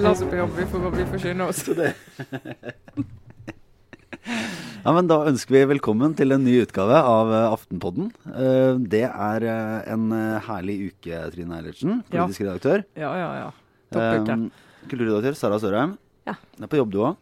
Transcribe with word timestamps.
La 0.00 0.10
oss 0.10 0.22
på 0.24 0.36
jobb, 0.36 0.50
vi 0.56 0.64
får, 0.64 0.90
vi 0.96 1.04
får 1.10 1.18
skynde 1.26 1.44
oss. 1.50 1.60
Ja, 4.80 4.92
men 4.96 5.08
Da 5.10 5.18
ønsker 5.28 5.52
vi 5.52 5.60
velkommen 5.74 6.14
til 6.16 6.32
en 6.32 6.40
ny 6.40 6.54
utgave 6.62 6.96
av 7.04 7.28
eh, 7.36 7.52
Aftenpodden. 7.52 8.06
Eh, 8.32 8.78
Det 8.94 9.02
er 9.10 9.44
eh, 9.44 9.90
en 9.92 10.06
herlig 10.46 10.76
uke, 10.86 11.18
Trine 11.34 11.58
Eilertsen, 11.58 11.98
Ja. 12.08 12.22
politisk 12.24 12.46
redaktør. 12.46 12.84
Ja, 12.96 13.10
ja, 13.20 13.28
ja. 13.42 13.50
Topp 13.92 14.24
uke. 14.24 14.38
Kulturredaktør 14.88 15.36
Sara 15.36 15.58
Sørheim. 15.60 15.92
Ja. 16.24 16.38
Du 16.56 16.64
er 16.64 16.72
på 16.72 16.80
jobb, 16.80 16.94
du 16.96 16.98
òg. 17.10 17.20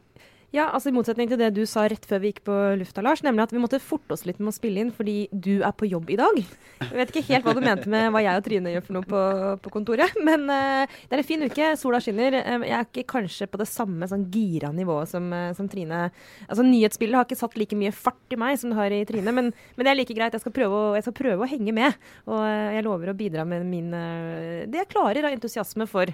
Ja, 0.48 0.70
altså 0.72 0.88
I 0.88 0.94
motsetning 0.96 1.28
til 1.28 1.36
det 1.36 1.50
du 1.52 1.60
sa 1.68 1.82
rett 1.92 2.06
før 2.08 2.22
vi 2.22 2.30
gikk 2.30 2.40
på 2.46 2.54
lufta, 2.80 3.02
Lars, 3.04 3.20
nemlig 3.20 3.42
at 3.44 3.50
vi 3.52 3.60
måtte 3.60 3.80
forte 3.84 4.14
oss 4.14 4.22
litt 4.24 4.38
med 4.40 4.48
å 4.48 4.56
spille 4.56 4.80
inn 4.80 4.92
fordi 4.96 5.26
du 5.28 5.58
er 5.60 5.74
på 5.76 5.84
jobb 5.90 6.08
i 6.08 6.16
dag. 6.16 6.38
Jeg 6.80 6.96
vet 6.96 7.12
ikke 7.12 7.22
helt 7.26 7.44
hva 7.44 7.52
du 7.58 7.60
mente 7.60 7.90
med 7.92 8.08
hva 8.14 8.22
jeg 8.24 8.40
og 8.40 8.46
Trine 8.46 8.72
gjør 8.72 8.86
for 8.86 8.96
noe 8.96 9.08
på, 9.10 9.20
på 9.66 9.72
kontoret, 9.74 10.16
men 10.24 10.46
uh, 10.48 10.88
det 10.88 11.18
er 11.18 11.20
en 11.20 11.28
fin 11.28 11.44
uke. 11.44 11.68
Sola 11.76 12.00
skinner. 12.00 12.38
Uh, 12.40 12.64
jeg 12.64 12.76
er 12.78 12.88
ikke 12.88 13.04
kanskje 13.12 13.50
på 13.52 13.60
det 13.60 13.68
samme 13.68 14.08
sånn 14.08 14.24
gira 14.32 14.72
nivået 14.72 15.12
som, 15.12 15.28
uh, 15.36 15.50
som 15.58 15.68
Trine. 15.68 16.06
Altså 16.46 16.64
Nyhetsbildet 16.64 17.20
har 17.20 17.28
ikke 17.28 17.40
satt 17.42 17.60
like 17.60 17.76
mye 17.76 17.92
fart 17.92 18.32
i 18.32 18.40
meg 18.40 18.56
som 18.56 18.72
det 18.72 18.80
har 18.80 18.96
i 18.96 19.04
Trine, 19.10 19.36
men, 19.36 19.52
men 19.52 19.84
det 19.84 19.92
er 19.92 20.00
like 20.00 20.16
greit. 20.16 20.32
Jeg 20.38 20.46
skal, 20.46 20.56
prøve 20.56 20.80
å, 20.80 21.04
skal 21.04 21.18
prøve 21.20 21.44
å 21.44 21.50
henge 21.52 21.76
med, 21.76 22.08
og 22.24 22.40
jeg 22.48 22.88
lover 22.88 23.12
å 23.12 23.18
bidra 23.20 23.44
med 23.44 23.68
min 23.68 23.92
det 23.92 24.80
jeg 24.80 24.88
klarer 24.94 25.28
av 25.28 25.34
entusiasme 25.36 25.84
for 25.90 26.08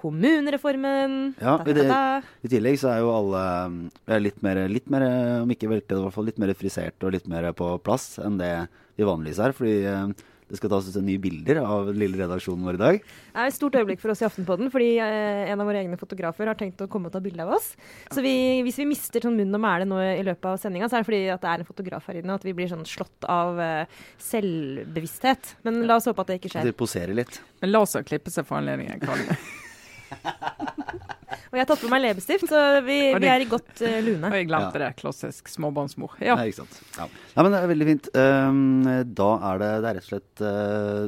kommunereformen. 0.00 1.34
Ja, 1.40 1.56
Da, 1.56 1.64
da, 1.64 1.74
da, 1.74 1.88
da. 1.90 2.36
I 2.44 2.52
tillegg 2.52 2.78
så 2.82 2.92
er 2.92 3.02
jo 3.02 3.10
alle 3.14 4.20
litt 4.22 4.40
mer, 4.44 4.62
litt 4.70 4.88
mer, 4.92 5.06
om 5.42 5.52
ikke 5.52 5.70
veltet, 5.72 5.96
i 5.96 6.04
hvert 6.04 6.14
fall 6.16 6.28
litt 6.30 6.40
mer 6.42 6.54
frisert 6.58 7.02
og 7.06 7.16
litt 7.16 7.28
mer 7.30 7.50
på 7.56 7.74
plass 7.84 8.16
enn 8.22 8.38
det 8.40 8.54
vi 8.96 9.06
vanligvis 9.06 9.42
er. 9.42 9.54
Fordi 9.56 9.76
um, 9.92 10.14
det 10.46 10.60
skal 10.60 10.70
tas 10.70 10.86
ut 10.86 10.96
nye 11.02 11.18
bilder 11.18 11.58
av 11.58 11.88
den 11.88 11.96
lille 11.98 12.20
redaksjonen 12.20 12.68
vår 12.68 12.76
i 12.76 12.80
dag. 12.80 12.98
Det 13.02 13.40
er 13.42 13.48
et 13.50 13.56
stort 13.56 13.74
øyeblikk 13.80 13.98
for 13.98 14.12
oss 14.12 14.22
i 14.22 14.26
Aftenpodden, 14.28 14.70
fordi 14.70 14.92
eh, 15.02 15.50
en 15.50 15.58
av 15.58 15.66
våre 15.66 15.80
egne 15.82 15.98
fotografer 15.98 16.46
har 16.46 16.58
tenkt 16.60 16.84
å 16.84 16.88
komme 16.92 17.10
og 17.10 17.16
ta 17.16 17.22
bilde 17.24 17.42
av 17.42 17.56
oss. 17.56 17.72
Så 18.14 18.22
vi, 18.22 18.62
hvis 18.62 18.78
vi 18.78 18.86
mister 18.86 19.26
sånn 19.26 19.34
munn 19.40 19.58
og 19.58 19.64
mæle 19.64 19.88
nå 19.90 19.98
i 20.04 20.22
løpet 20.22 20.52
av 20.52 20.62
sendinga, 20.62 20.86
så 20.86 21.00
er 21.00 21.02
det 21.02 21.10
fordi 21.10 21.22
at 21.34 21.42
det 21.42 21.50
er 21.50 21.64
en 21.64 21.70
fotograf 21.72 22.06
her 22.06 22.20
inne, 22.22 22.30
og 22.30 22.38
at 22.38 22.46
vi 22.46 22.54
blir 22.54 22.70
sånn 22.70 22.86
slått 22.86 23.26
av 23.26 23.58
eh, 23.58 24.00
selvbevissthet. 24.30 25.56
Men 25.66 25.82
la 25.90 25.98
oss 25.98 26.06
håpe 26.06 26.22
at 26.22 26.30
det 26.30 26.38
ikke 26.40 26.54
skjer. 26.54 26.70
de 26.70 26.78
poserer 26.86 27.18
litt. 27.24 27.40
Men 27.64 27.74
la 27.74 27.82
oss 27.82 27.98
klippe 28.06 28.30
seg 28.30 28.46
for 28.46 28.62
anledningen. 28.62 29.02
Og 31.46 31.54
jeg 31.56 31.62
har 31.62 31.68
tatt 31.68 31.82
på 31.82 31.90
meg 31.90 32.02
leppestift, 32.02 32.48
så 32.50 32.60
vi, 32.84 32.96
vi 33.16 33.28
er 33.30 33.42
i 33.44 33.46
godt 33.48 33.80
uh, 33.80 33.98
lune. 34.04 34.28
Og 34.28 34.34
jeg 34.36 34.48
glemte 34.48 34.80
det. 34.82 34.90
Klassisk 34.98 35.48
småbarnsmor. 35.50 36.16
Ja. 36.22 36.34
Nei, 36.38 36.50
ikke 36.50 36.64
sant. 36.64 36.80
Ja. 36.98 37.06
Nei, 37.06 37.44
men 37.46 37.54
det 37.54 37.60
er 37.60 37.70
veldig 37.70 37.86
fint. 37.88 38.08
Um, 38.18 38.88
da 39.16 39.28
er 39.52 39.62
det, 39.62 39.70
det 39.84 39.90
er 39.90 39.98
rett 39.98 40.06
og 40.06 40.10
slett 40.10 40.42
uh, 40.44 41.06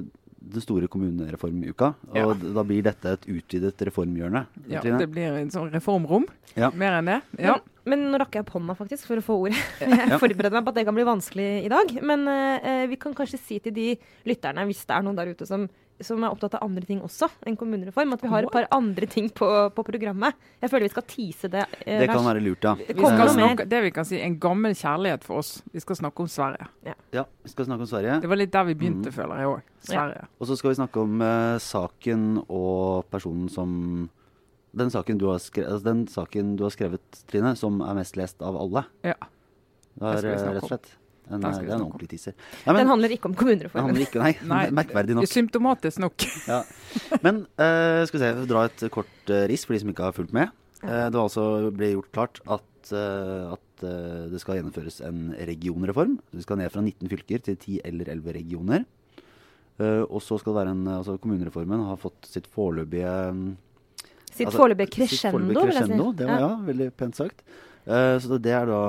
den 0.49 0.65
store 0.65 0.89
kommunereformuka. 0.91 1.91
Og 2.13 2.17
Ja. 2.17 2.53
da 2.59 2.65
blir 2.67 2.87
dette 2.87 3.17
et 3.19 3.27
utvidet 3.29 3.83
reformhjørne. 3.91 4.47
ja. 4.71 4.81
Trine. 4.85 5.01
Det 5.03 5.11
blir 5.13 5.37
en 5.41 5.51
sånn 5.53 5.73
reformrom. 5.75 6.29
Ja. 6.57 6.71
Mer 6.71 7.01
enn 7.01 7.11
det. 7.11 7.19
Ja. 7.39 7.59
Men, 7.85 8.05
men 8.05 8.13
nå 8.13 8.21
rakk 8.23 8.39
jeg 8.39 8.47
opp 8.47 8.55
hånda 8.57 8.77
faktisk 8.79 9.11
for 9.11 9.21
å 9.21 9.25
få 9.25 9.37
ordet. 9.47 9.59
Jeg 9.81 10.21
forbereder 10.23 10.57
meg 10.57 10.65
på 10.65 10.73
at 10.73 10.79
det 10.81 10.87
kan 10.89 10.97
bli 10.97 11.05
vanskelig 11.09 11.51
i 11.67 11.69
dag. 11.73 11.93
Men 12.05 12.25
eh, 12.29 12.87
vi 12.89 12.97
kan 13.01 13.15
kanskje 13.17 13.41
si 13.43 13.59
til 13.65 13.75
de 13.77 13.91
lytterne, 14.29 14.65
hvis 14.71 14.83
det 14.89 14.97
er 14.97 15.05
noen 15.07 15.19
der 15.19 15.31
ute 15.35 15.47
som, 15.49 15.69
som 16.01 16.23
er 16.23 16.31
opptatt 16.31 16.55
av 16.55 16.63
andre 16.63 16.85
ting 16.87 17.01
også 17.03 17.29
enn 17.47 17.57
kommunereform, 17.59 18.13
at 18.15 18.21
vi 18.23 18.29
har 18.29 18.43
et 18.47 18.53
par 18.53 18.67
andre 18.71 19.07
ting 19.11 19.29
på, 19.35 19.49
på 19.75 19.85
programmet. 19.85 20.35
Jeg 20.63 20.71
føler 20.71 20.87
vi 20.87 20.93
skal 20.93 21.07
tease 21.11 21.49
det. 21.51 21.65
eh, 21.87 21.99
Det 22.05 22.09
kan 22.11 22.25
være 22.25 22.43
lurt, 22.45 22.63
ja. 22.63 22.75
Vi 22.75 22.95
snakke, 23.35 23.67
det 23.69 23.83
vi 23.83 23.91
kan 23.91 24.05
si, 24.05 24.21
en 24.21 24.39
gammel 24.39 24.75
kjærlighet 24.79 25.25
for 25.25 25.39
oss. 25.43 25.63
Vi 25.73 25.81
skal 25.81 25.97
snakke 25.97 26.21
om 26.21 26.29
Sverige. 26.29 26.69
Ja, 27.13 27.25
Vi 27.43 27.49
skal 27.51 27.67
snakke 27.67 27.81
om 27.83 27.91
Sverige. 27.91 28.21
Det 28.21 28.29
var 28.31 28.37
litt 28.37 28.53
der 28.53 28.65
vi 28.65 28.75
begynte, 28.75 29.09
Mm. 29.09 29.13
føler 29.15 29.37
jeg 29.43 29.47
òg. 29.47 29.63
Sverige. 29.81 30.27
Og 30.41 30.47
så 30.47 30.57
skal 30.57 30.71
vi 30.71 30.75
snakke 30.83 31.01
om 31.01 31.23
eh, 31.23 31.59
saken 31.59 32.45
og 32.49 33.05
personen 33.11 33.49
som 33.49 34.11
den 34.77 34.91
saken, 34.91 35.19
du 35.19 35.27
har 35.31 35.39
skrevet, 35.39 35.71
altså 35.73 35.85
den 35.85 36.07
saken 36.07 36.57
du 36.57 36.63
har 36.65 36.71
skrevet, 36.71 37.01
Trine, 37.27 37.57
som 37.57 37.81
er 37.81 37.95
mest 37.95 38.17
lest 38.17 38.43
av 38.43 38.55
alle. 38.55 38.85
Ja. 39.03 39.15
Det 39.99 40.07
er 40.07 40.13
Det 40.13 40.19
skal 40.21 40.31
vi 40.31 40.35
eh, 40.35 40.39
snakke 40.39 40.55
rett 40.55 40.63
og 40.63 40.69
slett 40.69 40.91
Den 41.29 41.45
skal 41.45 41.67
det 41.67 41.73
er 41.73 41.77
en 41.77 41.87
ordentlig 41.87 42.09
teaser. 42.15 42.35
Nei, 42.39 42.73
men, 42.73 42.81
Den 42.81 42.93
handler 42.93 43.15
ikke 43.17 43.31
om 43.31 43.37
kommunereformen. 43.39 43.91
handler 43.91 44.07
ikke 44.07 44.23
Nei, 44.23 44.33
Nei, 44.55 44.63
merkverdig 44.81 45.19
nok. 45.19 45.31
Symptomatisk 45.31 46.03
nok. 46.05 46.29
Ja. 46.49 46.63
Men 47.23 47.43
uh, 47.61 48.03
skal 48.09 48.17
vi 48.17 48.25
se, 48.25 48.33
dra 48.49 48.65
et 48.69 48.85
kort 48.95 49.33
uh, 49.33 49.45
riss 49.51 49.67
for 49.69 49.77
de 49.77 49.83
som 49.83 49.93
ikke 49.93 50.07
har 50.09 50.17
fulgt 50.17 50.33
med. 50.37 50.53
Uh, 50.83 51.09
det 51.11 51.17
var 51.19 51.25
altså 51.27 51.47
ble 51.75 51.93
gjort 51.97 52.13
klart 52.15 52.41
at, 52.47 52.93
uh, 52.95 53.57
at 53.57 53.85
eh, 53.85 54.25
det 54.33 54.41
skal 54.43 54.59
gjennomføres 54.59 55.01
en 55.07 55.33
regionreform. 55.37 56.17
Vi 56.35 56.43
skal 56.43 56.59
ned 56.59 56.73
fra 56.75 56.83
19 56.83 57.11
fylker 57.13 57.45
til 57.47 57.59
10 57.59 57.81
eller 57.87 58.11
11 58.17 58.35
regioner. 58.41 58.87
Eh, 59.79 60.03
og 60.09 60.19
så 60.25 60.39
skal 60.41 60.55
det 60.55 60.59
være 60.59 60.75
en, 60.75 60.87
altså 60.91 61.15
Kommunereformen 61.23 61.85
har 61.87 61.99
fått 62.03 62.27
sitt 62.27 62.49
foreløpige 62.51 63.13
mm, 63.31 63.45
Sitt 64.33 64.49
altså, 64.49 64.59
foreløpige 64.59 64.89
sitt 64.89 64.97
crescendo, 64.99 65.39
vil 65.39 65.55
jeg 65.55 65.63
si. 65.63 65.79
crescendo, 65.79 66.09
Det 66.19 66.27
var, 66.27 66.41
Ja. 66.43 66.49
ja, 66.49 66.57
veldig 66.67 66.89
pent 66.99 67.19
sagt. 67.19 67.45
Eh, 67.89 68.17
så 68.21 68.37
det 68.37 68.53
er 68.53 68.69
da 68.69 68.81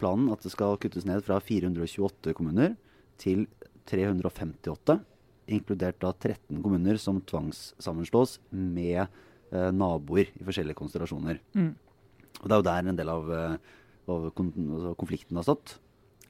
planen 0.00 0.28
at 0.34 0.44
det 0.44 0.52
skal 0.52 0.76
kuttes 0.80 1.06
ned 1.08 1.24
fra 1.24 1.38
428 1.40 2.34
kommuner 2.36 2.74
til 3.20 3.46
358. 3.88 4.98
Inkludert 5.52 6.00
da 6.02 6.12
13 6.12 6.60
kommuner 6.62 7.00
som 7.00 7.22
tvangssammenslås 7.28 8.38
med 8.52 9.00
eh, 9.02 9.70
naboer 9.72 10.28
i 10.36 10.44
forskjellige 10.44 10.78
konstellasjoner. 10.78 11.40
Mm. 11.56 11.72
Og 12.42 12.44
det 12.44 12.52
er 12.52 12.60
jo 12.60 12.68
der 12.68 12.90
en 12.92 12.98
del 12.98 13.12
av, 13.12 13.32
eh, 13.32 13.56
av 14.10 14.28
altså 14.28 14.92
konflikten 15.00 15.40
har 15.40 15.48
stått. 15.48 15.78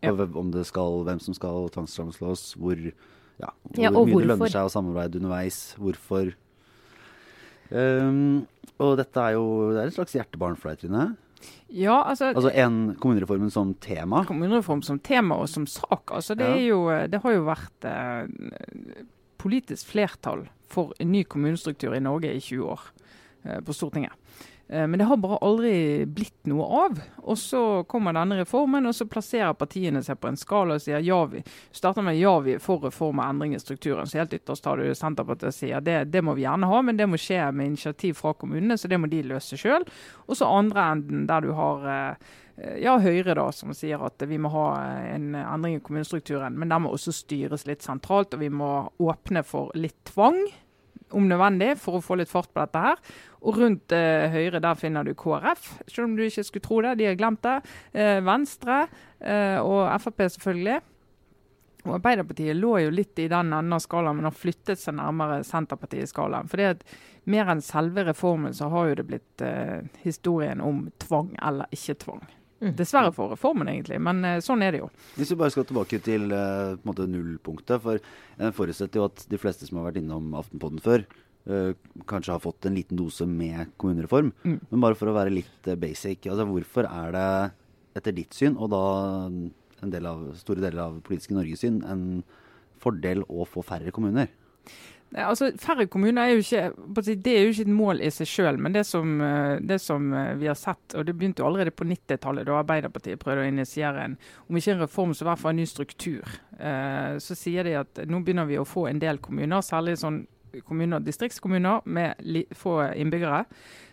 Ja. 0.03 0.15
Om 0.15 0.51
det 0.55 0.65
skal, 0.67 1.03
hvem 1.07 1.21
som 1.23 1.35
skal 1.35 1.69
tvangssammenslås, 1.75 2.55
hvor, 2.59 2.79
ja, 2.79 3.51
hvor 3.51 3.83
Ja, 3.83 3.91
mye 3.91 4.07
mye 4.07 4.23
det 4.23 4.31
lønner 4.33 4.51
seg 4.51 4.67
å 4.67 4.73
samarbeide 4.73 5.21
underveis, 5.21 5.61
hvorfor. 5.79 6.33
Um, 7.73 8.43
og 8.83 8.99
dette 8.99 9.23
er 9.23 9.37
jo 9.39 9.45
det 9.73 9.79
er 9.81 9.93
et 9.93 9.95
slags 9.95 10.17
hjertebarn 10.19 10.59
for 10.59 10.73
deg, 10.73 10.83
Trine. 10.83 11.05
Ja, 11.73 12.03
altså, 12.05 12.33
Altså 12.35 12.51
en 12.55 12.95
kommunereformen 13.01 13.51
som 13.51 13.75
tema. 13.75 14.25
kommunereform 14.29 14.83
som 14.83 14.99
tema 14.99 15.35
og 15.41 15.49
som 15.49 15.67
sak, 15.67 16.11
altså 16.13 16.37
det, 16.37 16.47
Ja. 16.47 16.55
er 16.55 16.67
jo, 16.69 17.09
det 17.09 17.23
har 17.23 17.33
jo 17.33 17.45
vært 17.45 17.85
eh, 17.85 19.05
politisk 19.39 19.87
flertall 19.93 20.47
for 20.73 20.93
en 21.01 21.11
ny 21.13 21.25
kommunestruktur 21.25 21.95
i 21.97 22.01
Norge 22.01 22.33
i 22.33 22.41
20 22.41 22.65
år 22.73 22.81
eh, 23.45 23.61
på 23.61 23.75
Stortinget. 23.75 24.13
Eh, 24.73 24.87
men 24.87 24.99
det 24.99 25.05
har 25.05 25.17
bare 25.17 25.39
aldri 25.45 26.07
blitt 26.07 26.47
noe 26.49 26.67
av. 26.85 27.01
Og 27.17 27.39
så 27.39 27.63
kommer 27.89 28.17
denne 28.17 28.39
reformen, 28.41 28.87
og 28.89 28.95
så 28.97 29.07
plasserer 29.11 29.53
partiene 29.59 30.01
seg 30.05 30.21
på 30.21 30.31
en 30.31 30.39
skala 30.41 30.79
og 30.79 30.85
sier 30.85 31.05
ja, 31.05 31.19
vi 31.29 31.43
starter 31.71 32.05
med 32.07 32.17
ja, 32.17 32.33
vi 32.41 32.57
er 32.57 32.63
for 32.63 32.81
reform 32.87 33.21
og 33.21 33.27
endring 33.27 33.57
i 33.57 33.61
strukturen. 33.61 34.09
Så 34.09 34.23
helt 34.23 34.33
ytterst 34.39 34.69
har 34.69 34.81
du 34.81 34.89
Senterpartiet 34.97 35.51
og 35.53 35.57
sier 35.59 35.85
det, 35.85 35.99
det 36.13 36.25
må 36.25 36.37
vi 36.39 36.47
gjerne 36.47 36.71
ha, 36.71 36.81
men 36.83 36.97
det 36.97 37.09
må 37.11 37.21
skje 37.21 37.45
med 37.53 37.75
initiativ 37.75 38.17
fra 38.23 38.33
kommunene, 38.33 38.79
så 38.81 38.89
det 38.89 39.01
må 39.03 39.13
de 39.13 39.21
løse 39.35 39.61
sjøl. 39.61 39.85
Og 40.29 40.41
så 40.41 40.49
andre 40.49 40.89
enden 40.95 41.29
der 41.29 41.45
du 41.45 41.53
har 41.59 41.87
eh, 41.93 42.33
ja, 42.81 42.97
Høyre 43.03 43.37
da, 43.37 43.47
som 43.53 43.77
sier 43.77 44.01
at 44.09 44.25
vi 44.29 44.41
må 44.41 44.49
ha 44.57 44.67
en 45.13 45.35
endring 45.37 45.77
i 45.77 45.85
kommunestrukturen, 45.85 46.57
men 46.57 46.73
den 46.73 46.85
må 46.87 46.97
også 46.97 47.13
styres 47.17 47.69
litt 47.69 47.85
sentralt, 47.85 48.33
og 48.33 48.41
vi 48.41 48.49
må 48.53 48.73
åpne 49.03 49.45
for 49.45 49.73
litt 49.77 49.99
tvang, 50.09 50.41
om 51.17 51.27
nødvendig, 51.29 51.75
for 51.81 51.99
å 51.99 52.05
få 52.05 52.19
litt 52.21 52.31
fart 52.31 52.51
på 52.53 52.63
dette 52.63 52.85
her. 52.85 53.03
Og 53.43 53.59
rundt 53.59 53.95
eh, 53.97 54.29
Høyre 54.33 54.63
der 54.63 54.79
finner 54.79 55.07
du 55.07 55.15
KrF, 55.19 55.69
selv 55.87 56.07
om 56.09 56.17
du 56.19 56.25
ikke 56.27 56.47
skulle 56.47 56.67
tro 56.67 56.81
det, 56.85 56.97
de 57.01 57.11
har 57.11 57.19
glemt 57.19 57.43
det. 57.47 57.59
Eh, 57.93 58.19
Venstre 58.25 58.85
eh, 59.21 59.59
og 59.61 59.87
Frp 60.03 60.27
selvfølgelig. 60.37 60.81
Og 61.83 61.97
Arbeiderpartiet 61.97 62.55
lå 62.55 62.77
jo 62.85 62.93
litt 62.95 63.19
i 63.19 63.27
den 63.31 63.51
enden 63.51 63.75
av 63.75 63.83
skalaen, 63.83 64.21
men 64.21 64.29
har 64.29 64.37
flyttet 64.37 64.79
seg 64.79 64.95
nærmere 64.95 65.41
Senterpartiet-skalaen. 65.47 66.51
For 66.51 66.63
mer 67.33 67.51
enn 67.51 67.65
selve 67.65 68.05
reformen, 68.07 68.55
så 68.55 68.71
har 68.71 68.91
jo 68.91 69.01
det 69.01 69.09
blitt 69.09 69.43
eh, 69.43 69.83
historien 70.05 70.63
om 70.63 70.85
tvang 71.03 71.35
eller 71.43 71.75
ikke 71.75 71.99
tvang. 72.05 72.23
Mm. 72.63 72.75
Dessverre 72.79 73.11
for 73.15 73.33
reformen, 73.35 73.69
egentlig, 73.73 73.99
men 74.03 74.23
eh, 74.27 74.39
sånn 74.45 74.63
er 74.63 74.75
det 74.75 74.83
jo. 74.85 74.89
Hvis 75.17 75.33
vi 75.33 75.39
bare 75.41 75.51
skal 75.55 75.67
tilbake 75.67 75.99
til 76.05 76.29
eh, 76.31 76.75
på 76.77 76.85
en 76.85 76.91
måte 76.93 77.09
nullpunktet. 77.11 77.83
For 77.83 77.99
jeg 77.99 78.57
forutsetter 78.57 79.03
jo 79.03 79.09
at 79.09 79.25
de 79.31 79.41
fleste 79.41 79.67
som 79.67 79.81
har 79.81 79.89
vært 79.89 79.99
innom 80.03 80.29
Aftenpodden 80.39 80.83
før, 80.85 81.07
eh, 81.51 81.73
kanskje 82.11 82.37
har 82.37 82.45
fått 82.45 82.69
en 82.69 82.79
liten 82.79 83.01
dose 83.01 83.27
med 83.27 83.75
kommunereform. 83.83 84.31
Mm. 84.47 84.61
Men 84.71 84.87
bare 84.87 84.99
for 84.99 85.11
å 85.11 85.17
være 85.17 85.35
litt 85.35 85.73
basic. 85.83 86.31
altså 86.31 86.47
Hvorfor 86.47 86.87
er 86.87 87.17
det 87.17 87.27
etter 87.99 88.17
ditt 88.17 88.39
syn, 88.39 88.55
og 88.57 88.71
da 88.73 88.85
en 89.83 89.91
del 89.93 90.07
av, 90.07 90.23
store 90.39 90.63
deler 90.63 90.87
av 90.87 91.03
politiske 91.05 91.35
Norges 91.35 91.65
syn, 91.67 91.83
en 91.83 92.23
fordel 92.83 93.27
å 93.27 93.47
få 93.49 93.67
færre 93.67 93.91
kommuner? 93.95 94.31
Nei, 95.13 95.25
altså 95.29 95.51
Færre 95.61 95.85
kommuner 95.93 96.25
er 96.25 96.31
jo 96.33 96.41
ikke 96.41 97.11
det 97.13 97.33
er 97.35 97.43
jo 97.45 97.53
ikke 97.53 97.67
et 97.67 97.73
mål 97.77 98.01
i 98.01 98.09
seg 98.15 98.29
sjøl, 98.31 98.59
men 98.65 98.73
det 98.73 98.87
som, 98.89 99.11
eh, 99.21 99.59
det 99.61 99.77
som 99.85 100.07
eh, 100.17 100.33
vi 100.41 100.49
har 100.49 100.57
sett, 100.57 100.95
og 100.97 101.05
det 101.05 101.15
begynte 101.19 101.45
jo 101.45 101.49
allerede 101.51 101.75
på 101.77 101.85
90-tallet, 101.85 102.47
da 102.49 102.57
Arbeiderpartiet 102.63 103.21
prøvde 103.21 103.45
å 103.45 103.51
initiere 103.51 104.07
en 104.07 104.17
om 104.49 104.57
ikke 104.57 104.73
en 104.73 104.85
reform, 104.87 105.13
så 105.13 105.27
i 105.27 105.29
hvert 105.29 105.43
fall 105.43 105.53
en 105.53 105.61
ny 105.61 105.67
struktur, 105.69 106.33
eh, 106.57 107.19
så 107.21 107.37
sier 107.37 107.69
de 107.69 107.75
at 107.83 108.01
nå 108.09 108.23
begynner 108.25 108.49
vi 108.49 108.57
å 108.61 108.69
få 108.69 108.87
en 108.89 109.03
del 109.03 109.21
kommuner, 109.21 109.61
særlig 109.67 109.99
sånn 110.01 110.23
kommuner, 110.65 111.05
distriktskommuner 111.05 111.85
med 111.85 112.49
få 112.57 112.79
innbyggere, 112.97 113.45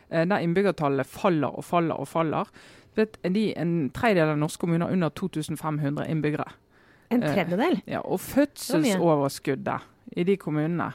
eh, 0.09 0.23
der 0.23 0.45
innbyggertallet 0.45 1.07
faller 1.07 1.59
og 1.59 1.67
faller 1.67 1.99
og 1.99 2.07
faller. 2.07 2.47
Vet, 2.95 3.19
de, 3.23 3.45
en 3.59 3.75
tredjedel 3.95 4.37
av 4.37 4.39
norske 4.39 4.63
kommuner 4.63 4.91
under 4.91 5.11
2500 5.11 6.07
innbyggere. 6.07 6.47
En 7.11 7.21
tredjedel? 7.27 7.81
Ja, 7.89 8.05
og 8.05 8.19
fødselsoverskuddet 8.23 10.15
i 10.17 10.23
de 10.23 10.39
kommunene 10.39 10.91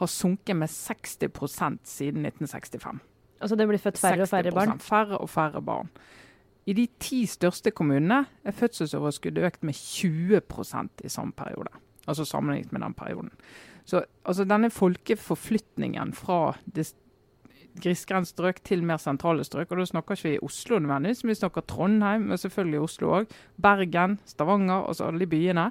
har 0.00 0.08
sunket 0.10 0.56
med 0.56 0.72
60% 0.72 1.78
siden 1.84 2.26
1965. 2.26 3.00
Altså 3.40 3.56
det 3.56 3.66
blir 3.68 3.80
født 3.80 4.00
færre 4.00 4.24
og 4.24 4.28
færre 4.28 4.52
barn? 4.52 4.80
Færre 4.80 5.18
og 5.18 5.30
færre 5.30 5.62
barn. 5.62 5.90
I 6.66 6.76
de 6.76 6.86
ti 7.00 7.24
største 7.26 7.72
kommunene 7.72 8.24
er 8.44 8.56
fødselsoverskuddet 8.56 9.44
økt 9.48 9.64
med 9.64 9.74
20% 9.74 11.04
i 11.04 11.08
samme 11.08 11.32
periode. 11.32 11.72
Altså 12.08 12.24
sammenlignet 12.24 12.72
med 12.72 12.80
den 12.84 12.94
perioden. 12.94 13.30
Så 13.84 14.04
altså 14.24 14.44
denne 14.44 14.70
folkeforflytningen 14.70 16.12
fra 16.14 16.54
det 16.74 16.90
grisgrendte 17.80 18.30
strøk 18.30 18.60
til 18.66 18.84
mer 18.84 19.00
sentrale 19.00 19.44
strøk, 19.46 19.70
og 19.70 19.80
da 19.80 19.86
snakker 19.88 20.16
ikke 20.16 20.28
vi 20.28 20.38
Oslo 20.42 20.78
nødvendigvis, 20.78 21.24
men 21.24 21.32
vi 21.32 21.38
snakker 21.38 21.66
Trondheim, 21.70 22.28
men 22.28 22.38
selvfølgelig 22.38 22.80
Oslo 22.80 23.12
òg. 23.20 23.34
Bergen, 23.62 24.18
Stavanger, 24.26 24.88
altså 24.88 25.06
alle 25.06 25.20
de 25.20 25.30
byene. 25.30 25.70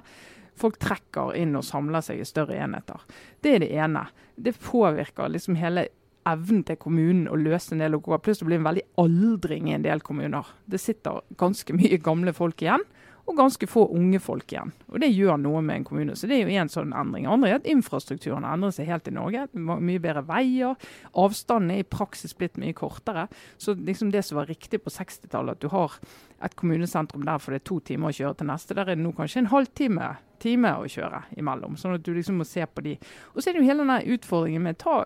Folk 0.58 0.78
trekker 0.82 1.34
inn 1.38 1.56
og 1.58 1.66
samler 1.66 2.04
seg 2.04 2.20
i 2.20 2.28
større 2.28 2.58
enheter. 2.58 3.02
Det 3.42 3.54
er 3.54 3.64
det 3.64 3.70
ene. 3.76 4.06
Det 4.36 4.56
påvirker 4.60 5.30
liksom 5.32 5.58
hele 5.60 5.88
evnen 6.28 6.64
til 6.68 6.78
kommunen 6.80 7.28
å 7.30 7.38
løse 7.38 7.74
en 7.74 7.82
del 7.82 7.96
oppgaver. 7.96 8.22
Pluss 8.24 8.42
det 8.42 8.48
blir 8.48 8.60
en 8.60 8.68
veldig 8.68 8.86
aldring 9.00 9.70
i 9.70 9.76
en 9.76 9.86
del 9.86 10.02
kommuner. 10.04 10.48
Det 10.68 10.80
sitter 10.82 11.22
ganske 11.40 11.76
mye 11.76 12.00
gamle 12.02 12.34
folk 12.36 12.62
igjen, 12.64 12.84
og 13.30 13.38
ganske 13.38 13.68
få 13.70 13.86
unge 13.94 14.18
folk 14.22 14.50
igjen. 14.52 14.72
Og 14.90 15.00
Det 15.00 15.10
gjør 15.12 15.38
noe 15.40 15.62
med 15.62 15.80
en 15.80 15.84
kommune. 15.84 16.16
Så 16.16 16.26
Det 16.26 16.40
er 16.40 16.48
jo 16.48 16.60
en 16.60 16.72
sånn 16.72 16.92
endring. 16.92 17.26
Andre 17.26 17.50
er 17.50 17.60
at 17.60 17.68
infrastrukturen 17.70 18.44
endrer 18.44 18.74
seg 18.74 18.90
helt 18.90 19.08
i 19.08 19.14
Norge. 19.14 19.46
Mye 19.54 20.02
bedre 20.02 20.24
veier. 20.26 20.74
Avstanden 21.14 21.70
er 21.70 21.84
i 21.84 21.86
praksis 21.86 22.34
blitt 22.34 22.58
mye 22.58 22.74
kortere. 22.74 23.28
Så 23.58 23.74
liksom 23.74 24.10
det 24.10 24.24
som 24.24 24.36
var 24.36 24.50
riktig 24.50 24.82
på 24.82 24.90
60-tallet, 24.90 25.56
at 25.56 25.60
du 25.60 25.68
har 25.68 25.98
et 26.42 26.56
kommunesentrum 26.56 27.24
der 27.24 27.38
for 27.38 27.52
det 27.52 27.62
er 27.62 27.68
to 27.68 27.80
timer 27.80 28.10
å 28.10 28.16
kjøre 28.16 28.40
til 28.40 28.50
neste, 28.50 28.74
der 28.74 28.88
er 28.88 28.96
det 28.96 29.04
nå 29.04 29.12
kanskje 29.12 29.44
en 29.44 29.52
halvtime 29.52 30.16
time 30.40 30.72
å 30.80 30.88
kjøre 30.88 31.24
imellom. 31.36 31.76
Sånn 31.76 31.98
at 31.98 32.04
du 32.04 32.12
liksom 32.16 32.40
må 32.40 32.48
se 32.48 32.64
på 32.66 32.84
de. 32.84 32.96
Og 33.34 33.42
så 33.42 33.50
er 33.50 33.56
det 33.56 33.62
jo 33.62 33.68
hele 33.68 33.84
denne 33.84 34.02
utfordringen 34.16 34.68
med 34.68 34.80
ta 34.82 35.04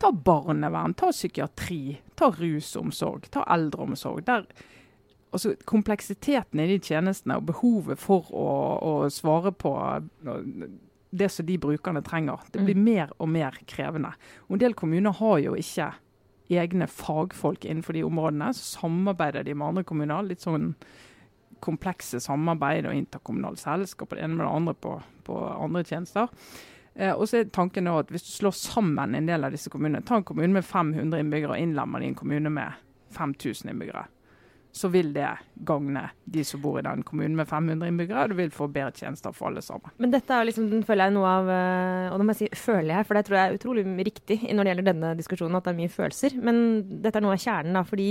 Ta 0.00 0.08
barnevern, 0.16 0.94
ta 0.96 1.10
psykiatri, 1.12 1.98
ta 2.16 2.30
rusomsorg, 2.32 3.26
ta 3.28 3.42
eldreomsorg. 3.52 4.22
Der, 4.24 4.46
altså 5.30 5.54
Kompleksiteten 5.68 6.60
i 6.62 6.68
de 6.72 6.78
tjenestene 6.82 7.38
og 7.38 7.48
behovet 7.50 8.00
for 8.00 8.30
å, 8.34 8.46
å 8.82 8.92
svare 9.12 9.52
på 9.52 9.74
det 11.10 11.28
som 11.32 11.46
de 11.46 11.58
brukerne 11.58 12.02
trenger, 12.06 12.42
det 12.52 12.62
blir 12.62 12.78
mm. 12.78 12.84
mer 12.86 13.12
og 13.18 13.30
mer 13.32 13.56
krevende. 13.66 14.12
Og 14.48 14.56
En 14.56 14.62
del 14.62 14.76
kommuner 14.78 15.16
har 15.18 15.38
jo 15.42 15.56
ikke 15.58 15.90
egne 16.50 16.86
fagfolk 16.90 17.64
innenfor 17.64 17.94
de 17.94 18.04
områdene. 18.06 18.50
Så 18.54 18.80
samarbeider 18.80 19.46
de 19.46 19.54
med 19.54 19.68
andre 19.68 19.86
kommuner. 19.86 20.26
Litt 20.26 20.42
sånn 20.42 20.72
komplekse 21.60 22.20
samarbeid 22.24 22.88
og 22.88 22.96
interkommunale 22.96 23.60
selskap 23.60 24.10
og 24.10 24.18
det 24.18 24.24
ene 24.24 24.38
med 24.38 24.46
det 24.46 24.52
andre 24.52 24.76
på, 24.80 24.94
på 25.26 25.40
andre 25.50 25.82
tjenester. 25.84 26.30
Eh, 26.94 27.12
og 27.12 27.26
så 27.28 27.40
er 27.40 27.50
tanken 27.52 27.90
at 27.90 28.10
Hvis 28.10 28.26
du 28.26 28.32
slår 28.32 28.56
sammen 28.56 29.14
en 29.14 29.28
del 29.28 29.44
av 29.44 29.54
disse 29.54 29.70
kommunene, 29.70 30.04
ta 30.06 30.18
en 30.18 30.26
kommune 30.26 30.52
med 30.52 30.64
500 30.64 31.20
innbyggere 31.20 31.56
og 31.56 31.62
innlemmer 31.62 32.02
i 32.02 32.10
en 32.10 32.18
kommune 32.18 32.50
med 32.50 32.80
5000 33.14 33.70
innbyggere, 33.70 34.06
så 34.72 34.88
vil 34.92 35.10
det 35.14 35.28
gagne 35.66 36.04
de 36.30 36.44
som 36.46 36.60
bor 36.62 36.78
i 36.78 36.84
den 36.86 37.02
kommunen 37.06 37.34
med 37.38 37.48
500 37.50 37.90
innbyggere. 37.90 38.28
Du 38.30 38.36
vil 38.38 38.52
få 38.54 38.68
bedre 38.70 38.94
tjenester 38.94 39.34
for 39.34 39.50
alle 39.50 39.62
sammen. 39.64 39.90
Men 39.98 40.12
dette 40.14 40.36
er 40.36 40.46
liksom, 40.46 40.68
den 40.70 40.84
føler 40.86 41.08
jeg 41.08 41.16
noe 41.16 41.32
av 41.40 41.50
eh, 41.50 42.06
Og 42.12 42.20
nå 42.20 42.26
må 42.26 42.36
jeg 42.36 42.40
si 42.44 42.62
føler 42.62 42.94
jeg, 42.94 43.08
for 43.08 43.18
det 43.18 43.24
tror 43.26 43.38
jeg 43.38 43.50
er 43.50 43.58
utrolig 43.58 43.84
riktig 44.06 44.38
når 44.46 44.62
det 44.62 44.72
gjelder 44.72 44.88
denne 44.92 45.12
diskusjonen, 45.18 45.58
at 45.58 45.66
det 45.66 45.74
er 45.74 45.80
mye 45.80 45.94
følelser. 45.96 46.38
Men 46.38 46.62
dette 47.02 47.18
er 47.18 47.26
noe 47.26 47.34
av 47.34 47.42
kjernen, 47.42 47.80
da. 47.80 47.84
Fordi 47.86 48.08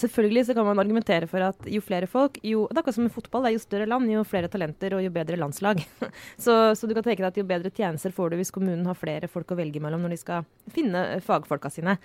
Selvfølgelig 0.00 0.46
så 0.48 0.56
kan 0.56 0.64
man 0.64 0.80
argumentere 0.80 1.28
for 1.28 1.44
at 1.44 1.68
jo 1.68 1.82
flere 1.84 2.08
folk, 2.08 2.38
jo 2.46 2.66
Det 2.70 2.78
er 2.78 2.82
akkurat 2.82 2.96
som 2.96 3.04
med 3.04 3.14
fotball. 3.14 3.44
Det 3.44 3.50
er 3.50 3.56
jo 3.56 3.62
større 3.66 3.88
land, 3.90 4.10
jo 4.12 4.24
flere 4.24 4.48
talenter 4.48 4.96
og 4.96 5.04
jo 5.04 5.12
bedre 5.12 5.36
landslag. 5.36 5.82
så, 6.44 6.74
så, 6.74 6.88
du 6.88 6.94
kan 6.96 7.04
tenke 7.04 7.22
deg 7.22 7.30
at 7.30 7.40
jo 7.40 7.46
bedre 7.48 7.72
tjenester 7.74 8.14
får 8.14 8.32
du 8.32 8.40
hvis 8.40 8.54
kommunen 8.54 8.86
har 8.88 8.98
flere 8.98 9.28
folk 9.28 9.52
å 9.52 9.58
velge 9.58 9.82
mellom 9.82 10.04
når 10.04 10.14
de 10.14 10.20
skal 10.22 10.46
finne 10.72 11.04
fagfolka 11.24 11.72
sine. 11.72 11.98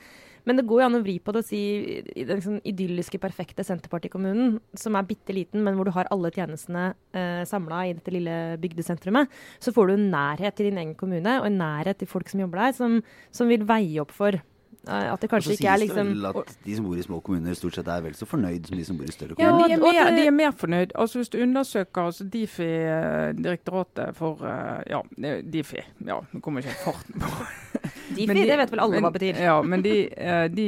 Men 0.45 0.59
det 0.59 0.65
går 0.69 0.83
jo 0.83 0.88
an 0.88 0.97
å 1.00 1.01
vri 1.01 1.15
på 1.24 1.33
det 1.33 1.42
og 1.42 1.47
si 1.47 1.62
den 2.13 2.44
sånn 2.44 2.59
idylliske, 2.69 3.19
perfekte 3.21 3.65
Senterpartikommunen, 3.65 4.59
som 4.77 4.97
er 4.97 5.07
bitte 5.09 5.33
liten, 5.33 5.63
men 5.65 5.77
hvor 5.77 5.89
du 5.89 5.94
har 5.95 6.09
alle 6.13 6.30
tjenestene 6.33 6.92
eh, 7.18 7.42
samla 7.50 7.81
i 7.88 7.95
dette 7.97 8.13
lille 8.13 8.36
bygdesentrumet, 8.62 9.31
så 9.57 9.74
får 9.74 9.89
du 9.89 9.95
en 9.95 10.09
nærhet 10.13 10.57
til 10.57 10.69
din 10.69 10.81
egen 10.83 10.94
kommune 11.00 11.39
og 11.39 11.50
en 11.50 11.57
nærhet 11.63 11.97
til 12.01 12.12
folk 12.12 12.30
som 12.30 12.45
jobber 12.45 12.68
der, 12.68 12.77
som, 12.77 13.00
som 13.33 13.50
vil 13.50 13.65
veie 13.65 14.03
opp 14.03 14.13
for 14.13 14.38
at 14.88 15.22
det 15.22 15.30
kanskje 15.30 15.56
ikke 15.56 15.70
er 15.72 15.82
liksom 15.82 16.12
det 16.12 16.16
vel 16.16 16.28
at 16.30 16.54
De 16.66 16.76
som 16.78 16.86
bor 16.86 16.98
i 16.98 17.04
små 17.06 17.20
kommuner 17.26 17.58
stort 17.58 17.78
sett 17.78 17.88
er 17.92 18.04
vel 18.06 18.16
så 18.18 18.28
fornøyd 18.30 18.68
som 18.70 18.78
de 18.78 18.86
som 18.88 19.00
bor 19.00 19.08
i 19.10 19.14
større 19.14 19.38
kommuner? 19.38 19.66
Ja, 19.66 19.68
de 19.68 19.74
er 19.76 19.84
mer, 19.84 20.10
de 20.16 20.26
er 20.30 20.36
mer 20.36 20.56
fornøyd. 20.56 20.96
Altså 20.96 21.20
Hvis 21.20 21.32
du 21.34 21.38
undersøker 21.42 22.10
altså 22.10 22.24
Difi, 22.24 22.64
eh, 22.64 23.30
Direktoratet 23.38 24.16
for 24.18 24.42
eh, 24.46 24.84
Ja, 24.92 25.02
Difi. 25.42 25.82
Ja, 26.06 26.20
nå 26.32 26.42
kommer 26.42 26.66
ikke 26.66 26.76
farten 26.84 27.22
på 27.22 27.32
Difi, 28.16 28.34
de, 28.34 28.44
det 28.46 28.58
vet 28.60 28.72
vel 28.72 28.84
alle 28.84 28.98
men, 28.98 29.06
hva 29.08 29.14
betyr. 29.16 29.40
Ja, 29.42 29.56
men 29.62 29.82
de, 29.86 29.96
eh, 30.14 30.46
de, 30.54 30.68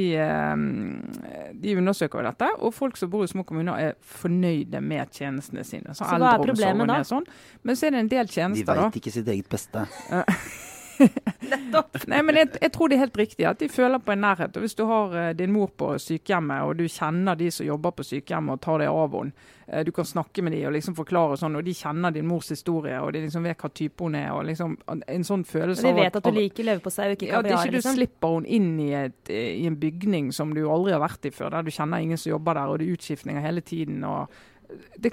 de 1.62 1.76
undersøker 1.78 2.22
jo 2.22 2.26
dette. 2.30 2.50
Og 2.62 2.74
folk 2.74 2.98
som 2.98 3.12
bor 3.14 3.26
i 3.26 3.30
små 3.30 3.46
kommuner 3.48 3.78
er 3.90 3.94
fornøyde 4.02 4.82
med 4.82 5.14
tjenestene 5.14 5.66
sine. 5.68 5.94
Så, 5.94 6.04
så 6.04 6.18
hva 6.18 6.34
er 6.36 6.48
problemet 6.48 6.90
da? 6.90 7.04
Sånn. 7.08 7.28
Men 7.64 7.78
så 7.78 7.90
er 7.90 7.98
det 7.98 8.06
en 8.06 8.16
del 8.16 8.34
tjenester, 8.34 8.74
da. 8.74 8.88
De 8.88 8.90
veit 8.90 9.00
ikke 9.04 9.14
sitt 9.20 9.30
eget 9.36 9.52
beste. 9.54 9.86
Nettopp. 11.52 11.98
Nei, 12.10 12.22
men 12.26 12.40
jeg, 12.40 12.50
jeg, 12.62 12.72
tror 12.74 12.90
det 12.90 12.98
er 12.98 13.04
helt 13.06 13.20
riktig 13.20 13.46
at 13.50 13.60
de 13.62 13.70
føler 13.72 14.02
på 14.04 14.14
en 14.14 14.24
nærhet. 14.26 14.56
Og 14.58 14.66
Hvis 14.66 14.76
du 14.78 14.84
har 14.90 15.14
uh, 15.14 15.30
din 15.38 15.54
mor 15.54 15.70
på 15.78 15.94
sykehjemmet, 16.02 16.64
og 16.66 16.80
du 16.80 16.88
kjenner 16.92 17.38
de 17.40 17.52
som 17.54 17.68
jobber 17.68 17.96
på 17.98 18.06
sykehjemmet 18.08 18.58
og 18.58 18.64
tar 18.64 18.84
deg 18.84 18.92
av 18.92 19.16
henne, 19.18 19.48
uh, 19.70 19.82
du 19.86 19.92
kan 19.96 20.10
snakke 20.10 20.44
med 20.46 20.56
dem 20.56 20.66
og 20.70 20.76
liksom 20.78 20.98
forklare 20.98 21.38
sånn, 21.40 21.60
og 21.60 21.68
de 21.68 21.76
kjenner 21.78 22.16
din 22.16 22.28
mors 22.28 22.52
historie, 22.54 22.98
og 23.04 23.14
de 23.16 23.24
liksom 23.28 23.48
vet 23.48 23.64
hva 23.64 23.72
type 23.82 24.08
hun 24.08 24.20
er. 24.20 24.30
og 24.34 24.44
liksom 24.50 24.76
En 24.88 25.28
sånn 25.28 25.46
følelse 25.48 25.86
av 25.86 25.96
De 25.96 26.04
vet 26.04 26.12
at, 26.12 26.20
at 26.22 26.28
du 26.28 26.42
liker 26.42 26.70
leverpostei 26.72 27.10
og 27.12 27.18
ikke 27.18 27.32
kaviar? 27.32 27.38
Ja, 27.38 27.46
det 27.48 27.56
er 27.56 27.64
ikke 27.64 27.78
du 27.78 27.82
liksom. 27.82 27.98
slipper 28.02 28.36
henne 28.38 28.54
inn 28.60 28.70
i, 28.84 28.92
et, 29.06 29.34
i, 29.34 29.66
en 29.70 29.80
bygning 29.80 30.34
som 30.36 30.54
du 30.56 30.64
aldri 30.66 30.96
har 30.96 31.04
vært 31.04 31.30
i 31.30 31.34
før, 31.34 31.54
der 31.58 31.68
du 31.68 31.74
kjenner 31.74 32.04
ingen 32.04 32.20
som 32.20 32.34
jobber 32.36 32.60
der, 32.60 32.72
og 32.72 32.80
det 32.80 32.88
er 32.88 32.98
utskiftninger 32.98 33.44
hele 33.44 33.66
tiden. 33.66 34.04
og 34.08 34.32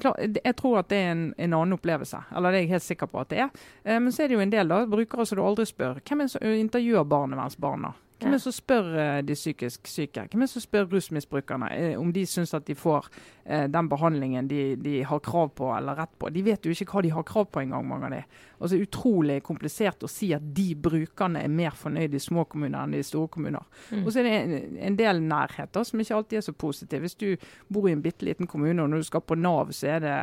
Klart, 0.01 0.39
jeg 0.45 0.57
tror 0.59 0.81
at 0.81 0.89
det 0.91 0.99
er 0.99 1.13
en, 1.13 1.27
en, 1.39 1.53
annen 1.53 1.77
opplevelse. 1.77 2.19
Eller 2.37 2.51
det 2.51 2.59
er 2.59 2.65
jeg 2.65 2.73
helt 2.75 2.87
sikker 2.87 3.11
på 3.11 3.21
at 3.23 3.31
det 3.31 3.43
er. 3.45 3.67
Eh, 3.85 4.01
men 4.01 4.13
så 4.13 4.25
er 4.25 4.31
det 4.31 4.39
jo 4.39 4.43
en 4.45 4.53
del 4.53 4.73
da, 4.73 4.81
brukere 4.91 5.27
som 5.27 5.39
du 5.39 5.45
aldri 5.45 5.67
spør. 5.69 6.01
Hvem 6.03 6.25
er 6.25 6.31
det 6.31 6.35
som 6.35 6.57
intervjuer 6.59 7.07
barnevernsbarna? 7.09 7.93
Hvem 8.21 8.31
er 8.31 8.39
det 8.39 8.45
som 8.45 8.55
spør 8.55 8.87
uh, 8.95 9.21
de 9.27 9.35
psykisk 9.35 9.89
syke? 9.91 10.23
Hvem 10.31 10.45
er 10.45 10.47
det 10.47 10.53
som 10.53 10.63
spør 10.63 10.87
rusmisbrukerne 10.93 11.69
uh, 11.75 11.95
om 12.01 12.13
de 12.15 12.23
syns 12.31 12.55
at 12.55 12.67
de 12.69 12.77
får 12.79 13.09
uh, 13.11 13.65
den 13.71 13.89
behandlingen 13.91 14.49
de, 14.49 14.61
de, 14.81 14.95
har 15.05 15.23
krav 15.25 15.51
på 15.59 15.71
eller 15.75 15.99
rett 15.99 16.13
på? 16.19 16.31
De 16.31 16.45
vet 16.47 16.65
jo 16.65 16.73
ikke 16.73 16.87
hva 16.93 17.03
de 17.05 17.11
har 17.15 17.27
krav 17.27 17.49
på 17.51 17.65
engang, 17.65 17.87
mange 17.89 18.09
av 18.09 18.15
de. 18.15 18.21
Og 18.59 18.69
så 18.69 18.77
er 18.77 18.81
det 18.85 18.89
utrolig 18.89 19.39
komplisert 19.45 20.07
å 20.07 20.11
si 20.11 20.31
at 20.37 20.45
de 20.57 20.69
brukerne 20.79 21.43
er 21.43 21.51
mer 21.53 21.75
fornøyd 21.79 22.15
i 22.15 22.23
små 22.23 22.47
kommuner 22.51 22.85
enn 22.85 22.95
i 22.97 23.03
store 23.05 23.33
kommuner. 23.35 23.67
Mm. 23.91 24.05
Og 24.05 24.13
så 24.13 24.23
er 24.23 24.29
det 24.29 24.37
en, 24.39 24.77
en 24.91 24.99
del 25.01 25.23
nærheter 25.25 25.89
som 25.89 26.05
ikke 26.05 26.21
alltid 26.21 26.41
er 26.41 26.47
så 26.47 26.55
positive. 26.55 27.03
Hvis 27.05 27.19
du 27.19 27.51
bor 27.69 27.89
i 27.91 27.97
en 27.97 28.05
bitte 28.05 28.29
liten 28.29 28.49
kommune, 28.51 28.79
og 28.79 28.93
når 28.93 29.03
du 29.03 29.11
skal 29.11 29.27
på 29.27 29.39
Nav, 29.41 29.75
så 29.75 29.97
er 29.97 30.05
det 30.05 30.21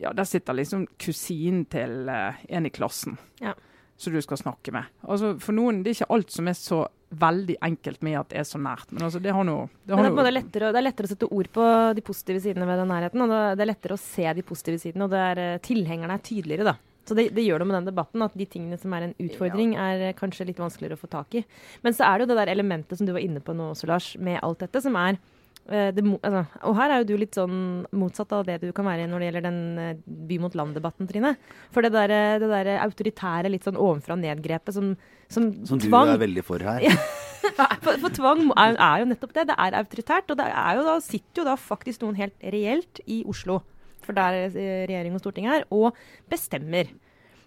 ja, 0.00 0.14
der 0.16 0.24
sitter 0.24 0.56
liksom 0.56 0.86
kusinen 0.96 1.66
til 1.68 2.08
en 2.08 2.70
i 2.70 2.72
klassen. 2.72 3.18
Ja 3.42 3.52
som 4.00 4.14
du 4.14 4.20
skal 4.24 4.40
snakke 4.40 4.72
med. 4.74 4.88
Altså 5.04 5.34
For 5.42 5.56
noen 5.56 5.82
det 5.84 5.92
er 5.92 6.00
ikke 6.00 6.14
alt 6.16 6.34
som 6.34 6.48
er 6.50 6.58
så 6.58 6.80
veldig 7.10 7.56
enkelt 7.66 8.04
med 8.06 8.18
at 8.20 8.30
det 8.30 8.38
er 8.40 8.46
så 8.46 8.60
nært. 8.62 8.92
Men 8.94 9.08
altså, 9.08 9.20
det 9.22 9.32
har 9.34 9.46
noe 9.46 9.66
det, 9.82 9.96
har 9.96 10.06
det, 10.06 10.26
er 10.26 10.36
lettere, 10.36 10.70
det, 10.70 10.78
er 10.78 10.86
lettere, 10.86 11.08
å 11.08 11.12
sette 11.12 11.30
ord 11.34 11.50
på 11.52 11.64
de 11.96 12.04
positive 12.06 12.42
sidene 12.44 12.68
ved 12.68 12.78
den 12.80 12.92
nærheten. 12.92 13.24
og 13.24 13.34
Det 13.58 13.64
er 13.64 13.70
lettere 13.72 13.96
å 13.96 14.02
se 14.02 14.28
de 14.36 14.46
positive 14.46 14.78
sidene, 14.82 15.08
og 15.08 15.12
det 15.14 15.24
er, 15.24 15.42
eh, 15.42 15.58
tilhengerne 15.64 16.16
er 16.16 16.24
tydeligere, 16.24 16.70
da. 16.70 16.76
Så 17.08 17.16
det, 17.18 17.30
det, 17.34 17.42
gjør 17.42 17.62
noe 17.62 17.70
med 17.72 17.78
den 17.80 17.90
debatten, 17.90 18.22
at 18.22 18.36
de 18.38 18.46
tingene 18.46 18.78
som 18.78 18.92
er 18.94 19.08
en 19.08 19.16
utfordring, 19.18 19.74
er 19.74 20.06
eh, 20.10 20.16
kanskje 20.16 20.46
litt 20.52 20.62
vanskeligere 20.62 20.98
å 20.98 21.02
få 21.02 21.10
tak 21.10 21.40
i. 21.40 21.44
Men 21.82 21.96
så 21.96 22.06
er 22.06 22.18
det 22.18 22.28
jo 22.28 22.32
det 22.32 22.38
der 22.44 22.54
elementet 22.54 23.00
som 23.00 23.08
du 23.08 23.14
var 23.16 23.24
inne 23.24 23.42
på 23.42 23.56
nå 23.56 23.72
også, 23.72 23.90
Lars, 23.90 24.12
med 24.22 24.38
alt 24.46 24.62
dette, 24.62 24.84
som 24.84 24.94
er 25.00 25.18
det, 25.68 26.02
altså, 26.02 26.42
og 26.66 26.76
her 26.80 26.90
er 26.90 27.02
jo 27.02 27.08
du 27.10 27.20
litt 27.20 27.36
sånn 27.36 27.58
motsatt 27.94 28.32
av 28.34 28.46
det 28.48 28.56
du 28.62 28.70
kan 28.74 28.88
være 28.88 29.06
når 29.10 29.22
det 29.22 29.26
gjelder 29.28 29.44
den 29.44 29.60
eh, 29.78 29.98
by 30.30 30.38
mot 30.42 30.56
land-debatten, 30.58 31.08
Trine. 31.10 31.34
For 31.74 31.86
det 31.86 31.92
der, 31.94 32.14
det 32.42 32.48
der 32.50 32.70
autoritære, 32.80 33.52
litt 33.52 33.68
sånn 33.68 33.78
ovenfra 33.78 34.16
ned-grepet 34.18 34.74
som, 34.74 34.94
som, 35.30 35.50
som 35.68 35.82
tvang 35.82 36.10
du 36.10 36.16
er 36.16 36.24
veldig 36.24 36.46
for 36.46 36.64
her. 36.64 36.86
for, 37.84 37.92
for, 37.92 38.08
tvang 38.16 38.48
er, 38.54 38.74
er, 38.74 39.02
jo 39.02 39.10
nettopp 39.12 39.36
det. 39.36 39.46
Det 39.52 39.58
er 39.66 39.78
autoritært. 39.82 40.32
Og 40.32 40.40
det 40.40 40.48
er 40.48 40.80
jo 40.80 40.86
da, 40.88 40.96
sitter 41.04 41.42
jo 41.42 41.46
da 41.50 41.58
faktisk 41.60 42.02
noen 42.04 42.18
helt 42.18 42.50
reelt 42.56 43.04
i 43.06 43.22
Oslo, 43.30 43.60
for 44.04 44.16
der 44.16 44.42
eh, 44.48 44.82
regjering 44.90 45.14
og 45.16 45.22
storting 45.22 45.50
er, 45.50 45.68
og 45.70 45.94
bestemmer. 46.32 46.90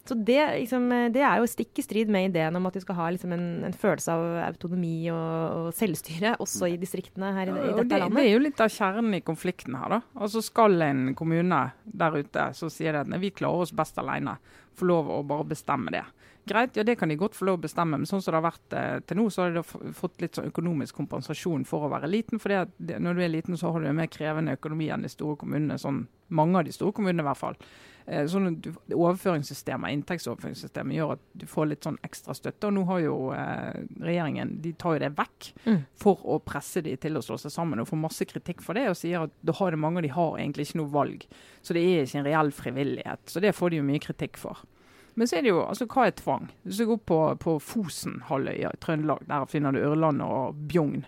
Så 0.03 0.17
det, 0.19 0.39
liksom, 0.59 0.89
det, 1.15 1.21
er 1.23 1.39
jo 1.39 1.47
stikk 1.47 1.79
i 1.79 1.83
strid 1.85 2.09
med 2.11 2.27
ideen 2.27 2.57
om 2.59 2.65
at 2.67 2.75
vi 2.75 2.81
skal 2.83 2.97
ha 2.97 3.05
liksom, 3.15 3.31
en, 3.31 3.45
en, 3.63 3.75
følelse 3.79 4.11
av 4.11 4.23
autonomi 4.49 4.97
og, 5.13 5.19
og, 5.55 5.69
selvstyre 5.77 6.33
også 6.43 6.73
i 6.73 6.75
distriktene 6.81 7.29
her 7.37 7.47
i, 7.47 7.53
i 7.53 7.69
dette 7.69 7.85
det, 7.87 8.01
landet. 8.01 8.17
Det 8.19 8.25
er 8.25 8.33
jo 8.33 8.41
litt 8.43 8.63
av 8.65 8.73
kjernen 8.73 9.15
i 9.15 9.21
konflikten 9.23 9.77
her. 9.79 9.95
da. 9.95 10.01
Altså 10.19 10.43
Skal 10.43 10.75
en 10.83 11.05
kommune 11.15 11.61
der 11.87 12.19
ute 12.19 12.49
så 12.57 12.67
sier 12.73 12.97
det 12.97 13.05
at 13.05 13.23
vi 13.23 13.31
klarer 13.31 13.63
oss 13.63 13.71
best 13.75 14.01
alene. 14.01 14.35
få 14.75 14.89
lov 14.89 15.07
å 15.13 15.21
bare 15.23 15.47
bestemme 15.53 15.93
det. 15.93 16.03
Greit, 16.45 16.75
ja 16.75 16.83
det 16.83 16.97
kan 16.99 17.11
de 17.11 17.15
godt 17.15 17.37
få 17.37 17.47
lov 17.47 17.61
å 17.61 17.63
bestemme, 17.63 17.95
men 17.95 18.09
sånn 18.09 18.21
som 18.21 18.33
det 18.33 18.39
har 18.41 18.49
vært 18.49 18.75
eh, 18.75 18.97
til 19.07 19.19
nå, 19.19 19.29
så 19.31 19.45
har 19.45 19.55
de 19.55 19.93
fått 19.95 20.19
litt 20.23 20.35
sånn 20.35 20.49
økonomisk 20.49 20.97
kompensasjon 20.99 21.63
for 21.67 21.87
å 21.87 21.91
være 21.93 22.09
liten. 22.11 22.41
For 22.43 22.51
når 22.83 23.15
du 23.15 23.23
er 23.23 23.31
liten, 23.31 23.59
så 23.59 23.71
har 23.71 23.79
du 23.79 23.87
en 23.87 23.95
mer 24.01 24.11
krevende 24.11 24.57
økonomi 24.57 24.89
enn 24.91 25.07
de 25.07 25.11
store 25.11 25.39
kommunene. 25.39 25.79
sånn 25.79 26.05
Mange 26.33 26.59
av 26.59 26.67
de 26.67 26.73
store 26.75 26.95
kommunene 26.97 27.23
i 27.23 27.27
hvert 27.29 27.39
fall. 27.39 27.57
Eh, 28.05 28.25
sånn 28.27 28.57
overføringssystemet, 28.91 29.93
Inntektsoverføringssystemet 29.95 30.97
gjør 30.97 31.13
at 31.15 31.23
du 31.39 31.45
får 31.47 31.69
litt 31.69 31.87
sånn 31.87 31.99
ekstra 32.03 32.35
støtte. 32.35 32.67
og 32.67 32.75
Nå 32.75 32.83
har 32.89 32.99
jo 33.05 33.15
eh, 33.37 33.79
regjeringen 34.03 34.57
de 34.63 34.73
tar 34.75 34.97
jo 34.97 35.03
det 35.05 35.13
vekk 35.15 35.49
mm. 35.63 35.79
for 36.03 36.27
å 36.27 36.41
presse 36.43 36.83
de 36.83 36.97
til 36.99 37.15
å 37.15 37.23
slå 37.23 37.39
seg 37.39 37.53
sammen. 37.55 37.79
og 37.79 37.87
Får 37.87 38.03
masse 38.03 38.27
kritikk 38.27 38.65
for 38.65 38.75
det 38.75 38.89
og 38.91 38.99
sier 38.99 39.29
at 39.29 39.39
da 39.39 39.55
har 39.61 39.71
det 39.71 39.79
mange 39.79 40.01
av 40.01 40.07
de 40.07 40.11
har 40.17 40.35
egentlig 40.41 40.67
ikke 40.67 40.81
noe 40.81 40.91
valg. 40.91 41.27
Så 41.63 41.77
det 41.77 41.85
er 41.87 42.03
ikke 42.03 42.19
en 42.19 42.27
reell 42.27 42.51
frivillighet. 42.55 43.23
Så 43.31 43.43
det 43.43 43.55
får 43.55 43.71
de 43.71 43.79
jo 43.79 43.87
mye 43.87 44.03
kritikk 44.03 44.41
for. 44.41 44.65
Men 45.13 45.27
så 45.27 45.37
er 45.37 45.45
det 45.45 45.51
jo, 45.53 45.61
altså 45.61 45.85
hva 45.85 46.07
er 46.07 46.15
tvang? 46.17 46.47
Hvis 46.65 46.79
du 46.81 46.87
går 46.89 46.99
på, 47.05 47.19
på 47.41 47.55
Fosen-halvøya 47.61 48.71
i 48.73 48.79
Trøndelag, 48.81 49.25
der 49.29 49.45
finner 49.49 49.73
du 49.73 49.81
Ørlandet 49.83 50.27
og 50.27 50.55
Bjugn. 50.69 51.05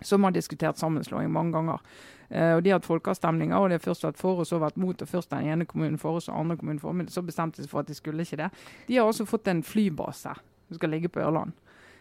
som 0.00 0.24
har 0.24 0.30
diskutert 0.30 0.78
sammenslåing 0.78 1.30
mange 1.32 1.52
ganger. 1.52 1.80
Uh, 2.28 2.56
og 2.56 2.62
De 2.62 2.70
har 2.70 2.80
hatt 2.80 2.88
folkeavstemninger, 2.88 3.56
og 3.56 3.70
de 3.70 3.78
har 3.78 3.84
først 3.84 4.04
vært 4.04 4.18
for 4.18 4.42
og 4.42 4.46
så 4.46 4.58
vært 4.58 4.76
mot. 4.76 5.02
og 5.02 5.08
Først 5.08 5.30
den 5.30 5.46
ene 5.46 5.64
kommunen 5.64 5.98
for, 5.98 6.18
og 6.18 6.22
så 6.22 6.32
andre 6.32 6.56
kommunen 6.56 6.82
for. 6.82 6.92
Men 6.92 7.08
så 7.08 7.22
bestemte 7.22 7.62
de 7.62 7.66
seg 7.66 7.70
for 7.70 7.80
at 7.80 7.88
de 7.88 7.94
skulle 7.94 8.26
ikke 8.26 8.36
det. 8.42 8.50
De 8.88 8.98
har 8.98 9.06
også 9.06 9.24
fått 9.24 9.48
en 9.48 9.62
flybase 9.62 10.34
som 10.66 10.76
skal 10.76 10.90
ligge 10.90 11.08
på 11.08 11.22
Ørland, 11.22 11.54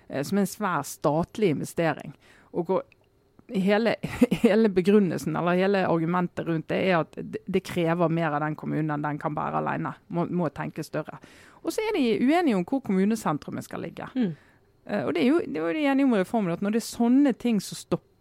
uh, 0.10 0.22
som 0.24 0.38
er 0.38 0.42
en 0.42 0.52
svær 0.52 0.84
statlig 0.84 1.54
investering. 1.56 2.16
Og 2.52 2.82
hele, 3.54 3.96
hele, 4.46 4.70
begrunnelsen 4.70 5.36
eller 5.36 5.60
hele 5.60 5.84
argumentet 5.88 6.48
rundt 6.48 6.70
det 6.72 6.80
er 6.90 7.04
at 7.04 7.18
det 7.20 7.64
krever 7.66 8.10
mer 8.10 8.34
av 8.34 8.42
den 8.46 8.56
kommunen 8.56 8.94
enn 8.96 9.06
den 9.06 9.20
kan 9.22 9.36
bære 9.36 9.62
alene. 9.62 9.96
Må, 10.08 10.26
må 10.30 10.50
tenke 10.50 10.86
større. 10.86 11.20
Og 11.64 11.74
så 11.74 11.82
er 11.82 11.98
de 11.98 12.08
uenige 12.26 12.58
om 12.58 12.66
hvor 12.68 12.84
kommunesentrumet 12.86 13.66
skal 13.66 13.86
ligge. 13.86 14.10
Mm. 14.16 14.34
Uh, 14.86 15.02
og 15.08 15.16
det 15.16 15.24
er 15.24 15.30
jo, 15.32 15.40
det 15.42 15.58
er 15.58 15.64
jo 15.66 15.74
de 15.74 15.86
enige 15.90 16.06
om 16.06 16.14
i 16.14 16.20
reformen 16.22 16.54
at 16.54 16.62
når 16.62 16.76
det 16.76 16.82
er 16.84 16.90
sånne 16.92 17.34
ting 17.42 17.62
som 17.64 17.80
stopper 17.80 18.15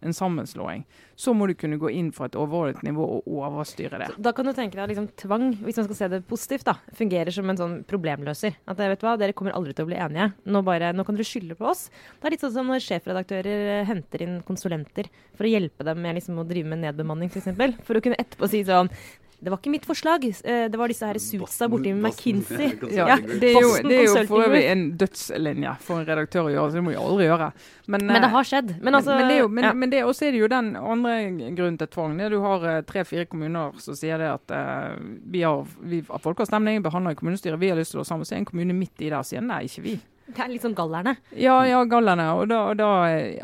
en 0.00 0.14
sammenslåing, 0.16 0.84
så 1.18 1.34
må 1.36 1.46
du 1.48 1.54
kunne 1.58 1.78
gå 1.80 1.90
inn 1.92 2.08
for 2.16 2.30
et 2.30 2.38
overordnet 2.38 2.86
nivå 2.86 3.04
og 3.18 3.28
overstyre 3.28 4.00
det. 4.00 4.08
Da 4.22 4.32
kan 4.36 4.48
du 4.48 4.54
tenke 4.56 4.78
deg 4.78 4.84
at 4.86 4.92
liksom, 4.92 5.10
tvang, 5.20 5.46
hvis 5.60 5.80
man 5.80 5.88
skal 5.88 5.98
se 5.98 6.08
det 6.14 6.22
positivt, 6.30 6.66
da, 6.68 6.76
fungerer 6.96 7.34
som 7.34 7.52
en 7.52 7.60
sånn 7.60 7.76
problemløser. 7.90 8.56
At 8.70 8.80
vet 8.80 9.02
du 9.02 9.06
hva, 9.08 9.16
dere 9.20 9.36
kommer 9.36 9.56
aldri 9.56 9.76
til 9.76 9.86
å 9.86 9.90
bli 9.90 10.00
enige. 10.00 10.30
Nå, 10.48 10.64
bare, 10.66 10.92
nå 10.96 11.04
kan 11.06 11.18
dere 11.18 11.28
skylde 11.28 11.58
på 11.58 11.68
oss. 11.72 11.88
Det 12.18 12.30
er 12.30 12.36
litt 12.36 12.44
sånn 12.44 12.56
som 12.56 12.70
når 12.72 12.84
sjefredaktører 12.86 13.66
eh, 13.76 13.88
henter 13.88 14.24
inn 14.24 14.38
konsulenter 14.46 15.10
for 15.36 15.48
å 15.48 15.52
hjelpe 15.52 15.86
dem 15.86 16.00
med 16.00 16.16
liksom, 16.20 16.40
å 16.40 16.46
drive 16.48 16.72
med 16.72 16.84
nedbemanning, 16.86 17.32
f.eks. 17.32 17.52
For, 17.52 17.82
for 17.88 18.00
å 18.00 18.04
kunne 18.04 18.20
etterpå 18.20 18.48
si 18.50 18.64
sånn 18.68 18.88
det 19.40 19.48
var 19.48 19.56
ikke 19.56 19.72
mitt 19.72 19.86
forslag. 19.88 20.24
Eh, 20.28 20.66
det 20.70 20.76
var 20.76 20.92
disse 20.92 21.06
her 21.08 21.18
suitsa 21.22 21.68
borti 21.72 21.94
McKinsey. 21.96 22.74
Ja, 22.90 23.16
det 23.16 23.52
er 23.54 23.62
jo, 23.62 23.70
det 23.86 23.96
er 23.96 24.08
jo 24.08 24.24
for 24.28 24.44
øvrig 24.44 24.62
en 24.68 24.82
dødslinje 25.00 25.72
for 25.84 26.02
en 26.02 26.08
redaktør 26.08 26.50
å 26.50 26.52
gjøre, 26.52 26.72
så 26.72 26.80
det 26.80 26.82
må 26.84 26.92
jeg 26.92 27.00
aldri 27.00 27.28
gjøre. 27.28 27.48
Men, 27.86 28.04
men 28.10 28.24
det 28.26 28.30
har 28.34 28.48
skjedd. 28.50 28.74
Men, 28.80 28.98
altså, 28.98 29.14
men, 29.16 29.22
men, 29.22 29.30
det 29.30 29.36
er 29.36 29.40
jo, 29.40 29.48
men, 29.48 29.64
ja. 29.64 29.72
men 29.82 29.94
det, 29.94 30.02
også 30.04 30.28
er 30.28 30.36
det 30.36 30.42
jo 30.42 30.50
den 30.52 30.70
andre 30.76 31.14
grunnen 31.56 31.80
til 31.80 31.90
tvang. 31.94 32.18
Du 32.20 32.38
har 32.44 32.66
uh, 32.66 32.76
tre-fire 32.86 33.26
kommuner 33.30 33.80
som 33.80 33.96
sier 33.96 34.20
det 34.20 34.28
at 34.34 34.54
uh, 34.54 35.00
vi 35.32 35.44
har, 35.46 35.64
vi 35.80 36.02
har 36.10 36.24
folkeavstemning, 36.26 36.84
behandler 36.84 37.16
i 37.16 37.20
kommunestyret, 37.22 37.60
vi 37.62 37.72
har 37.72 37.80
lyst 37.80 37.96
til 37.96 38.02
å 38.02 38.04
slå 38.04 38.10
sammen. 38.12 38.28
Så 38.28 38.36
er 38.36 38.42
en 38.42 38.50
kommune 38.50 38.76
midt 38.76 39.00
i 39.00 39.08
der 39.08 39.22
og 39.22 39.28
sier 39.30 39.44
nei, 39.44 39.62
ikke 39.70 39.86
vi. 39.86 39.96
Det 40.36 40.46
er 40.46 40.62
sånn 40.62 40.76
gallerne? 40.76 41.14
Ja, 41.36 41.56
ja 41.66 41.80
gallerne. 41.88 42.26
Og 42.38 42.48
da, 42.50 42.60
og 42.70 42.78
da, 42.80 42.88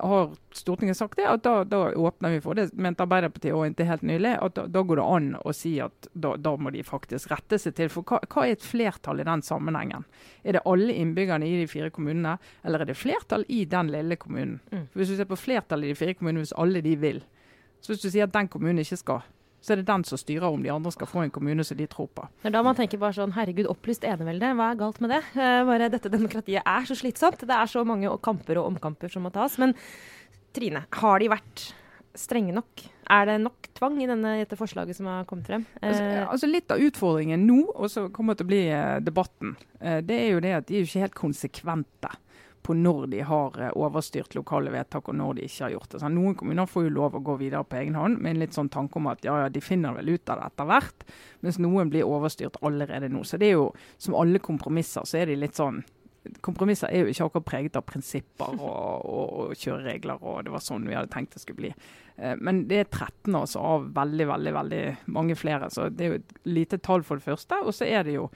har 0.01 0.29
Stortinget 0.57 0.97
sagt 0.99 1.19
det, 1.19 1.27
at 1.29 1.43
da, 1.45 1.61
da, 1.69 1.83
åpner 1.93 2.37
vi 2.37 2.41
for 2.45 2.59
det. 2.59 2.69
Mente 2.73 3.05
Arbeiderpartiet 3.05 3.55
og 3.57 3.67
inntil 3.67 3.91
helt 3.91 4.07
nylig 4.07 4.33
at 4.41 4.57
da, 4.57 4.67
da, 4.73 4.83
går 4.87 5.01
det 5.01 5.07
an 5.19 5.29
å 5.43 5.55
si 5.57 5.75
at 5.85 6.09
da, 6.15 6.55
må 6.57 6.73
de 6.75 6.85
faktisk 6.87 7.33
rette 7.35 7.61
seg 7.61 7.77
til. 7.79 7.93
For 7.93 8.07
hva, 8.09 8.23
hva, 8.25 8.47
er 8.47 8.57
et 8.57 8.67
flertall 8.67 9.23
i 9.23 9.29
den 9.29 9.45
sammenhengen? 9.47 10.07
Er 10.47 10.59
det 10.59 10.65
alle 10.69 10.97
innbyggerne 10.97 11.49
i 11.49 11.61
de 11.61 11.71
fire 11.71 11.93
kommunene, 11.95 12.37
eller 12.65 12.85
er 12.85 12.93
det 12.93 12.99
flertall 12.99 13.47
i 13.53 13.65
den 13.69 13.93
lille 13.95 14.19
kommunen? 14.21 14.61
Mm. 14.73 14.89
Hvis 14.97 15.13
du 15.13 15.19
ser 15.19 15.31
på 15.31 15.41
flertallet 15.41 15.91
i 15.91 15.95
de 15.95 15.99
fire 15.99 16.17
kommunene, 16.17 16.47
hvis 16.47 16.57
alle 16.57 16.85
de 16.85 16.97
vil, 17.01 17.25
så 17.85 17.93
hvis 17.93 18.03
du 18.03 18.09
sier 18.11 18.27
at 18.27 18.35
den 18.35 18.49
kommunen 18.51 18.83
ikke 18.83 18.99
skal 18.99 19.25
så 19.67 19.75
er 19.75 19.81
det 19.81 19.89
den 19.89 20.05
som 20.07 20.21
styrer 20.21 20.47
om 20.47 20.63
de 20.63 20.71
andre 20.71 20.93
skal 20.95 21.09
få 21.11 21.25
en 21.25 21.33
kommune 21.35 21.65
som 21.67 21.79
de 21.79 21.89
tror 21.91 22.07
på. 22.15 22.27
Er 22.47 22.55
da 22.55 22.63
man 22.63 22.77
tenker 22.79 23.01
bare 23.03 23.17
sånn 23.17 23.35
herregud, 23.35 23.67
opplyst 23.73 24.07
enevelde, 24.07 24.53
hva 24.55 24.71
er 24.71 24.79
galt 24.79 25.01
med 25.03 25.11
det? 25.17 25.23
Uh, 25.35 25.63
bare 25.67 25.91
dette 25.91 26.13
demokratiet 26.13 26.63
er 26.63 26.87
så 26.87 26.95
slitsomt. 26.99 27.43
Det 27.43 27.57
er 27.57 27.73
så 27.73 27.83
mange 27.87 28.13
kamper 28.23 28.61
og 28.63 28.71
omkamper 28.71 29.11
som 29.11 29.27
må 29.27 29.35
tas. 29.35 29.59
Men 29.63 29.75
Trine, 30.57 30.87
har 31.03 31.19
de 31.21 31.33
vært 31.35 31.65
strenge 32.17 32.55
nok? 32.55 32.85
Er 33.13 33.27
det 33.29 33.41
nok 33.43 33.67
tvang 33.77 33.99
i 34.01 34.07
denne, 34.09 34.39
dette 34.41 34.57
forslaget 34.57 34.97
som 34.97 35.11
har 35.11 35.27
kommet 35.29 35.51
frem? 35.51 35.67
Altså, 35.83 36.05
eh, 36.07 36.23
altså 36.23 36.49
Litt 36.49 36.73
av 36.73 36.81
utfordringen 36.87 37.43
nå, 37.45 37.59
og 37.75 37.91
så 37.93 38.07
kommer 38.15 38.35
det 38.35 38.41
til 38.41 38.49
å 38.49 38.53
bli 38.55 38.63
uh, 38.71 39.01
debatten, 39.05 39.59
det 39.77 40.17
er 40.17 40.31
jo 40.33 40.39
det 40.43 40.55
at 40.57 40.71
de 40.71 40.79
er 40.79 40.87
ikke 40.87 41.03
helt 41.03 41.19
konsekvente 41.19 42.15
på 42.67 42.75
når 42.75 43.07
de 43.13 43.23
har 43.27 43.59
eh, 43.63 43.75
overstyrt 43.79 44.35
lokale 44.35 44.73
vedtak, 44.75 45.09
og 45.09 45.19
når 45.19 45.39
de 45.39 45.47
ikke 45.47 45.67
har 45.69 45.75
gjort 45.77 45.93
det. 45.93 46.01
Så 46.03 46.11
noen 46.11 46.37
kommuner 46.39 46.71
får 46.71 46.89
jo 46.89 46.95
lov 46.97 47.19
å 47.19 47.23
gå 47.29 47.37
videre 47.41 47.67
på 47.67 47.79
egen 47.79 47.99
hånd 47.99 48.19
med 48.19 48.35
en 48.35 48.43
litt 48.43 48.57
sånn 48.57 48.71
tanke 48.73 48.99
om 48.99 49.07
at 49.13 49.23
ja, 49.27 49.37
ja, 49.45 49.51
de 49.53 49.63
finner 49.63 49.95
vel 49.95 50.17
ut 50.17 50.33
av 50.33 50.41
det 50.41 50.49
etter 50.51 50.71
hvert, 50.73 51.05
mens 51.47 51.61
noen 51.63 51.93
blir 51.93 52.09
overstyrt 52.09 52.59
allerede 52.67 53.13
nå. 53.13 53.23
Så 53.23 53.39
det 53.39 53.53
er 53.53 53.61
jo 53.61 53.69
som 54.03 54.17
alle 54.19 54.43
kompromisser, 54.43 55.07
så 55.07 55.23
er 55.23 55.31
de 55.31 55.39
litt 55.45 55.59
sånn 55.59 55.85
Kompromisser 56.43 56.91
er 56.91 57.05
jo 57.05 57.13
ikke 57.13 57.27
akkurat 57.29 57.45
preget 57.47 57.77
av 57.79 57.85
prinsipper 57.87 58.57
og, 58.67 59.05
og, 59.07 59.29
og 59.45 59.61
kjøreregler, 59.61 60.19
og 60.27 60.41
det 60.43 60.51
var 60.51 60.65
sånn 60.65 60.89
vi 60.89 60.97
hadde 60.97 61.13
tenkt 61.13 61.37
det 61.37 61.45
skulle 61.45 61.61
bli. 61.61 61.71
Eh, 62.17 62.35
men 62.43 62.65
det 62.67 62.81
er 62.83 62.89
13 62.89 63.31
altså 63.31 63.63
av 63.63 63.87
veldig, 63.95 64.27
veldig, 64.33 64.55
veldig 64.57 64.81
mange 65.15 65.37
flere, 65.39 65.71
så 65.71 65.87
det 65.87 66.03
er 66.03 66.11
jo 66.11 66.19
et 66.19 66.35
lite 66.51 66.81
tall 66.83 67.07
for 67.07 67.23
det 67.23 67.29
første. 67.29 67.61
Og 67.63 67.79
så 67.79 67.87
er 67.87 68.03
det 68.11 68.17
jo 68.17 68.27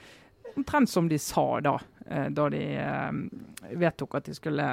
omtrent 0.55 0.87
som 0.87 1.11
de 1.11 1.19
sa 1.19 1.45
da, 1.67 1.75
da 2.29 2.49
de 2.49 2.63
eh, 2.77 3.11
vedtok 3.77 4.15
at 4.19 4.25
de 4.25 4.35
skulle 4.35 4.67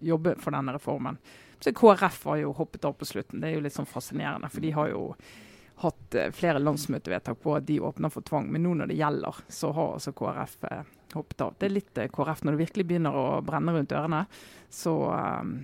jobbe 0.00 0.34
for 0.40 0.56
denne 0.56 0.74
reformen. 0.76 1.18
Så 1.60 1.72
KrF 1.76 2.24
har 2.24 2.36
jo 2.40 2.52
hoppet 2.56 2.84
av 2.84 2.92
på 2.92 3.04
slutten. 3.04 3.40
Det 3.40 3.50
er 3.50 3.58
jo 3.58 3.64
litt 3.66 3.76
sånn 3.76 3.88
fascinerende. 3.88 4.48
For 4.48 4.64
de 4.64 4.70
har 4.72 4.88
jo 4.92 5.02
hatt 5.82 6.14
eh, 6.14 6.30
flere 6.32 6.62
landsmøtevedtak 6.62 7.40
på 7.42 7.56
at 7.56 7.66
de 7.68 7.80
åpner 7.80 8.12
for 8.12 8.24
tvang. 8.26 8.48
Men 8.52 8.64
nå 8.64 8.74
når 8.80 8.92
det 8.92 9.00
gjelder, 9.00 9.42
så 9.48 9.72
har 9.76 9.94
altså 9.98 10.14
KrF 10.16 10.56
hoppet 11.12 11.44
av. 11.44 11.54
Det 11.58 11.68
er 11.68 11.76
litt 11.76 12.00
KrF 12.16 12.44
når 12.44 12.56
det 12.56 12.64
virkelig 12.64 12.88
begynner 12.88 13.16
å 13.16 13.26
brenne 13.44 13.76
rundt 13.76 13.92
ørene. 13.92 14.24
Så 14.70 14.94
um, 15.10 15.56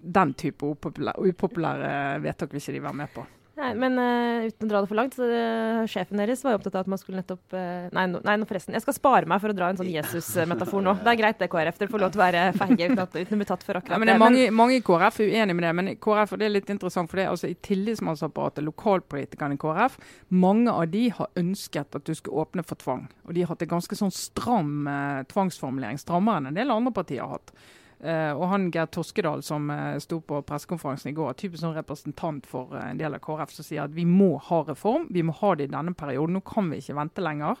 den 0.00 0.34
type 0.38 0.66
upopulære, 0.66 1.28
upopulære 1.28 1.90
vedtak 2.24 2.54
vil 2.54 2.62
ikke 2.62 2.76
de 2.78 2.86
være 2.86 3.00
med 3.02 3.12
på. 3.14 3.26
Nei, 3.58 3.72
men 3.74 3.98
uh, 3.98 4.46
uten 4.46 4.68
å 4.68 4.70
dra 4.70 4.80
det 4.84 4.88
for 4.90 4.98
langt, 4.98 5.16
så 5.18 5.26
uh, 5.26 5.80
sjefen 5.90 6.20
deres 6.20 6.44
var 6.44 6.54
jo 6.54 6.60
opptatt 6.60 6.76
av 6.76 6.84
at 6.84 6.90
man 6.92 7.00
skulle 7.00 7.18
nettopp 7.18 7.56
uh, 7.56 7.88
nei, 7.96 8.04
no, 8.12 8.20
nei, 8.22 8.36
forresten. 8.46 8.76
Jeg 8.76 8.84
skal 8.84 8.94
spare 8.94 9.26
meg 9.30 9.40
for 9.42 9.50
å 9.50 9.56
dra 9.56 9.70
en 9.72 9.80
sånn 9.80 9.88
Jesus-metafor 9.90 10.84
nå. 10.86 10.94
Det 11.02 11.10
er 11.10 11.18
greit 11.18 11.40
det, 11.42 11.48
KrF. 11.50 11.80
Dere 11.80 11.90
får 11.90 12.04
lov 12.04 12.12
til 12.14 12.20
å 12.20 12.22
være 12.22 12.44
feige 12.54 12.86
uten, 12.92 13.02
uten 13.16 13.34
å 13.34 13.40
bli 13.40 13.48
tatt 13.48 13.64
for 13.66 13.80
akkurat 13.80 13.96
ja, 13.96 13.98
men 13.98 14.12
det. 14.12 14.14
Er 14.14 14.22
mange, 14.22 14.44
mange 14.60 14.76
i 14.78 14.84
KrF 14.86 15.18
er 15.24 15.32
uenig 15.34 15.56
med 15.58 15.66
det, 15.66 15.72
men 15.80 15.90
KrF, 16.06 16.36
det 16.38 16.46
er 16.46 16.54
litt 16.54 16.70
interessant 16.74 17.10
for 17.10 17.18
det, 17.18 17.26
altså 17.32 17.50
i 17.50 17.56
tillitsmannsapparatet, 17.66 18.62
lokalpolitikerne 18.68 19.58
i 19.58 19.62
KrF, 19.64 19.98
mange 20.46 20.76
av 20.78 20.86
de 20.94 21.08
har 21.18 21.32
ønsket 21.42 21.98
at 21.98 22.06
du 22.06 22.14
skulle 22.14 22.44
åpne 22.44 22.62
for 22.68 22.78
tvang. 22.78 23.08
Og 23.26 23.34
de 23.34 23.42
har 23.42 23.50
hatt 23.56 23.66
en 23.66 23.74
ganske 23.74 23.98
sånn 23.98 24.14
stram 24.14 24.86
tvangsformulering, 25.34 25.98
strammere 25.98 26.44
enn 26.44 26.52
en 26.52 26.62
del 26.62 26.70
andre 26.78 26.94
partier 26.94 27.26
har 27.26 27.40
hatt. 27.40 27.50
Uh, 27.98 28.30
og 28.38 28.44
han 28.52 28.68
Geir 28.70 28.86
Toskedal 28.94 29.40
som 29.42 29.64
uh, 29.74 29.96
sto 29.98 30.20
på 30.22 30.38
pressekonferansen 30.46 31.10
i 31.10 31.16
går, 31.16 31.32
typisk 31.40 31.64
sånn 31.64 31.74
representant 31.74 32.44
for 32.46 32.70
uh, 32.76 32.84
en 32.92 33.00
del 33.00 33.16
av 33.16 33.22
KrF, 33.24 33.56
som 33.56 33.66
sier 33.66 33.82
at 33.82 33.94
vi 33.96 34.04
må 34.06 34.36
ha 34.46 34.60
reform. 34.68 35.08
Vi 35.10 35.24
må 35.26 35.34
ha 35.40 35.50
det 35.58 35.66
i 35.66 35.72
denne 35.72 35.96
perioden. 35.98 36.38
Nå 36.38 36.44
kan 36.46 36.70
vi 36.70 36.78
ikke 36.78 36.94
vente 37.00 37.24
lenger. 37.24 37.58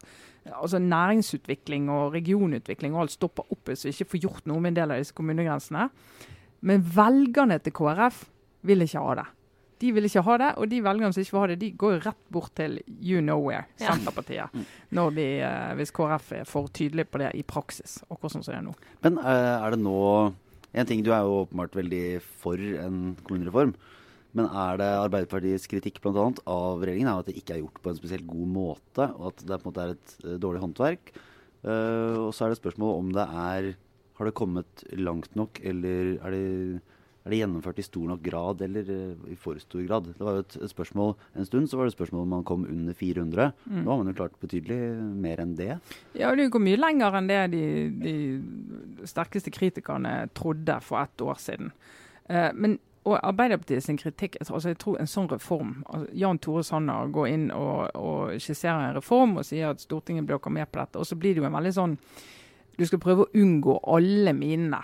altså 0.52 0.78
Næringsutvikling 0.78 1.90
og 1.90 2.14
regionutvikling 2.14 2.94
og 2.94 3.06
alt 3.06 3.16
stopper 3.16 3.50
opp 3.50 3.72
hvis 3.72 3.88
vi 3.88 3.96
ikke 3.96 4.12
får 4.12 4.22
gjort 4.28 4.46
noe 4.46 4.62
med 4.62 4.72
en 4.72 4.78
del 4.78 4.94
av 4.94 5.02
disse 5.02 5.16
kommunegrensene. 5.18 5.88
Men 6.60 6.86
velgerne 6.86 7.58
til 7.58 7.74
KrF 7.74 8.22
vil 8.66 8.86
ikke 8.86 9.02
ha 9.02 9.18
det. 9.18 9.28
De 9.78 9.90
vil 9.94 10.08
ikke 10.08 10.24
ha 10.26 10.36
det, 10.42 10.48
og 10.58 10.70
de 10.70 10.80
velgerne 10.82 11.14
som 11.14 11.22
ikke 11.22 11.34
vil 11.36 11.42
ha 11.44 11.50
det, 11.52 11.58
de 11.60 11.70
går 11.78 11.94
jo 11.94 12.00
rett 12.08 12.22
bort 12.34 12.54
til 12.58 12.80
you 12.98 13.22
know 13.22 13.42
where, 13.44 13.68
Senterpartiet. 13.78 14.40
Ja. 14.40 14.64
Når 14.98 15.14
de, 15.18 15.26
eh, 15.46 15.74
hvis 15.78 15.94
KrF 15.94 16.32
er 16.40 16.48
for 16.48 16.70
tydelig 16.74 17.06
på 17.12 17.20
det 17.22 17.30
i 17.38 17.44
praksis, 17.46 18.00
akkurat 18.08 18.34
sånn 18.34 18.46
som 18.46 18.54
det 18.54 18.58
er 18.58 18.66
nå. 18.66 18.74
Men 19.06 19.20
eh, 19.22 19.54
er 19.54 19.74
det 19.74 19.82
nå 19.84 19.98
En 20.76 20.84
ting, 20.84 21.00
du 21.00 21.08
er 21.16 21.24
jo 21.24 21.46
åpenbart 21.46 21.72
veldig 21.72 22.20
for 22.42 22.60
en 22.60 23.14
kommunereform. 23.24 23.70
Men 24.36 24.50
er 24.52 24.76
det 24.76 24.88
Arbeiderpartiets 25.00 25.64
kritikk 25.66 25.96
blant 26.04 26.18
annet 26.20 26.42
av 26.44 26.84
regjeringen 26.84 27.08
er 27.08 27.22
at 27.22 27.30
det 27.30 27.38
ikke 27.40 27.54
er 27.54 27.62
gjort 27.62 27.80
på 27.80 27.88
en 27.88 27.96
spesielt 27.96 28.26
god 28.28 28.50
måte, 28.52 29.06
og 29.16 29.30
at 29.30 29.40
det 29.48 29.58
på 29.62 29.64
en 29.64 29.72
måte 29.72 29.86
er 29.86 29.94
et 29.94 30.12
uh, 30.26 30.34
dårlig 30.44 30.60
håndverk? 30.60 31.10
Og 31.64 32.28
så 32.36 32.44
er 32.44 32.52
det 32.52 32.60
spørsmålet 32.60 33.00
om 33.00 33.08
det 33.16 33.24
er 33.24 33.72
Har 34.20 34.28
det 34.28 34.36
kommet 34.38 34.84
langt 34.92 35.32
nok, 35.34 35.58
eller 35.64 36.12
er 36.20 36.36
det 36.36 36.82
er 37.28 37.34
det 37.34 37.40
gjennomført 37.42 37.80
i 37.82 37.84
stor 37.84 38.08
nok 38.08 38.22
grad 38.24 38.62
eller 38.64 38.88
uh, 38.88 39.28
i 39.28 39.36
for 39.36 39.60
stor 39.60 39.84
grad? 39.84 40.08
Det 40.16 40.24
var 40.24 40.38
jo 40.38 40.44
et, 40.46 40.56
et, 40.62 40.72
spørsmål 40.72 41.14
En 41.36 41.48
stund 41.48 41.68
så 41.68 41.78
var 41.78 41.88
det 41.88 41.94
spørsmål 41.94 42.24
om 42.24 42.34
man 42.38 42.46
kom 42.48 42.64
under 42.64 42.96
400. 42.96 43.52
Mm. 43.68 43.82
Nå 43.84 43.90
har 43.90 44.00
man 44.00 44.10
jo 44.10 44.16
klart 44.22 44.40
betydelig 44.40 44.80
mer 45.20 45.44
enn 45.44 45.54
det. 45.58 45.76
Ja, 46.16 46.32
det 46.32 46.48
går 46.54 46.64
mye 46.64 46.80
lenger 46.80 47.20
enn 47.20 47.28
det 47.28 47.40
de, 47.52 47.62
de 48.00 49.06
sterkeste 49.08 49.52
kritikerne 49.52 50.14
trodde 50.32 50.80
for 50.84 51.02
ett 51.02 51.20
år 51.20 51.40
siden. 51.42 51.72
Eh, 52.32 52.50
men 52.56 52.78
og 53.08 53.16
Arbeiderpartiet 53.22 53.84
sin 53.84 53.96
kritikk 53.96 54.36
altså 54.40 54.72
jeg 54.72 54.78
tror 54.82 54.98
en 55.00 55.08
sånn 55.08 55.30
reform 55.30 55.78
altså 55.86 56.08
Jan 56.18 56.40
Tore 56.44 56.64
Sanner 56.66 57.12
går 57.14 57.28
inn 57.30 57.46
og, 57.54 57.94
og 57.96 58.34
skisserer 58.42 58.88
en 58.90 58.98
reform 58.98 59.38
og 59.40 59.46
sier 59.48 59.70
at 59.70 59.80
Stortinget 59.80 60.26
blir 60.28 60.42
med 60.52 60.68
på 60.68 60.80
dette. 60.80 60.98
og 60.98 61.06
Så 61.06 61.16
blir 61.16 61.34
det 61.34 61.42
jo 61.42 61.48
en 61.48 61.56
veldig 61.56 61.72
sånn 61.72 61.96
Du 62.76 62.84
skal 62.86 63.00
prøve 63.02 63.24
å 63.24 63.32
unngå 63.34 63.80
alle 63.90 64.32
minene 64.36 64.82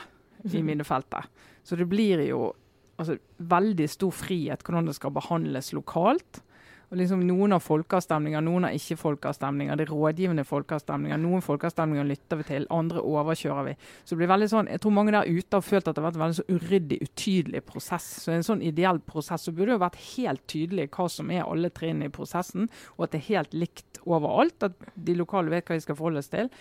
i 0.52 0.62
minefeltet. 0.62 1.28
Så 1.64 1.78
det 1.80 1.88
blir 1.90 2.22
jo 2.28 2.52
altså, 3.00 3.18
veldig 3.38 3.86
stor 3.90 4.12
frihet 4.14 4.64
hvordan 4.64 4.90
det 4.90 4.96
skal 4.98 5.14
behandles 5.14 5.72
lokalt. 5.76 6.42
Og 6.92 6.98
liksom 7.00 7.24
Noen 7.26 7.54
har 7.54 7.62
folkeavstemninger, 7.64 8.42
noen 8.44 8.68
har 8.68 8.74
ikke 8.76 8.98
folkeavstemninger. 9.00 9.74
Det 9.74 9.86
er 9.86 9.90
rådgivende 9.90 10.44
folkeavstemninger. 10.46 11.18
Noen 11.18 11.42
folkeavstemninger 11.42 12.06
lytter 12.06 12.38
vi 12.38 12.46
til, 12.46 12.66
andre 12.70 13.00
overkjører 13.02 13.66
vi. 13.70 13.74
Så 14.04 14.14
det 14.14 14.20
blir 14.20 14.30
veldig 14.30 14.48
sånn, 14.52 14.70
Jeg 14.70 14.82
tror 14.84 14.94
mange 14.94 15.14
der 15.16 15.26
ute 15.26 15.58
har 15.58 15.64
følt 15.64 15.88
at 15.88 15.96
det 15.96 16.02
har 16.02 16.06
vært 16.06 16.20
en 16.20 16.24
veldig 16.24 16.38
så 16.38 16.46
uryddig, 16.52 16.98
utydelig 17.02 17.64
prosess. 17.66 18.06
Så 18.22 18.30
i 18.30 18.36
en 18.36 18.46
sånn 18.46 18.62
ideell 18.62 19.00
prosess 19.00 19.48
så 19.48 19.52
burde 19.52 19.72
det 19.72 19.78
jo 19.78 19.82
vært 19.86 20.00
helt 20.12 20.44
tydelig 20.46 20.86
hva 20.94 21.08
som 21.10 21.32
er 21.34 21.48
alle 21.48 21.72
trinnene 21.74 22.12
i 22.12 22.14
prosessen, 22.14 22.68
og 22.94 23.08
at 23.08 23.16
det 23.16 23.22
er 23.22 23.30
helt 23.32 23.58
likt 23.64 24.00
overalt. 24.04 24.68
At 24.68 24.78
de 24.94 25.18
lokale 25.18 25.50
vet 25.50 25.66
hva 25.66 25.80
de 25.80 25.86
skal 25.86 25.98
forholde 25.98 26.22
seg 26.22 26.36
til. 26.36 26.52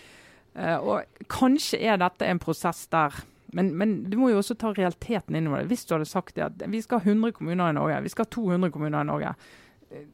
Uh, 0.54 0.78
og 0.78 1.22
kanskje 1.30 1.78
er 1.82 1.98
dette 1.98 2.26
en 2.26 2.42
prosess 2.42 2.86
der 2.90 3.22
men, 3.52 3.74
men, 3.78 3.96
du 4.10 4.16
må 4.18 4.30
jo 4.32 4.40
også 4.40 4.56
ta 4.58 4.72
realiteten 4.74 5.36
innover 5.36 5.62
det. 5.62 5.70
Hvis 5.72 5.84
du 5.86 5.94
hadde 5.96 6.08
sagt 6.08 6.38
det 6.38 6.46
at 6.46 6.64
vi 6.70 6.80
skal 6.82 7.02
ha 7.02 7.10
100 7.12 7.36
kommuner 7.36 7.70
i 7.70 7.76
Norge, 7.76 8.00
vi 8.06 8.12
skal 8.12 8.26
ha 8.26 8.34
200 8.36 8.72
kommuner 8.74 9.04
i 9.04 9.10
Norge, 9.10 9.34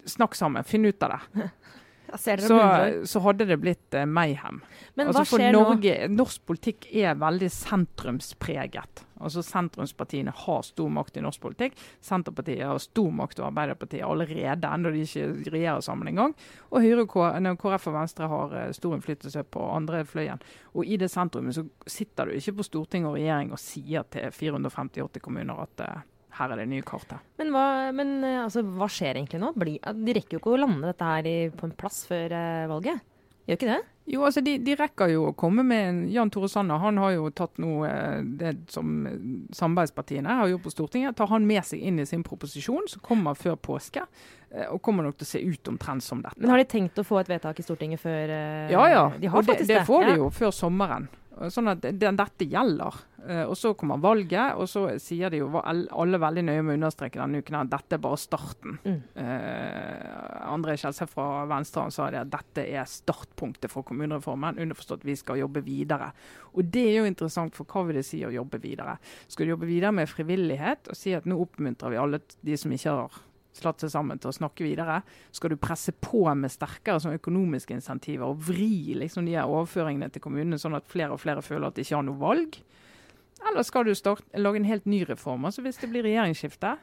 Snakk 0.04 0.34
sammen, 0.36 0.64
finn 0.64 0.84
ut 0.84 1.02
av 1.02 1.14
det. 1.14 1.48
Så, 2.18 2.56
så, 3.06 3.20
hadde 3.22 3.44
det 3.46 3.56
blitt 3.62 3.94
uh, 3.94 4.02
mayhem. 4.02 4.56
Men 4.98 5.12
altså, 5.12 5.20
hva 5.20 5.38
skjer 5.38 5.52
Norge, 5.54 5.92
nå? 6.08 6.16
Norsk 6.18 6.42
politikk 6.42 6.88
er 6.90 7.14
veldig 7.14 7.50
sentrumspreget. 7.54 9.04
Altså 9.20 9.42
Sentrumspartiene 9.44 10.32
har 10.34 10.62
stor 10.66 10.90
makt 10.92 11.18
i 11.20 11.24
norsk 11.24 11.42
politikk. 11.42 11.78
Senterpartiet 12.04 12.64
har 12.66 12.80
stor 12.82 13.10
makt 13.14 13.40
over 13.40 13.50
Arbeiderpartiet 13.50 14.06
allerede, 14.06 14.70
enda 14.70 14.92
de 14.92 15.04
ikke 15.04 15.52
regjerer 15.52 15.84
sammen 15.84 16.10
engang. 16.10 16.34
Og 16.70 16.84
Høyre, 16.84 17.06
KrF 17.60 17.90
og 17.90 17.96
Venstre 17.98 18.30
har 18.30 18.54
uh, 18.56 18.68
stor 18.76 18.96
innflytelse 18.96 19.44
på 19.52 19.66
andre 19.74 20.04
fløyen. 20.08 20.42
Og 20.74 20.86
i 20.86 20.98
det 21.00 21.10
sentrumet 21.12 21.56
så 21.56 21.66
sitter 21.86 22.30
du 22.30 22.38
ikke 22.38 22.58
på 22.60 22.68
storting 22.70 23.08
og 23.08 23.18
regjering 23.18 23.52
og 23.54 23.62
sier 23.62 24.06
til 24.12 24.30
458 24.34 25.22
kommuner 25.24 25.66
at 25.66 25.84
uh, 25.86 26.08
her 26.40 26.54
er 26.54 26.62
det 26.62 26.70
nye 26.70 26.86
kartet. 26.86 27.20
Men 27.40 27.50
hva, 27.52 27.64
men, 27.92 28.20
eh, 28.24 28.38
altså, 28.44 28.62
hva 28.62 28.86
skjer 28.88 29.18
egentlig 29.18 29.40
nå? 29.42 29.50
de 29.58 30.14
rekker 30.14 30.38
jo 30.38 30.40
ikke 30.40 30.52
å 30.54 30.60
lande 30.62 30.86
dette 30.86 31.08
her 31.08 31.56
på 31.58 31.66
en 31.66 31.74
plass 31.76 32.04
før 32.08 32.32
valget. 32.70 33.02
Gjør 33.48 33.58
ikke 33.58 33.72
det? 33.72 33.80
Jo, 34.10 34.24
altså 34.26 34.42
de, 34.42 34.56
de, 34.58 34.74
rekker 34.74 35.12
jo 35.12 35.28
å 35.28 35.34
komme 35.38 35.62
med 35.66 35.84
en 35.86 36.00
Jan 36.10 36.32
Tore 36.34 36.48
Sanner 36.50 36.80
han 36.82 36.98
har 36.98 37.12
jo 37.14 37.28
tatt 37.36 37.60
noe 37.62 37.86
eh, 37.86 38.24
det 38.40 38.56
som 38.72 39.06
samarbeidspartiene 39.54 40.40
har 40.40 40.50
gjort 40.50 40.66
på 40.66 40.74
Stortinget. 40.74 41.16
Tar 41.18 41.30
han 41.30 41.46
med 41.46 41.62
seg 41.66 41.84
inn 41.86 42.02
i 42.02 42.08
sin 42.08 42.24
proposisjon, 42.26 42.88
som 42.90 43.04
kommer 43.06 43.38
før 43.38 43.58
påske. 43.60 44.02
Og 44.72 44.80
kommer 44.82 45.06
nok 45.06 45.14
til 45.20 45.28
å 45.28 45.30
se 45.30 45.40
ut 45.46 45.68
omtrent 45.70 46.02
som 46.02 46.24
dette. 46.24 46.40
Men 46.42 46.50
Har 46.50 46.58
de 46.58 46.66
tenkt 46.66 46.98
å 46.98 47.04
få 47.06 47.20
et 47.20 47.28
vedtak 47.30 47.60
i 47.62 47.62
Stortinget 47.62 48.02
før 48.02 48.32
Ja 48.72 48.86
ja, 48.90 49.04
de 49.14 49.30
og 49.30 49.46
det, 49.46 49.60
det, 49.68 49.84
får 49.86 50.08
de 50.08 50.16
jo 50.18 50.26
før 50.34 50.50
sommeren. 50.50 51.06
Sånn 51.48 51.70
at 51.72 51.80
den, 51.80 52.18
dette 52.18 52.44
gjelder. 52.44 52.96
Uh, 53.20 53.44
og 53.46 53.54
Så 53.56 53.72
kommer 53.78 54.00
valget, 54.00 54.56
og 54.60 54.68
så 54.68 54.82
sier 55.00 55.32
de 55.32 55.40
jo 55.40 55.48
alle 55.60 56.20
veldig 56.20 56.44
nøye 56.44 56.64
med 56.64 56.74
å 56.74 56.78
understreke 56.78 57.20
denne 57.20 57.40
uken 57.40 57.58
at 57.62 57.70
dette 57.72 57.96
er 57.96 58.02
bare 58.04 58.20
starten. 58.20 58.76
Mm. 58.84 58.98
Uh, 59.16 60.50
André 60.50 60.76
Kjelseth 60.80 61.14
fra 61.14 61.46
Venstre 61.48 61.86
han 61.86 61.94
sa 61.94 62.10
det 62.12 62.20
at 62.24 62.32
dette 62.32 62.66
er 62.68 62.88
startpunktet 62.88 63.72
for 63.72 63.86
kommunereformen. 63.88 64.60
Underforstått 64.60 65.06
vi 65.08 65.16
skal 65.16 65.40
jobbe 65.40 65.64
videre. 65.64 66.10
Og 66.52 66.68
Det 66.68 66.84
er 66.90 67.00
jo 67.00 67.08
interessant, 67.08 67.56
for 67.56 67.68
hva 67.68 67.86
vil 67.88 68.00
det 68.00 68.06
si 68.08 68.20
å 68.26 68.34
jobbe 68.34 68.60
videre? 68.60 68.98
Skal 69.28 69.46
du 69.46 69.54
jobbe 69.54 69.70
videre 69.70 69.94
med 69.96 70.10
frivillighet 70.10 70.92
og 70.92 70.98
si 70.98 71.16
at 71.16 71.28
nå 71.28 71.40
oppmuntrer 71.40 71.94
vi 71.94 72.00
alle 72.00 72.20
de 72.44 72.60
som 72.60 72.72
ikke 72.74 72.96
har 72.96 73.20
slått 73.56 73.82
seg 73.82 73.92
sammen 73.92 74.20
til 74.20 74.30
å 74.30 74.36
snakke 74.36 74.64
videre. 74.64 75.00
Skal 75.34 75.52
du 75.52 75.58
presse 75.60 75.92
på 75.92 76.22
med 76.38 76.52
sterkere 76.52 77.02
sånn 77.02 77.18
økonomiske 77.18 77.74
insentiver 77.74 78.28
og 78.28 78.42
vri 78.50 78.96
liksom, 78.98 79.26
de 79.26 79.36
her 79.38 79.50
overføringene 79.50 80.10
til 80.12 80.24
kommunene, 80.24 80.60
sånn 80.60 80.78
at 80.78 80.88
flere 80.90 81.16
og 81.16 81.22
flere 81.22 81.42
føler 81.44 81.68
at 81.68 81.78
de 81.78 81.86
ikke 81.86 81.98
har 81.98 82.06
noe 82.06 82.20
valg? 82.20 82.60
Eller 83.48 83.64
skal 83.66 83.88
du 83.88 83.94
starte, 83.96 84.26
lage 84.38 84.60
en 84.60 84.68
helt 84.68 84.86
ny 84.86 85.02
reform? 85.08 85.48
Altså 85.48 85.64
Hvis 85.64 85.80
det 85.80 85.90
blir 85.90 86.06
regjeringsskifte, 86.06 86.76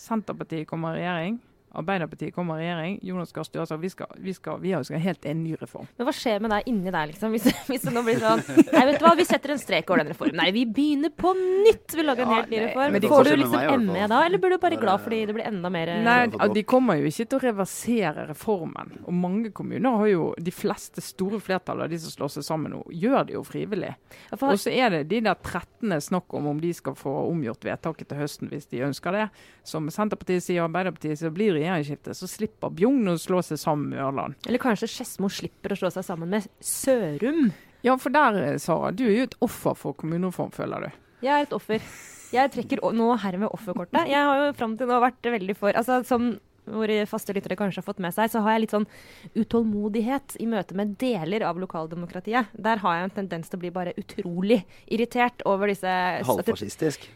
Senterpartiet 0.00 0.68
kommer 0.68 0.96
i 0.96 1.02
regjering, 1.02 1.40
Arbeiderpartiet 1.70 2.34
kommer 2.34 2.58
i 2.58 2.64
regjering. 2.64 2.98
Jonas 3.02 3.32
Gahr 3.32 3.46
Støre 3.46 3.66
sa 3.66 3.76
vi 3.78 3.90
skal, 3.90 4.10
vi 4.18 4.34
skal, 4.34 4.58
vi 4.60 4.72
har 4.72 4.84
helt 5.04 5.26
en 5.26 5.44
ny 5.44 5.54
reform. 5.60 5.86
Men 5.96 6.08
hva 6.08 6.14
skjer 6.14 6.40
med 6.42 6.50
deg 6.50 6.70
inni 6.70 6.90
der, 6.90 7.10
liksom? 7.12 7.30
Hvis, 7.36 7.46
hvis, 7.70 7.84
det 7.86 7.92
nå 7.94 8.02
blir 8.06 8.18
sånn 8.22 8.42
Nei, 8.58 8.82
vet 8.88 8.98
du 8.98 9.04
hva, 9.06 9.12
vi 9.18 9.26
setter 9.28 9.54
en 9.54 9.60
strek 9.62 9.90
over 9.90 10.02
den 10.02 10.10
reformen. 10.10 10.38
Nei, 10.40 10.48
vi 10.56 10.64
begynner 10.66 11.12
på 11.14 11.30
nytt! 11.38 11.94
Vi 11.94 12.06
lager 12.06 12.26
en 12.26 12.34
helt 12.34 12.50
ny 12.50 12.62
reform. 12.64 12.96
Men 12.96 13.06
Får 13.10 13.30
du 13.30 13.32
liksom 13.36 13.86
ME 13.86 14.08
da, 14.10 14.22
eller 14.26 14.42
blir 14.42 14.54
du 14.56 14.58
bare 14.62 14.80
glad 14.80 15.04
fordi 15.04 15.20
det 15.28 15.36
blir 15.36 15.46
enda 15.46 15.70
mer 15.70 15.92
Nei, 16.02 16.18
de 16.54 16.64
kommer 16.66 16.98
jo 16.98 17.06
ikke 17.10 17.28
til 17.30 17.38
å 17.38 17.42
reversere 17.44 18.26
reformen. 18.32 18.92
Og 19.04 19.14
mange 19.14 19.54
kommuner 19.54 20.02
har 20.02 20.10
jo 20.10 20.28
De 20.40 20.52
fleste 20.54 21.02
store 21.04 21.40
flertallet 21.42 21.86
av 21.86 21.94
de 21.94 22.00
som 22.02 22.14
slår 22.14 22.34
seg 22.34 22.46
sammen 22.46 22.74
nå, 22.74 22.82
gjør 22.90 23.28
det 23.28 23.36
jo 23.36 23.44
frivillig. 23.46 23.92
Og 24.34 24.58
så 24.58 24.72
er 24.74 24.90
det 24.94 25.04
de 25.12 25.22
der 25.24 25.38
13. 25.38 25.94
snakk 26.02 26.34
om 26.34 26.50
om 26.50 26.60
de 26.60 26.72
skal 26.74 26.96
få 26.98 27.12
omgjort 27.28 27.64
vedtaket 27.66 28.10
til 28.10 28.20
høsten 28.20 28.50
hvis 28.50 28.68
de 28.72 28.82
ønsker 28.88 29.14
det. 29.14 29.26
Som 29.66 29.86
Senterpartiet 29.92 30.44
sier 30.44 30.64
og 30.64 30.70
Arbeiderpartiet 30.70 31.20
sier, 31.20 31.34
blir 31.34 31.59
regjeringsskifte, 31.60 32.14
så 32.16 32.28
slipper 32.30 32.72
Bjugn 32.76 33.12
å 33.12 33.16
slå 33.20 33.42
seg 33.46 33.60
sammen 33.60 33.92
med 33.92 34.02
Ørland. 34.04 34.38
Eller 34.48 34.62
kanskje 34.62 34.88
Skedsmo 34.90 35.30
slipper 35.32 35.74
å 35.74 35.80
slå 35.80 35.92
seg 35.94 36.06
sammen 36.06 36.32
med 36.32 36.48
Sørum? 36.64 37.50
Ja, 37.86 37.96
for 38.00 38.12
der, 38.12 38.58
Sara, 38.60 38.90
du 38.92 39.06
er 39.06 39.14
jo 39.14 39.28
et 39.30 39.38
offer 39.44 39.76
for 39.78 39.96
kommunereform, 39.96 40.52
føler 40.52 40.88
du? 40.88 41.00
Jeg 41.24 41.32
er 41.36 41.46
et 41.46 41.56
offer. 41.56 41.84
Jeg 42.30 42.52
trekker 42.54 42.84
nå 42.94 43.08
herved 43.20 43.50
offerkortet. 43.50 44.06
Jeg 44.08 44.28
har 44.28 44.44
jo 44.44 44.52
fram 44.56 44.76
til 44.78 44.88
nå 44.88 45.00
vært 45.02 45.26
veldig 45.32 45.56
for 45.58 45.74
altså 45.76 45.98
Som 46.06 46.36
våre 46.70 47.00
faste 47.08 47.34
lyttere 47.34 47.56
kanskje 47.58 47.80
har 47.80 47.86
fått 47.86 48.02
med 48.04 48.14
seg, 48.14 48.30
så 48.30 48.42
har 48.44 48.54
jeg 48.54 48.64
litt 48.66 48.74
sånn 48.74 48.86
utålmodighet 49.34 50.36
i 50.44 50.46
møte 50.50 50.76
med 50.78 50.92
deler 51.00 51.42
av 51.48 51.58
lokaldemokratiet. 51.58 52.52
Der 52.54 52.82
har 52.84 52.98
jeg 52.98 53.08
en 53.08 53.16
tendens 53.16 53.50
til 53.50 53.58
å 53.58 53.64
bli 53.64 53.72
bare 53.74 53.96
utrolig 53.98 54.60
irritert 54.86 55.42
over 55.48 55.72
disse 55.72 55.90
Halvfascistisk? 56.28 57.08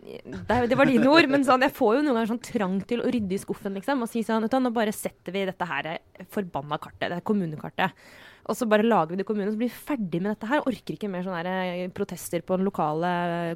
Det, 0.00 0.76
var 0.78 0.88
dine 0.88 1.08
ord, 1.10 1.28
men 1.28 1.44
sånn, 1.44 1.64
jeg 1.66 1.74
får 1.76 1.98
jo 1.98 2.02
noen 2.04 2.16
ganger 2.16 2.30
sånn 2.32 2.42
trang 2.44 2.78
til 2.88 3.02
å 3.02 3.10
rydde 3.12 3.36
i 3.36 3.40
skuffen 3.40 3.76
liksom, 3.76 4.04
og 4.04 4.10
si 4.10 4.22
sånn 4.24 4.46
Nå 4.48 4.72
bare 4.74 4.94
setter 4.96 5.34
vi 5.34 5.44
dette 5.48 5.68
her 5.68 5.90
forbanna 6.32 6.78
kartet, 6.80 7.10
det 7.10 7.18
er 7.18 7.26
kommunekartet. 7.26 8.00
Og 8.48 8.56
så 8.56 8.66
bare 8.68 8.86
lager 8.86 9.12
vi 9.12 9.20
det 9.20 9.26
i 9.26 9.28
kommunen, 9.28 9.52
så 9.52 9.60
blir 9.60 9.70
vi 9.70 9.84
ferdig 9.90 10.22
med 10.22 10.32
dette 10.32 10.48
her. 10.50 10.64
Orker 10.66 10.96
ikke 10.96 11.10
mer 11.12 11.22
sånne 11.26 11.54
eh, 11.68 11.92
protester 11.94 12.42
på 12.42 12.56
den 12.58 12.66
lokale 12.66 13.12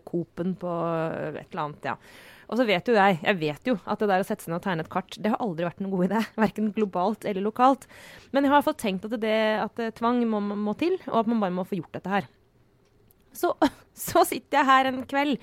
Coop-en 0.07 0.55
på 0.61 0.77
et 1.33 1.49
eller 1.49 1.65
annet. 1.65 1.91
ja. 1.93 1.97
Og 2.45 2.61
så 2.61 2.67
vet 2.69 2.89
jo 2.89 2.93
jeg 2.93 3.17
jeg 3.23 3.39
vet 3.41 3.69
jo 3.71 3.79
at 3.89 4.03
det 4.03 4.11
der 4.11 4.23
å 4.23 4.27
sette 4.29 4.45
seg 4.45 4.53
ned 4.53 4.61
og 4.61 4.67
tegne 4.67 4.85
et 4.85 4.93
kart, 4.93 5.17
det 5.17 5.33
har 5.33 5.41
aldri 5.43 5.65
vært 5.67 5.81
noen 5.81 5.95
god 5.97 6.07
idé. 6.11 6.23
Verken 6.45 6.73
globalt 6.77 7.25
eller 7.25 7.49
lokalt. 7.49 7.89
Men 8.31 8.45
jeg 8.45 8.53
har 8.53 8.59
i 8.59 8.61
hvert 8.61 8.71
fall 8.71 8.81
tenkt 8.85 9.09
at, 9.09 9.19
det, 9.25 9.37
at 9.65 9.85
tvang 9.99 10.23
må, 10.29 10.45
må 10.45 10.77
til, 10.79 10.99
og 11.09 11.25
at 11.25 11.33
man 11.33 11.43
bare 11.43 11.57
må 11.57 11.67
få 11.69 11.81
gjort 11.81 11.97
dette 11.97 12.13
her. 12.13 12.29
Så, 13.35 13.53
så, 14.09 14.25
sitter 14.29 14.61
jeg 14.61 14.69
her 14.71 14.91
en 14.91 15.03
kveld 15.11 15.37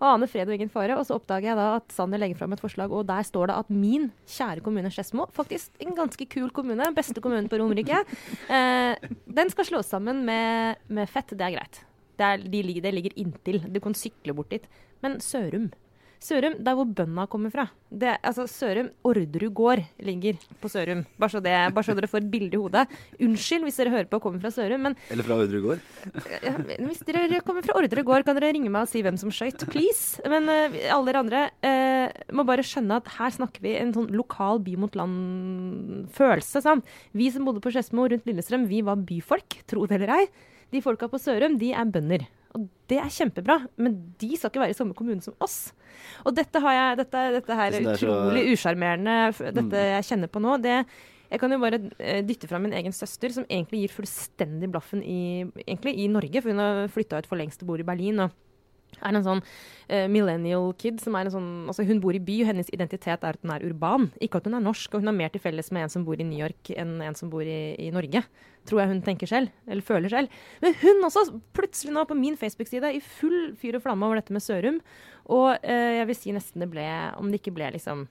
og 0.00 0.08
aner 0.10 0.30
fred 0.30 0.50
og 0.50 0.56
ingen 0.56 0.72
fare, 0.72 0.96
og 0.98 1.06
så 1.06 1.18
oppdager 1.18 1.52
jeg 1.52 1.60
da 1.60 1.68
at 1.78 1.94
Sanner 1.94 2.20
legger 2.20 2.40
fram 2.40 2.56
et 2.56 2.62
forslag, 2.62 2.92
og 2.92 3.06
der 3.08 3.24
står 3.26 3.50
det 3.50 3.58
at 3.62 3.72
min 3.72 4.10
kjære 4.28 4.64
kommune 4.64 4.92
Skedsmo, 4.92 5.28
faktisk 5.36 5.84
en 5.84 5.94
ganske 5.96 6.28
kul 6.32 6.50
kommune, 6.54 6.90
beste 6.96 7.22
kommunen 7.24 7.48
på 7.52 7.60
Romerike, 7.60 8.02
eh, 8.56 9.08
den 9.38 9.52
skal 9.54 9.70
slås 9.70 9.92
sammen 9.94 10.24
med, 10.26 10.82
med 10.88 11.10
Fett. 11.10 11.32
Det 11.34 11.46
er 11.46 11.56
greit. 11.56 11.80
Det, 12.14 12.26
er, 12.26 12.42
de, 12.50 12.80
det 12.82 12.92
ligger 12.94 13.16
inntil. 13.18 13.62
Du 13.72 13.80
kan 13.82 13.96
sykle 13.98 14.34
bort 14.36 14.52
dit. 14.54 14.68
Men 15.02 15.18
Sørum 15.22 15.70
Sørum, 16.24 16.54
der 16.64 16.76
hvor 16.78 16.88
bønda 16.88 17.26
kommer 17.28 17.52
fra. 17.52 17.66
Det, 17.92 18.14
altså 18.24 18.46
Sørum, 18.48 18.88
Orderud 19.04 19.52
gård 19.52 19.82
ligger 20.00 20.38
på 20.62 20.70
Sørum. 20.72 21.02
Bare 21.20 21.34
så, 21.34 21.40
det, 21.44 21.52
bare 21.76 21.84
så, 21.84 21.94
dere 21.96 22.08
får 22.08 22.22
et 22.22 22.30
bilde 22.32 22.56
i 22.56 22.60
hodet. 22.60 22.84
Unnskyld 23.20 23.66
hvis 23.66 23.80
dere 23.80 23.92
hører 23.92 24.08
på 24.08 24.16
og 24.16 24.24
kommer 24.24 24.40
fra 24.40 24.52
Sørum, 24.54 24.86
men 24.86 24.96
Eller 25.12 25.26
fra 25.26 25.36
Orderud 25.42 25.66
gård? 25.66 25.82
ja, 26.46 26.54
hvis 26.80 27.02
dere 27.04 27.42
kommer 27.44 27.66
fra 27.66 27.76
Orderud 27.76 28.08
gård, 28.08 28.24
kan 28.24 28.38
dere 28.38 28.54
ringe 28.56 28.72
meg 28.72 28.86
og 28.86 28.92
si 28.92 29.02
hvem 29.04 29.18
som 29.20 29.32
skøyt, 29.34 29.66
please. 29.68 30.22
Men 30.30 30.48
uh, 30.48 30.78
alle 30.96 31.10
dere 31.10 31.22
andre 31.26 31.42
uh, 31.66 32.24
må 32.38 32.46
bare 32.48 32.64
skjønne 32.64 33.02
at 33.02 33.10
her 33.18 33.36
snakker 33.36 33.64
vi 33.64 33.76
en 33.80 33.92
sånn 33.96 34.08
lokal 34.16 34.62
by 34.64 34.78
mot 34.80 34.96
land-følelse. 34.96 36.78
Vi 37.12 37.28
som 37.34 37.44
bodde 37.44 37.60
på 37.64 37.74
Skedsmo 37.74 38.08
rundt 38.08 38.24
Lillestrøm, 38.30 38.64
vi 38.70 38.80
var 38.86 39.04
byfolk, 39.04 39.60
tro 39.68 39.84
det 39.90 40.00
eller 40.00 40.16
ei. 40.22 40.24
De 40.72 40.80
folka 40.82 41.06
på 41.12 41.20
Sørum, 41.20 41.60
de 41.60 41.74
er 41.76 41.92
bønder. 41.92 42.24
Og 42.54 42.68
det 42.90 43.00
er 43.02 43.10
kjempebra, 43.10 43.56
men 43.82 43.96
de 44.20 44.36
skal 44.36 44.52
ikke 44.52 44.62
være 44.62 44.74
i 44.74 44.78
samme 44.78 44.94
kommune 44.94 45.24
som 45.24 45.34
oss. 45.42 45.72
Og 46.22 46.36
dette, 46.36 46.60
har 46.62 46.76
jeg, 46.76 47.00
dette, 47.02 47.24
dette 47.38 47.58
her 47.58 47.74
er 47.74 47.88
utrolig 47.94 48.44
usjarmerende, 48.52 49.16
dette 49.48 49.66
mm. 49.66 49.90
jeg 49.96 50.08
kjenner 50.12 50.30
på 50.30 50.42
nå. 50.44 50.60
det 50.62 50.78
jeg 51.34 51.40
kan 51.40 51.50
jo 51.50 51.58
bare 51.58 51.80
eh, 51.98 52.20
dytte 52.22 52.46
fram 52.46 52.62
min 52.62 52.76
egen 52.78 52.92
søster, 52.94 53.32
som 53.34 53.46
egentlig 53.48 53.80
gir 53.80 53.94
fullstendig 53.96 54.68
blaffen 54.70 55.00
i, 55.02 55.42
egentlig, 55.64 55.96
i 55.98 56.06
Norge, 56.12 56.42
for 56.42 56.52
hun 56.52 56.62
har 56.62 56.92
flytta 56.94 57.18
ut 57.18 57.26
for 57.30 57.40
lengst 57.40 57.64
og 57.64 57.72
bor 57.72 57.82
i 57.82 57.86
Berlin. 57.88 58.20
og 58.22 58.34
er 59.02 59.16
en 59.16 59.26
sånn 59.26 59.42
uh, 59.42 60.06
millennial 60.10 60.70
kid 60.78 61.00
som 61.02 61.16
er 61.18 61.26
en 61.26 61.34
sånn 61.34 61.52
Altså, 61.66 61.86
hun 61.88 61.98
bor 62.02 62.14
i 62.14 62.22
by, 62.22 62.36
og 62.44 62.50
hennes 62.52 62.70
identitet 62.74 63.24
er 63.24 63.34
at 63.34 63.42
hun 63.42 63.54
er 63.54 63.64
urban. 63.66 64.10
Ikke 64.22 64.38
at 64.38 64.48
hun 64.48 64.54
er 64.58 64.62
norsk, 64.62 64.92
og 64.92 65.02
hun 65.02 65.10
har 65.10 65.16
mer 65.16 65.32
til 65.34 65.42
felles 65.42 65.72
med 65.74 65.86
en 65.86 65.94
som 65.96 66.04
bor 66.06 66.20
i 66.20 66.26
New 66.26 66.38
York, 66.38 66.70
enn 66.76 67.00
en 67.02 67.18
som 67.18 67.32
bor 67.32 67.42
i, 67.42 67.74
i 67.80 67.90
Norge. 67.94 68.22
Tror 68.64 68.80
jeg 68.80 68.92
hun 68.94 69.02
tenker 69.04 69.28
selv, 69.28 69.52
eller 69.68 69.84
føler 69.84 70.12
selv. 70.12 70.42
Men 70.64 70.76
hun 70.80 71.04
også, 71.04 71.26
plutselig 71.56 71.92
nå 71.92 72.06
på 72.08 72.16
min 72.16 72.38
Facebook-side, 72.40 72.94
i 72.96 73.02
full 73.04 73.52
fyr 73.60 73.76
og 73.76 73.84
flamme 73.84 74.08
over 74.08 74.20
dette 74.20 74.32
med 74.32 74.44
Sørum. 74.44 74.78
Og 75.34 75.50
eh, 75.60 75.98
jeg 75.98 76.08
vil 76.08 76.18
si 76.18 76.32
nesten 76.36 76.64
det 76.64 76.68
ble 76.72 76.84
Om 77.16 77.30
det 77.32 77.38
ikke 77.40 77.54
ble 77.56 77.70
liksom 77.76 78.06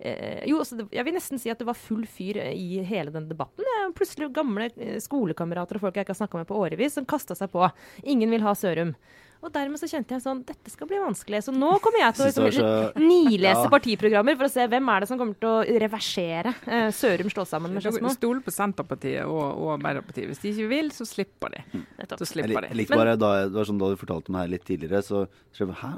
Eh, 0.00 0.48
jo, 0.48 0.56
altså, 0.62 0.78
det, 0.78 0.86
jeg 0.96 1.04
vil 1.04 1.12
nesten 1.12 1.40
si 1.40 1.50
at 1.52 1.60
det 1.60 1.66
var 1.68 1.76
full 1.76 2.06
fyr 2.08 2.38
i 2.48 2.80
hele 2.88 3.12
den 3.12 3.28
debatten. 3.28 3.66
Plutselig 3.96 4.30
gamle 4.36 4.70
eh, 4.80 4.96
skolekamerater 5.02 5.76
og 5.76 5.84
folk 5.84 5.98
jeg 5.98 6.06
ikke 6.06 6.14
har 6.14 6.22
snakka 6.22 6.40
med 6.40 6.48
på 6.48 6.60
årevis, 6.60 6.96
som 6.96 7.08
kasta 7.08 7.36
seg 7.36 7.52
på. 7.52 7.66
Ingen 8.08 8.32
vil 8.32 8.46
ha 8.46 8.54
Sørum. 8.56 8.94
Og 9.42 9.48
dermed 9.54 9.80
så 9.80 9.88
kjente 9.88 10.12
jeg 10.12 10.20
sånn 10.20 10.42
Dette 10.44 10.68
skal 10.70 10.86
bli 10.90 10.98
vanskelig. 11.00 11.38
Så 11.46 11.52
nå 11.56 11.70
kommer 11.80 12.02
jeg 12.02 12.14
til 12.18 12.24
å 12.26 12.46
liksom, 12.46 12.50
så- 12.52 13.00
nilese 13.00 13.62
Ja. 13.64 13.70
partiprogrammer 13.72 14.36
for 14.36 14.44
å 14.44 14.50
se 14.52 14.66
hvem 14.68 14.88
er 14.94 15.00
det 15.00 15.08
som 15.08 15.18
kommer 15.18 15.34
til 15.40 15.48
å 15.48 15.80
reversere 15.80 16.54
eh, 16.66 16.90
Sørum 16.92 17.30
slå 17.32 17.46
sammen 17.48 17.72
med 17.72 17.82
Skedsmo. 17.82 18.10
Stole 18.12 18.40
på 18.44 18.52
Senterpartiet 18.52 19.24
og, 19.24 19.56
og 19.56 19.78
Arbeiderpartiet. 19.80 20.28
Hvis 20.28 20.42
de 20.42 20.52
ikke 20.52 20.68
vil, 20.68 20.90
så 20.90 21.06
slipper 21.08 21.50
de. 21.56 21.62
Nettopp. 21.98 22.18
Så 22.20 22.26
Jeg, 22.26 22.32
slipper 22.34 22.48
lik- 22.60 22.68
jeg 22.68 22.70
de. 22.70 22.76
liker 22.82 22.96
bare 23.00 23.16
da, 23.16 23.30
det 23.48 23.52
var 23.56 23.64
sånn 23.64 23.78
da 23.80 23.88
du 23.88 23.96
fortalte 23.96 24.28
om 24.28 24.36
det 24.36 24.42
her 24.44 24.52
litt 24.58 24.64
tidligere, 24.68 25.00
så 25.02 25.26
skrev 25.54 25.68
jeg 25.72 25.80
Hæ? 25.80 25.92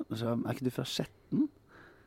Er 0.47 0.55
ikke 0.55 0.65
du 0.65 0.71
fra 0.71 0.85
Skjetten? 0.85 1.49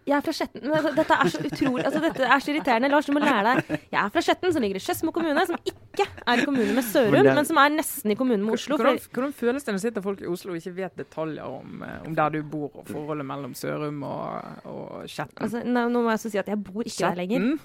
Jeg 0.06 0.14
er 0.20 0.22
fra 0.22 0.34
Skjetten. 0.38 0.66
Altså, 0.70 0.92
Dette 0.94 1.16
er 1.18 1.30
så 1.34 1.40
utrolig 1.42 1.86
altså, 1.88 2.00
Dette 2.04 2.26
er 2.30 2.42
så 2.44 2.52
irriterende. 2.54 2.90
Lars, 2.94 3.08
du 3.10 3.14
må 3.16 3.22
lære 3.24 3.54
deg. 3.56 3.80
Jeg 3.90 4.00
er 4.04 4.12
fra 4.14 4.22
Skjetten, 4.22 4.52
som 4.54 4.62
ligger 4.62 4.78
i 4.78 4.84
Skedsmo 4.86 5.14
kommune, 5.16 5.46
som 5.50 5.58
ikke 5.66 6.06
er 6.28 6.42
i 6.42 6.46
kommune 6.46 6.76
med 6.78 6.86
Sørum, 6.86 7.12
Men 7.16 7.26
det- 7.26 7.34
men 7.40 7.46
som 7.50 7.58
er 7.58 7.70
nesten 7.74 8.12
i 8.14 8.16
kommune 8.20 8.44
med 8.46 8.54
Oslo. 8.54 8.78
Hvordan, 8.78 9.00
For 9.02 9.10
hvordan 9.22 9.34
føles 9.34 9.64
det 9.66 9.74
når 9.74 9.82
sitter 9.82 10.02
folk 10.06 10.22
i 10.22 10.28
Oslo 10.30 10.52
og 10.54 10.58
ikke 10.62 10.76
vet 10.76 10.96
detaljer 11.02 11.44
om, 11.48 11.82
eh, 11.82 12.06
om 12.06 12.14
der 12.16 12.30
du 12.30 12.44
bor, 12.44 12.70
og 12.76 12.86
forholdet 12.86 13.26
mellom 13.26 13.54
Sørum 13.58 14.04
og, 14.04 14.44
og 14.66 15.08
Skjetten? 15.10 15.42
altså, 15.42 15.64
nå, 15.66 15.88
nå 15.90 16.04
må 16.06 16.10
jeg 16.14 16.20
også 16.20 16.32
si 16.32 16.38
at 16.38 16.48
jeg 16.54 16.64
bor 16.64 16.84
ikke 16.84 17.02
der 17.10 17.16
lenger. 17.16 17.58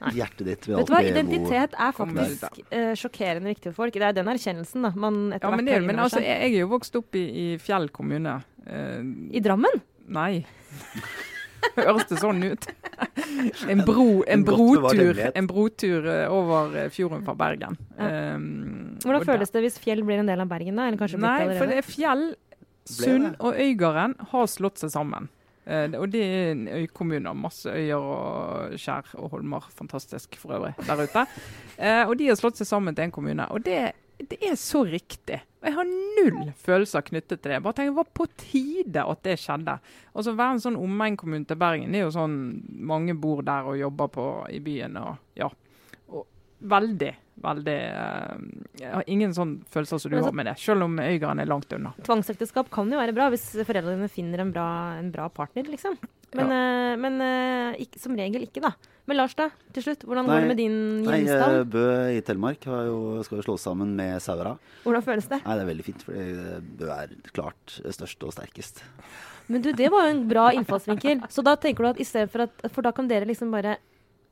Nei. 0.00 0.10
Hjertet 0.14 0.46
ditt 0.46 0.66
vil 0.68 0.76
alltid 0.76 0.94
bo 0.94 1.00
Identitet 1.02 1.72
er 1.74 1.92
faktisk 1.96 2.60
uh, 2.70 2.92
sjokkerende 2.94 3.50
viktig 3.50 3.72
for 3.72 3.82
folk. 3.82 3.92
Det 3.98 4.02
er 4.06 4.12
den 4.12 4.28
erkjennelsen 4.30 4.82
da, 4.86 4.92
man 4.94 5.32
etter 5.32 5.48
Ja, 5.50 5.56
men, 5.56 5.64
hvert 5.66 5.80
det, 5.80 5.86
men 5.88 5.96
altså, 5.98 6.20
seg. 6.22 6.28
jeg, 6.30 6.38
jeg 6.46 6.54
er 6.54 6.60
jo 6.62 6.68
vokst 6.70 6.94
opp 7.02 7.14
i, 7.18 7.24
i 7.42 7.58
Fjell 7.58 7.88
kommune. 7.90 8.36
Uh, 8.62 9.02
I 9.34 9.40
Drammen? 9.42 9.82
nei. 10.06 10.44
Høres 11.76 12.08
det 12.10 12.20
sånn 12.20 12.42
ut? 12.44 12.68
En, 13.70 13.82
bro, 13.86 14.22
en, 14.30 14.44
brotur, 14.46 15.18
en 15.32 15.48
brotur 15.50 16.06
eh, 16.10 16.24
over 16.30 16.76
eh, 16.78 16.88
fjorden 16.92 17.24
fra 17.26 17.34
Bergen. 17.38 17.78
Ja. 17.98 18.08
Um, 18.36 18.96
Hvordan 19.02 19.26
føles 19.26 19.54
det 19.54 19.62
hvis 19.64 19.78
Fjell 19.82 20.02
blir 20.06 20.22
en 20.22 20.30
del 20.30 20.42
av 20.42 20.50
Bergen, 20.50 20.78
da? 20.78 20.88
Eller 20.90 21.00
kanskje 21.00 21.20
blitt 21.20 21.28
Nei, 21.28 21.56
for 21.58 21.70
det 21.70 21.78
er 21.80 21.86
Fjell, 21.86 22.26
Sund 22.88 23.36
og 23.38 23.54
Øygarden 23.62 24.16
har 24.32 24.50
slått 24.50 24.82
seg 24.82 24.92
sammen. 24.94 25.30
Eh, 25.64 25.90
og 25.94 26.08
det 26.10 26.22
er 26.22 26.52
en 26.52 26.68
øykommune. 26.68 27.34
Masse 27.38 27.70
øyer 27.70 28.02
og 28.02 28.78
skjær 28.80 29.14
og 29.14 29.30
holmer. 29.36 29.68
Fantastisk 29.78 30.36
for 30.40 30.56
øvrig 30.56 30.74
der 30.86 31.02
ute. 31.02 31.26
Eh, 31.78 32.08
og 32.08 32.16
de 32.18 32.28
har 32.28 32.38
slått 32.38 32.58
seg 32.58 32.66
sammen 32.66 32.94
til 32.94 33.06
en 33.06 33.14
kommune. 33.14 33.46
Og 33.50 33.64
det, 33.64 33.92
det 34.30 34.38
er 34.46 34.54
så 34.60 34.82
riktig. 34.86 35.40
Og 35.62 35.68
jeg 35.68 35.76
har 35.76 35.90
null 35.90 36.52
følelser 36.58 37.04
knyttet 37.06 37.38
til 37.40 37.50
det. 37.50 37.56
Jeg 37.58 37.64
bare 37.64 37.76
tenker, 37.78 37.92
Det 37.94 38.00
var 38.00 38.12
på 38.18 38.26
tide 38.40 39.04
at 39.14 39.22
det 39.22 39.38
skjedde. 39.38 39.78
Altså 40.14 40.36
Være 40.38 40.56
en 40.56 40.62
sånn 40.64 40.78
omegn-kommune 40.80 41.46
til 41.46 41.58
Bergen, 41.60 41.92
det 41.94 42.00
er 42.00 42.06
jo 42.08 42.14
sånn 42.16 42.36
mange 42.92 43.14
bor 43.14 43.44
der 43.46 43.68
og 43.70 43.78
jobber 43.78 44.10
på 44.12 44.28
i 44.50 44.58
byen. 44.64 44.96
og 44.98 45.38
ja. 45.38 45.48
Og 46.10 46.26
veldig, 46.58 47.12
veldig 47.46 47.76
eh, 47.78 48.42
Jeg 48.80 48.94
har 48.94 49.04
ingen 49.06 49.34
sånn 49.36 49.54
følelser 49.70 50.02
som 50.02 50.10
du 50.10 50.18
har 50.18 50.34
med 50.34 50.50
det, 50.50 50.56
selv 50.58 50.88
om 50.88 50.98
Øygarden 50.98 51.44
er 51.44 51.50
langt 51.50 51.72
unna. 51.72 51.94
Tvangsekteskap 52.02 52.70
kan 52.74 52.90
jo 52.90 52.98
være 52.98 53.14
bra 53.14 53.30
hvis 53.30 53.46
foreldrene 53.62 54.10
finner 54.10 54.42
en 54.42 54.52
bra, 54.54 54.66
en 54.98 55.12
bra 55.14 55.28
partner, 55.30 55.70
liksom. 55.70 55.98
Men, 56.34 56.50
eh, 56.50 56.96
men 56.98 57.20
eh, 57.22 57.82
ikke, 57.86 58.00
som 58.02 58.18
regel 58.18 58.48
ikke, 58.48 58.64
da. 58.64 58.74
Men 59.10 59.18
Lars, 59.18 59.34
da, 59.34 59.48
til 59.74 59.82
slutt. 59.82 60.04
Hvordan 60.06 60.28
går 60.30 60.44
det 60.44 60.48
med 60.52 60.58
din 60.60 60.74
Nei, 61.02 61.20
eh. 61.26 61.62
Bø 61.66 61.86
i 62.14 62.20
Telemark 62.22 62.62
jo, 62.68 63.22
skal 63.26 63.40
jo 63.40 63.46
slås 63.48 63.64
sammen 63.66 63.96
med 63.98 64.20
Saura. 64.22 64.52
Hvordan 64.84 65.02
føles 65.02 65.26
det? 65.26 65.40
Nei, 65.42 65.56
det 65.58 65.64
er 65.64 65.70
veldig 65.72 65.86
fint, 65.88 66.04
for 66.06 66.12
Bø 66.78 66.90
er 66.94 67.16
klart 67.34 67.78
størst 67.82 68.22
og 68.28 68.34
sterkest. 68.36 68.84
Men 69.50 69.64
du, 69.64 69.72
det 69.74 69.90
var 69.90 70.06
jo 70.06 70.14
en 70.14 70.22
bra 70.30 70.44
innfallsvinkel. 70.54 71.24
Så 71.34 71.42
da 71.42 71.56
tenker 71.58 71.82
du 71.82 71.90
at 71.90 72.00
i 72.00 72.06
stedet 72.06 72.30
for 72.30 72.46
at 72.46 72.62
For 72.70 72.86
da 72.86 72.92
kan 72.94 73.10
dere 73.10 73.26
liksom 73.26 73.50
bare 73.50 73.76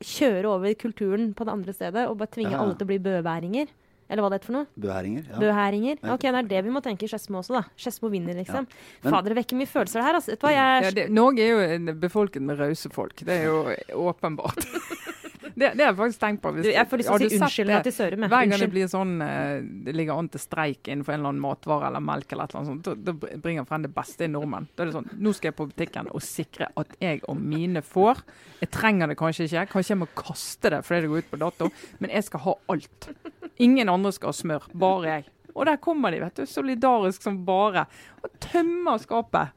kjøre 0.01 0.47
over 0.49 0.73
kulturen 0.79 1.33
på 1.37 1.45
det 1.45 1.53
andre 1.53 1.73
stedet 1.75 2.07
og 2.09 2.15
bare 2.17 2.31
tvinge 2.33 2.55
Ja. 2.55 2.61
alle 2.63 2.73
til 2.79 2.87
å 2.87 2.91
bli 2.93 2.97
bøværinger? 3.05 3.67
Eller 4.11 4.25
hva 4.25 4.29
det 4.33 4.41
heter 4.41 4.49
for 4.51 4.57
noe? 4.59 4.67
Bøhæringer. 4.83 5.27
Ja. 5.31 5.37
Bøhæringer? 5.39 6.01
Ok, 6.11 6.25
det 6.27 6.33
er 6.41 6.49
det 6.51 6.63
vi 6.67 6.73
må 6.75 6.81
tenke 6.83 7.07
i 7.07 7.11
Skedsmo 7.11 7.39
også, 7.39 7.55
da. 7.55 7.63
Skedsmo 7.79 8.09
vinner, 8.11 8.35
liksom. 8.35 8.67
Men- 8.67 9.13
Fader, 9.13 9.31
det 9.31 9.37
vekker 9.39 9.55
mye 9.61 9.71
følelser 9.71 10.03
her, 10.03 10.19
altså. 10.19 10.33
Vet 10.35 10.41
du 10.41 10.47
hva, 10.49 10.51
jeg 10.57 10.83
Ja, 10.83 10.91
det, 10.99 11.05
Norge 11.15 11.39
er 11.45 11.53
jo 11.53 11.61
en 11.77 11.93
befolket 12.01 12.43
med 12.43 12.59
rause 12.59 12.91
folk. 12.91 13.15
Det 13.23 13.39
er 13.39 13.47
jo 13.47 13.63
åpenbart. 14.11 14.67
det, 15.55 15.71
det 15.77 15.83
har 15.83 15.91
jeg 15.91 15.97
faktisk 15.97 16.19
tenkt 16.21 16.41
på. 16.43 16.51
Hvis, 16.55 16.67
Jeg 16.73 16.87
får 16.91 17.01
lyst 17.01 17.09
til 17.09 17.15
å 17.15 17.29
si 17.31 17.39
unnskyld 17.39 17.73
til 17.87 17.95
Sørum. 17.95 18.25
Hver 18.31 18.45
gang 18.49 18.61
det 18.63 18.69
blir 18.73 18.89
sånn 18.91 19.13
eh, 19.25 19.61
det 19.87 19.95
ligger 19.95 20.19
an 20.19 20.29
til 20.33 20.43
streik 20.43 20.89
innenfor 20.91 21.15
en 21.15 21.21
eller 21.21 21.33
annen 21.33 21.43
matvare 21.43 21.89
eller 21.91 22.03
melk, 22.03 22.31
eller 22.35 22.49
et 22.49 22.55
eller 22.55 22.61
annet 22.61 22.85
sånt, 22.85 23.05
da, 23.07 23.37
bringer 23.45 23.67
frem 23.69 23.85
det 23.87 23.93
beste 23.95 24.27
i 24.27 24.31
nordmenn. 24.31 24.67
Da 24.75 24.83
er 24.85 24.91
det 24.91 24.97
sånn 24.97 25.09
Nå 25.21 25.33
skal 25.37 25.51
jeg 25.51 25.57
på 25.59 25.69
butikken 25.71 26.11
og 26.11 26.23
sikre 26.25 26.71
at 26.79 26.95
jeg 27.01 27.23
og 27.31 27.39
mine 27.39 27.83
får. 27.85 28.23
Jeg 28.61 28.71
trenger 28.75 29.11
det 29.11 29.17
kanskje 29.19 29.47
ikke, 29.49 29.67
kanskje 29.75 29.95
jeg 29.95 30.01
må 30.03 30.09
kaste 30.19 30.73
det 30.75 30.83
fordi 30.87 31.05
det 31.07 31.11
går 31.15 31.25
ut 31.25 31.31
på 31.31 31.41
dato, 31.47 31.71
men 31.99 32.13
jeg 32.15 32.27
skal 32.29 32.45
ha 32.47 32.57
alt. 32.75 33.09
Ingen 33.59 33.89
andre 33.89 34.11
skal 34.15 34.31
ha 34.31 34.37
smør, 34.37 34.67
bare 34.73 35.07
jeg. 35.07 35.25
Og 35.51 35.65
der 35.67 35.81
kommer 35.83 36.13
de, 36.13 36.21
vet 36.23 36.37
du, 36.39 36.45
solidarisk 36.47 37.25
som 37.25 37.41
bare, 37.45 37.85
og 38.23 38.29
tømmer 38.39 39.01
skapet. 39.03 39.51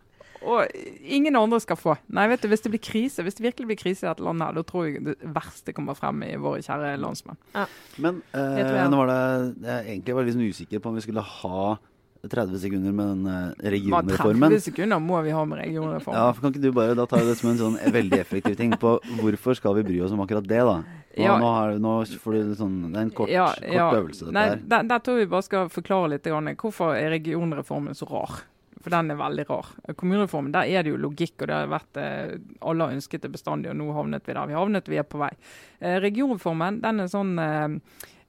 Og 0.45 0.67
ingen 1.01 1.37
andre 1.39 1.57
skal 1.63 1.79
få. 1.81 1.95
Nei, 2.13 2.27
vet 2.29 2.43
du, 2.43 2.51
hvis 2.53 2.61
det 2.67 2.73
blir 2.75 2.83
krise, 2.85 3.23
hvis 3.25 3.39
det 3.39 3.47
virkelig 3.47 3.69
blir 3.71 3.79
krise 3.81 4.05
i 4.05 4.09
dette 4.11 4.25
landet, 4.27 4.59
da 4.59 4.65
tror 4.67 4.89
jeg 4.89 5.05
det 5.07 5.15
verste 5.25 5.73
kommer 5.73 5.97
frem 5.97 6.21
i 6.27 6.35
våre 6.37 6.61
kjære 6.65 6.99
landsmenn. 7.01 7.39
Men 8.05 8.21
eh, 8.37 8.75
nå 8.91 9.01
var 9.01 9.09
det 9.09 9.19
jeg 9.71 9.87
egentlig 9.95 10.19
var 10.19 10.27
litt 10.29 10.37
sånn 10.37 10.51
usikker 10.51 10.83
på 10.85 10.93
om 10.93 10.99
vi 10.99 11.07
skulle 11.07 11.25
ha 11.25 11.65
30 12.31 12.59
sekunder 12.63 12.93
med 12.93 13.07
den 13.13 13.27
eh, 13.27 13.71
regionreformen. 13.75 14.51
30 14.55 14.61
sekunder 14.71 15.01
må 15.03 15.21
vi 15.27 15.31
ha 15.35 15.45
med 15.45 15.59
regionreformen. 15.61 16.19
Ja, 16.21 16.33
for 16.33 16.41
Kan 16.47 16.53
ikke 16.55 16.63
du 16.63 16.73
bare 16.73 16.95
da 16.99 17.07
ta 17.11 17.21
det 17.25 17.37
som 17.41 17.51
en 17.51 17.59
sånn 17.61 17.79
veldig 17.93 18.21
effektiv 18.21 18.57
ting 18.57 18.73
på 18.81 18.97
hvorfor 19.21 19.57
skal 19.59 19.75
vi 19.81 19.87
bry 19.91 20.01
oss 20.07 20.13
om 20.17 20.23
akkurat 20.25 20.47
det, 20.49 20.63
da? 20.65 20.79
Nå, 21.15 21.23
Ja. 21.23 21.37
nå, 21.39 21.51
har, 21.55 21.77
nå 21.79 21.93
får 22.19 22.33
du 22.33 22.55
sånn, 22.59 22.91
Det 22.93 22.97
er 22.99 23.03
en 23.03 23.11
kort, 23.11 23.29
Ja, 23.31 23.47
kort 23.55 23.73
ja. 23.73 23.91
øvelse, 23.93 24.25
dette 24.27 24.33
Nei, 24.35 24.49
her. 24.49 24.57
der, 24.67 24.83
der 24.91 24.99
tror 24.99 25.19
jeg 25.19 25.27
vi 25.29 25.31
bare 25.37 25.43
skal 25.47 25.69
forklare 25.71 26.09
litt 26.11 26.25
grann, 26.27 26.51
hvorfor 26.57 26.97
er 26.97 27.11
regionreformen 27.15 27.95
så 27.95 28.09
rar. 28.11 28.43
For 28.85 28.91
den 28.91 29.11
er 29.11 29.17
veldig 29.17 29.45
rar. 29.49 29.67
Kommunereformen, 29.97 30.53
der 30.53 30.67
er 30.69 30.83
det 30.83 30.91
jo 30.93 30.99
logikk, 31.01 31.39
og 31.41 31.47
det 31.49 31.55
har 31.57 31.69
vært 31.73 31.97
eh, 31.97 32.35
alle 32.61 32.85
har 32.85 32.93
ønsket 32.93 33.23
det 33.23 33.31
bestandig, 33.33 33.71
og 33.71 33.77
nå 33.79 33.87
havnet 33.97 34.27
vi 34.27 34.35
der. 34.35 34.47
Vi 34.51 34.53
havnet, 34.59 34.89
vi 34.93 34.99
er 35.01 35.07
på 35.09 35.23
vei. 35.23 35.31
Eh, 35.81 35.97
regionreformen, 36.05 36.83
den 36.83 37.01
er 37.01 37.07
sånn 37.09 37.39
eh, 37.41 37.79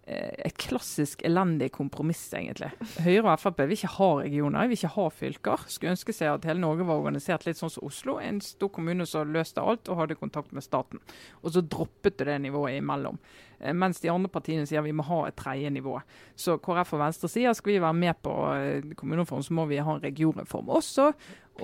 et 0.05 0.57
klassisk 0.61 1.23
elendig 1.25 1.71
kompromiss, 1.73 2.27
egentlig. 2.37 2.69
Høyre 3.01 3.31
og 3.31 3.41
Frp 3.41 3.63
vil 3.63 3.73
ikke 3.73 3.93
ha 3.95 4.09
regioner, 4.19 4.67
vil 4.69 4.77
ikke 4.77 4.93
ha 4.93 5.05
fylker. 5.09 5.63
Skulle 5.65 5.95
ønske 5.95 6.13
seg 6.13 6.29
at 6.29 6.45
hele 6.45 6.61
Norge 6.61 6.85
var 6.85 7.01
organisert 7.01 7.47
litt 7.47 7.57
sånn 7.57 7.73
som 7.73 7.87
Oslo. 7.87 8.19
En 8.21 8.37
stor 8.45 8.69
kommune 8.75 9.07
som 9.09 9.33
løste 9.33 9.63
alt 9.63 9.89
og 9.89 10.03
hadde 10.03 10.19
kontakt 10.19 10.53
med 10.53 10.65
staten. 10.65 11.01
Og 11.41 11.55
så 11.55 11.65
droppet 11.65 12.19
du 12.19 12.27
det 12.29 12.37
nivået 12.45 12.77
imellom. 12.83 13.17
Eh, 13.65 13.73
Mens 13.73 14.01
de 14.01 14.11
andre 14.11 14.29
partiene 14.31 14.65
sier 14.69 14.83
vi 14.85 14.93
må 14.95 15.05
ha 15.07 15.23
et 15.29 15.37
tredje 15.39 15.71
nivå. 15.73 15.97
Så 16.37 16.57
KrF 16.63 16.95
og 16.95 17.01
Venstre 17.05 17.29
sier 17.31 17.55
skal 17.57 17.75
vi 17.75 17.81
være 17.83 17.97
med 17.97 18.21
på 18.25 18.35
eh, 18.53 18.93
kommunereform, 18.97 19.43
så 19.45 19.55
må 19.57 19.67
vi 19.71 19.81
ha 19.81 19.97
en 19.97 20.03
regionreform 20.03 20.69
også. 20.77 21.09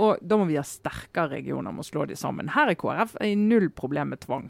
Og 0.01 0.21
da 0.23 0.39
må 0.39 0.47
vi 0.47 0.57
ha 0.59 0.65
sterkere 0.65 1.35
regioner, 1.35 1.75
må 1.75 1.83
slå 1.83 2.07
de 2.07 2.17
sammen. 2.19 2.51
Her 2.55 2.71
er 2.71 2.79
KrF 2.79 3.17
i 3.25 3.35
null 3.39 3.69
problem 3.75 4.13
med 4.15 4.23
tvang. 4.23 4.49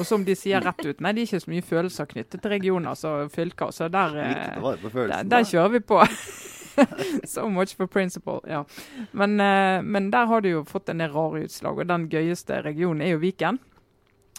Og 0.00 0.06
som 0.08 0.24
de 0.26 0.34
sier 0.34 0.64
rett 0.64 0.80
ut, 0.82 1.02
nei 1.04 1.12
det 1.14 1.22
er 1.22 1.28
ikke 1.28 1.42
så 1.44 1.52
mye 1.52 1.66
følelser 1.66 2.08
knyttet 2.10 2.42
til 2.42 2.50
regioner 2.50 2.96
og 2.96 3.30
fylker. 3.30 3.70
Så 3.74 3.90
der, 3.92 4.16
eh, 4.24 4.58
på 4.58 4.74
der, 4.98 5.28
der 5.28 5.46
kjører 5.46 5.76
vi 5.76 5.84
på. 5.86 6.02
so 7.34 7.48
much 7.50 7.76
for 7.76 7.86
principle. 7.90 8.40
Ja. 8.48 8.64
Men, 9.12 9.36
men 9.36 10.10
der 10.14 10.26
har 10.30 10.42
du 10.42 10.48
jo 10.50 10.64
fått 10.66 10.88
en 10.88 11.02
del 11.02 11.12
rare 11.14 11.44
utslag, 11.46 11.78
og 11.78 11.90
den 11.90 12.06
gøyeste 12.10 12.62
regionen 12.64 13.02
er 13.02 13.16
jo 13.16 13.22
Viken. 13.22 13.58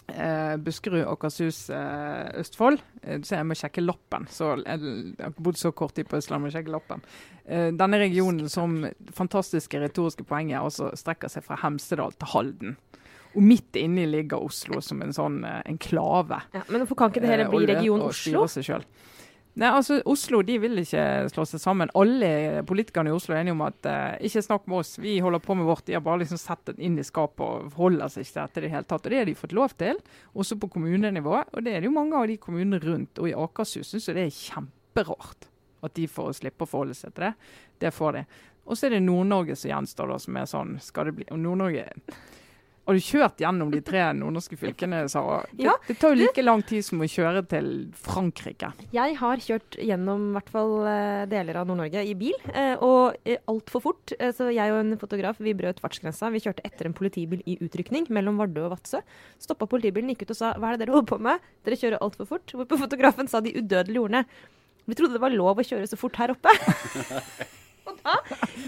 Eh, 0.08 0.56
Buskerud, 0.56 1.04
Åkershus, 1.06 1.70
eh, 1.70 2.40
Østfold. 2.40 2.80
Eh, 3.02 3.20
så 3.22 3.36
jeg 3.36 3.46
må 3.46 3.54
sjekke 3.54 3.84
lappen. 3.84 4.26
Så 4.30 4.52
jeg, 4.64 4.80
jeg 4.80 5.22
har 5.22 5.34
bodd 5.38 5.58
så 5.60 5.72
kort 5.72 5.94
tid 5.94 6.08
på 6.10 6.18
Østlandet, 6.18 6.48
må 6.48 6.54
sjekke 6.54 6.74
lappen. 6.74 7.04
Eh, 7.46 7.70
denne 7.76 8.00
regionen 8.00 8.48
som 8.50 8.80
fantastiske 9.14 9.80
retoriske 9.82 10.26
poenget 10.26 10.60
altså 10.60 10.90
strekker 10.98 11.30
seg 11.30 11.46
fra 11.46 11.60
Hemsedal 11.62 12.16
til 12.18 12.32
Halden. 12.34 12.76
Og 13.30 13.44
midt 13.46 13.76
inni 13.78 14.08
ligger 14.10 14.42
Oslo 14.42 14.80
som 14.82 15.02
en 15.04 15.14
sånn 15.14 15.44
eh, 15.46 15.60
enklave. 15.70 16.40
Ja, 16.56 16.64
men 16.66 16.82
hvorfor 16.82 16.98
kan 16.98 17.12
ikke 17.12 17.22
det 17.22 17.30
hele 17.30 17.46
Eh, 17.46 17.52
bli 17.54 17.70
region 17.70 18.02
Oslo? 18.08 18.46
Nei, 19.58 19.66
altså 19.66 19.96
Oslo 20.06 20.44
de 20.46 20.56
vil 20.62 20.78
ikke 20.78 21.02
slå 21.32 21.44
seg 21.48 21.60
sammen. 21.62 21.90
Alle 21.98 22.62
politikerne 22.68 23.10
i 23.10 23.14
Oslo 23.14 23.34
er 23.34 23.40
enige 23.42 23.56
om 23.56 23.64
at 23.66 23.88
eh, 23.90 24.28
ikke 24.28 24.44
snakk 24.46 24.68
med 24.70 24.78
oss, 24.78 24.92
vi 25.02 25.16
holder 25.22 25.42
på 25.42 25.56
med 25.58 25.66
vårt. 25.66 25.82
De 25.88 25.96
har 25.96 26.04
bare 26.06 26.22
liksom 26.22 26.38
satt 26.38 26.70
det 26.70 26.76
inn 26.78 26.98
i 27.00 27.06
skapet 27.06 27.42
og 27.42 27.74
holder 27.80 28.12
seg 28.12 28.24
ikke 28.24 28.36
til 28.36 28.42
dette 28.44 28.62
i 28.62 28.64
det 28.64 28.72
hele 28.76 28.88
tatt. 28.92 29.02
Og 29.08 29.10
det 29.10 29.18
har 29.18 29.26
de 29.28 29.36
fått 29.40 29.56
lov 29.58 29.74
til, 29.80 29.98
også 30.38 30.58
på 30.62 30.70
kommunenivå. 30.76 31.34
Og 31.42 31.66
det 31.66 31.74
er 31.74 31.82
det 31.82 31.90
jo 31.90 31.96
mange 31.98 32.20
av 32.20 32.30
de 32.30 32.38
kommunene 32.40 32.78
rundt. 32.84 33.18
Og 33.18 33.32
i 33.32 33.34
Akershus 33.34 33.90
syns 33.90 34.06
jeg 34.06 34.20
det 34.20 34.28
er 34.28 34.38
kjemperart 34.38 35.50
at 35.80 35.96
de 35.96 36.06
får 36.12 36.34
slippe 36.38 36.66
å 36.66 36.70
forholde 36.70 36.94
seg 36.94 37.16
til 37.16 37.26
det. 37.26 37.34
Det 37.82 37.94
får 37.96 38.20
de. 38.20 38.26
Og 38.70 38.78
så 38.78 38.86
er 38.86 38.94
det 38.94 39.02
Nord-Norge 39.02 39.56
som 39.58 39.72
gjenstår, 39.72 40.12
da, 40.12 40.18
som 40.20 40.36
er 40.36 40.46
sånn 40.46 40.74
Skal 40.84 41.08
det 41.08 41.14
bli 41.16 41.24
Og 41.32 41.40
Nord-Norge 41.40 41.86
Har 42.90 42.96
du 42.98 43.04
kjørt 43.06 43.38
gjennom 43.38 43.68
de 43.70 43.78
tre 43.86 44.00
nordnorske 44.18 44.56
fylkene, 44.58 45.04
Sara? 45.06 45.44
Det, 45.52 45.62
Ja, 45.62 45.76
det 45.86 45.94
tar 46.00 46.10
jo 46.10 46.24
like 46.24 46.42
lang 46.42 46.64
tid 46.66 46.82
som 46.82 46.98
å 46.98 47.06
kjøre 47.06 47.44
til 47.46 47.68
Frankrike. 47.94 48.72
Jeg 48.90 49.14
har 49.20 49.42
kjørt 49.44 49.76
gjennom 49.78 50.24
i 50.24 50.34
hvert 50.34 50.50
fall 50.50 50.74
eh, 50.90 51.20
deler 51.30 51.60
av 51.60 51.68
Nord-Norge 51.68 52.02
i 52.02 52.16
bil, 52.18 52.34
eh, 52.50 52.72
og 52.82 53.14
uh, 53.14 53.36
altfor 53.52 53.84
fort. 53.84 54.16
Eh, 54.18 54.32
så 54.34 54.48
jeg 54.50 54.74
og 54.74 54.80
en 54.80 54.98
fotograf 54.98 55.38
vi 55.38 55.54
brøt 55.54 55.78
fartsgrensa. 55.78 56.32
Vi 56.34 56.42
kjørte 56.42 56.66
etter 56.66 56.90
en 56.90 56.98
politibil 56.98 57.46
i 57.46 57.60
utrykning 57.62 58.10
mellom 58.10 58.42
Vardø 58.42 58.66
og 58.66 58.74
Vadsø. 58.74 59.04
Stoppa 59.38 59.70
politibilen, 59.70 60.10
gikk 60.10 60.26
ut 60.26 60.34
og 60.34 60.40
sa 60.40 60.52
hva 60.58 60.72
er 60.72 60.80
det 60.80 60.88
dere 60.88 60.98
holder 60.98 61.12
på 61.12 61.20
med? 61.30 61.46
Dere 61.62 61.78
kjører 61.84 62.02
altfor 62.02 62.32
fort. 62.32 62.56
Hvorpå 62.58 62.80
fotografen 62.82 63.30
sa 63.30 63.38
de 63.38 63.54
udødelige 63.54 64.02
ordene. 64.02 64.26
Vi 64.90 64.98
trodde 64.98 65.14
det 65.14 65.22
var 65.22 65.30
lov 65.30 65.62
å 65.62 65.68
kjøre 65.70 65.86
så 65.86 66.00
fort 66.00 66.18
her 66.18 66.34
oppe. 66.34 66.58
og 67.90 67.98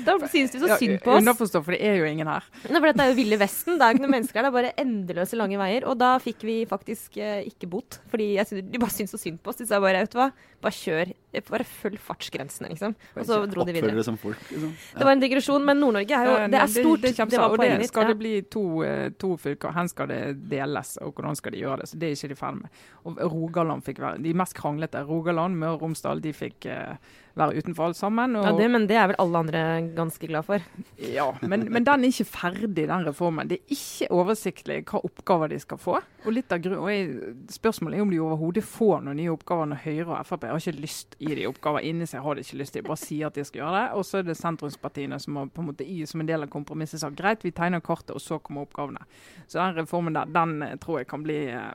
da, 0.07 0.17
da 0.19 0.29
synes 0.29 0.53
de 0.55 0.61
så 0.63 0.77
synd 0.81 0.99
på 1.05 1.13
oss. 1.15 1.23
Underforstå, 1.23 1.63
for 1.65 1.73
det 1.77 1.81
er 1.89 1.97
jo 2.01 2.09
ingen 2.11 2.27
her. 2.29 2.45
Nei, 2.69 2.79
for 2.81 2.89
dette 2.91 3.05
er 3.07 3.13
jo 3.13 3.17
Ville 3.21 3.39
Vesten. 3.41 3.79
Det 3.79 3.87
er 3.87 3.93
jo 3.93 3.99
ikke 3.99 4.05
noen 4.07 4.15
mennesker 4.19 4.39
her. 4.41 4.47
Det 4.49 4.53
er 4.53 4.57
bare 4.59 4.73
endeløse 4.85 5.39
lange 5.41 5.59
veier. 5.61 5.87
Og 5.91 5.99
da 6.01 6.13
fikk 6.23 6.45
vi 6.49 6.57
faktisk 6.69 7.17
eh, 7.23 7.43
ikke 7.51 7.69
bot. 7.73 8.01
Fordi 8.13 8.31
jeg 8.37 8.47
synes, 8.51 8.69
de 8.73 8.83
bare 8.83 8.95
syntes 8.95 9.15
så 9.17 9.21
synd 9.23 9.41
på 9.43 9.53
oss. 9.55 9.61
De 9.63 9.67
sa 9.71 9.81
bare 9.83 10.03
vet 10.05 10.13
du 10.13 10.19
hva, 10.21 10.31
bare 10.63 10.77
kjør. 10.79 11.13
Bare 11.49 11.65
følg 11.65 11.97
fartsgrensene, 12.03 12.69
liksom. 12.75 12.93
Og 13.17 13.25
så 13.25 13.39
dro 13.49 13.63
de 13.65 13.73
Oppfør 13.73 13.77
videre. 13.79 13.95
dere 13.97 14.05
som 14.05 14.19
folk. 14.21 14.43
Liksom. 14.51 14.75
Det 14.99 15.07
var 15.09 15.15
en 15.17 15.23
digresjon, 15.23 15.65
men 15.65 15.81
Nord-Norge 15.81 16.19
er 16.19 16.29
jo 16.29 16.35
Ja, 16.43 16.49
Det 16.53 16.61
er 16.61 16.73
stort. 16.75 17.01
Det, 17.07 17.15
Det, 17.17 17.29
det 17.33 17.41
var 17.41 17.57
poenget 17.57 17.79
mitt. 17.81 17.89
skal 17.89 18.11
det 18.13 18.19
bli 18.21 18.35
to, 18.53 18.65
eh, 18.85 19.09
to 19.19 19.33
fylker. 19.41 19.73
Hvor 19.73 19.89
skal 19.89 20.09
det 20.13 20.21
deles, 20.51 20.99
og 21.01 21.15
hvordan 21.17 21.37
skal 21.41 21.53
de 21.57 21.63
gjøre 21.65 21.79
det? 21.81 21.89
Så 21.89 21.99
Det 21.99 22.11
er 22.11 22.17
ikke 22.19 22.29
de 22.35 22.41
ferdig 22.43 22.63
med. 22.63 22.71
Og 23.05 23.19
Rogaland 23.33 23.83
fikk 23.87 23.99
være 24.05 24.23
De 24.23 24.35
mest 24.35 24.55
kranglete. 24.55 25.01
Rogaland, 25.09 25.57
Møre 25.57 25.75
og 25.79 25.83
Romsdal, 25.87 26.21
de 26.21 26.33
fikk 26.37 26.67
eh, 26.67 26.97
være 27.39 27.63
utenfor 27.63 27.89
alt 27.89 27.99
sammen. 27.99 28.37
Ja, 28.37 28.53
det, 28.57 28.67
men 28.73 28.87
det 28.91 28.97
er 28.99 29.09
vel 29.11 29.19
alle 29.23 29.41
andre 29.45 29.63
ganske 29.97 30.29
glad 30.29 30.47
for. 30.47 30.65
ja, 31.17 31.27
men, 31.41 31.67
men 31.73 31.87
den 31.87 32.05
er 32.05 32.13
ikke 32.13 32.29
ferdig, 32.29 32.87
den 32.89 33.07
reformen. 33.07 33.49
Det 33.51 33.61
er 33.61 33.77
ikke 33.77 34.09
oversiktlig 34.13 34.79
hva 34.91 35.01
oppgaver 35.07 35.53
de 35.53 35.61
skal 35.63 35.81
få. 35.81 35.99
Og 36.23 36.37
litt 36.37 36.53
av 36.55 36.67
og 36.77 36.89
jeg, 36.93 37.33
Spørsmålet 37.53 37.99
er 37.99 38.05
om 38.05 38.13
de 38.13 38.21
overhodet 38.23 38.65
får 38.67 39.03
noen 39.07 39.19
nye 39.19 39.33
oppgaver 39.33 39.71
når 39.73 39.83
Høyre 39.85 40.19
og 40.19 40.29
Frp 40.29 40.47
har 40.51 40.61
ikke 40.61 40.85
lyst 40.85 41.17
i 41.19 41.33
de 41.39 41.49
oppgaver. 41.51 41.87
Inni 41.89 42.09
seg 42.11 42.25
har 42.25 42.39
de 42.39 42.45
ikke 42.47 42.61
lyst 42.61 42.77
til, 42.77 42.87
bare 42.87 43.01
sier 43.01 43.29
at 43.29 43.39
de 43.39 43.47
skal 43.49 43.65
gjøre 43.65 43.75
det. 43.79 43.87
Og 43.99 44.07
så 44.09 44.21
er 44.21 44.29
det 44.29 44.39
sentrumspartiene 44.39 45.19
som 45.23 45.41
har 45.41 45.51
på 45.53 45.65
en 45.65 45.71
måte 45.73 45.89
i 45.89 46.03
som 46.09 46.23
en 46.23 46.29
del 46.29 46.47
av 46.47 46.53
kompromisset 46.53 47.03
sagt 47.03 47.19
greit, 47.19 47.45
vi 47.47 47.55
tegner 47.55 47.83
kartet, 47.85 48.15
og 48.15 48.23
så 48.23 48.39
kommer 48.43 48.67
oppgavene. 48.67 49.05
Så 49.47 49.59
den 49.59 49.81
reformen 49.81 50.17
der, 50.17 50.31
den 50.33 50.59
eh, 50.67 50.79
tror 50.83 51.03
jeg 51.03 51.11
kan 51.11 51.25
bli 51.25 51.41
eh, 51.53 51.75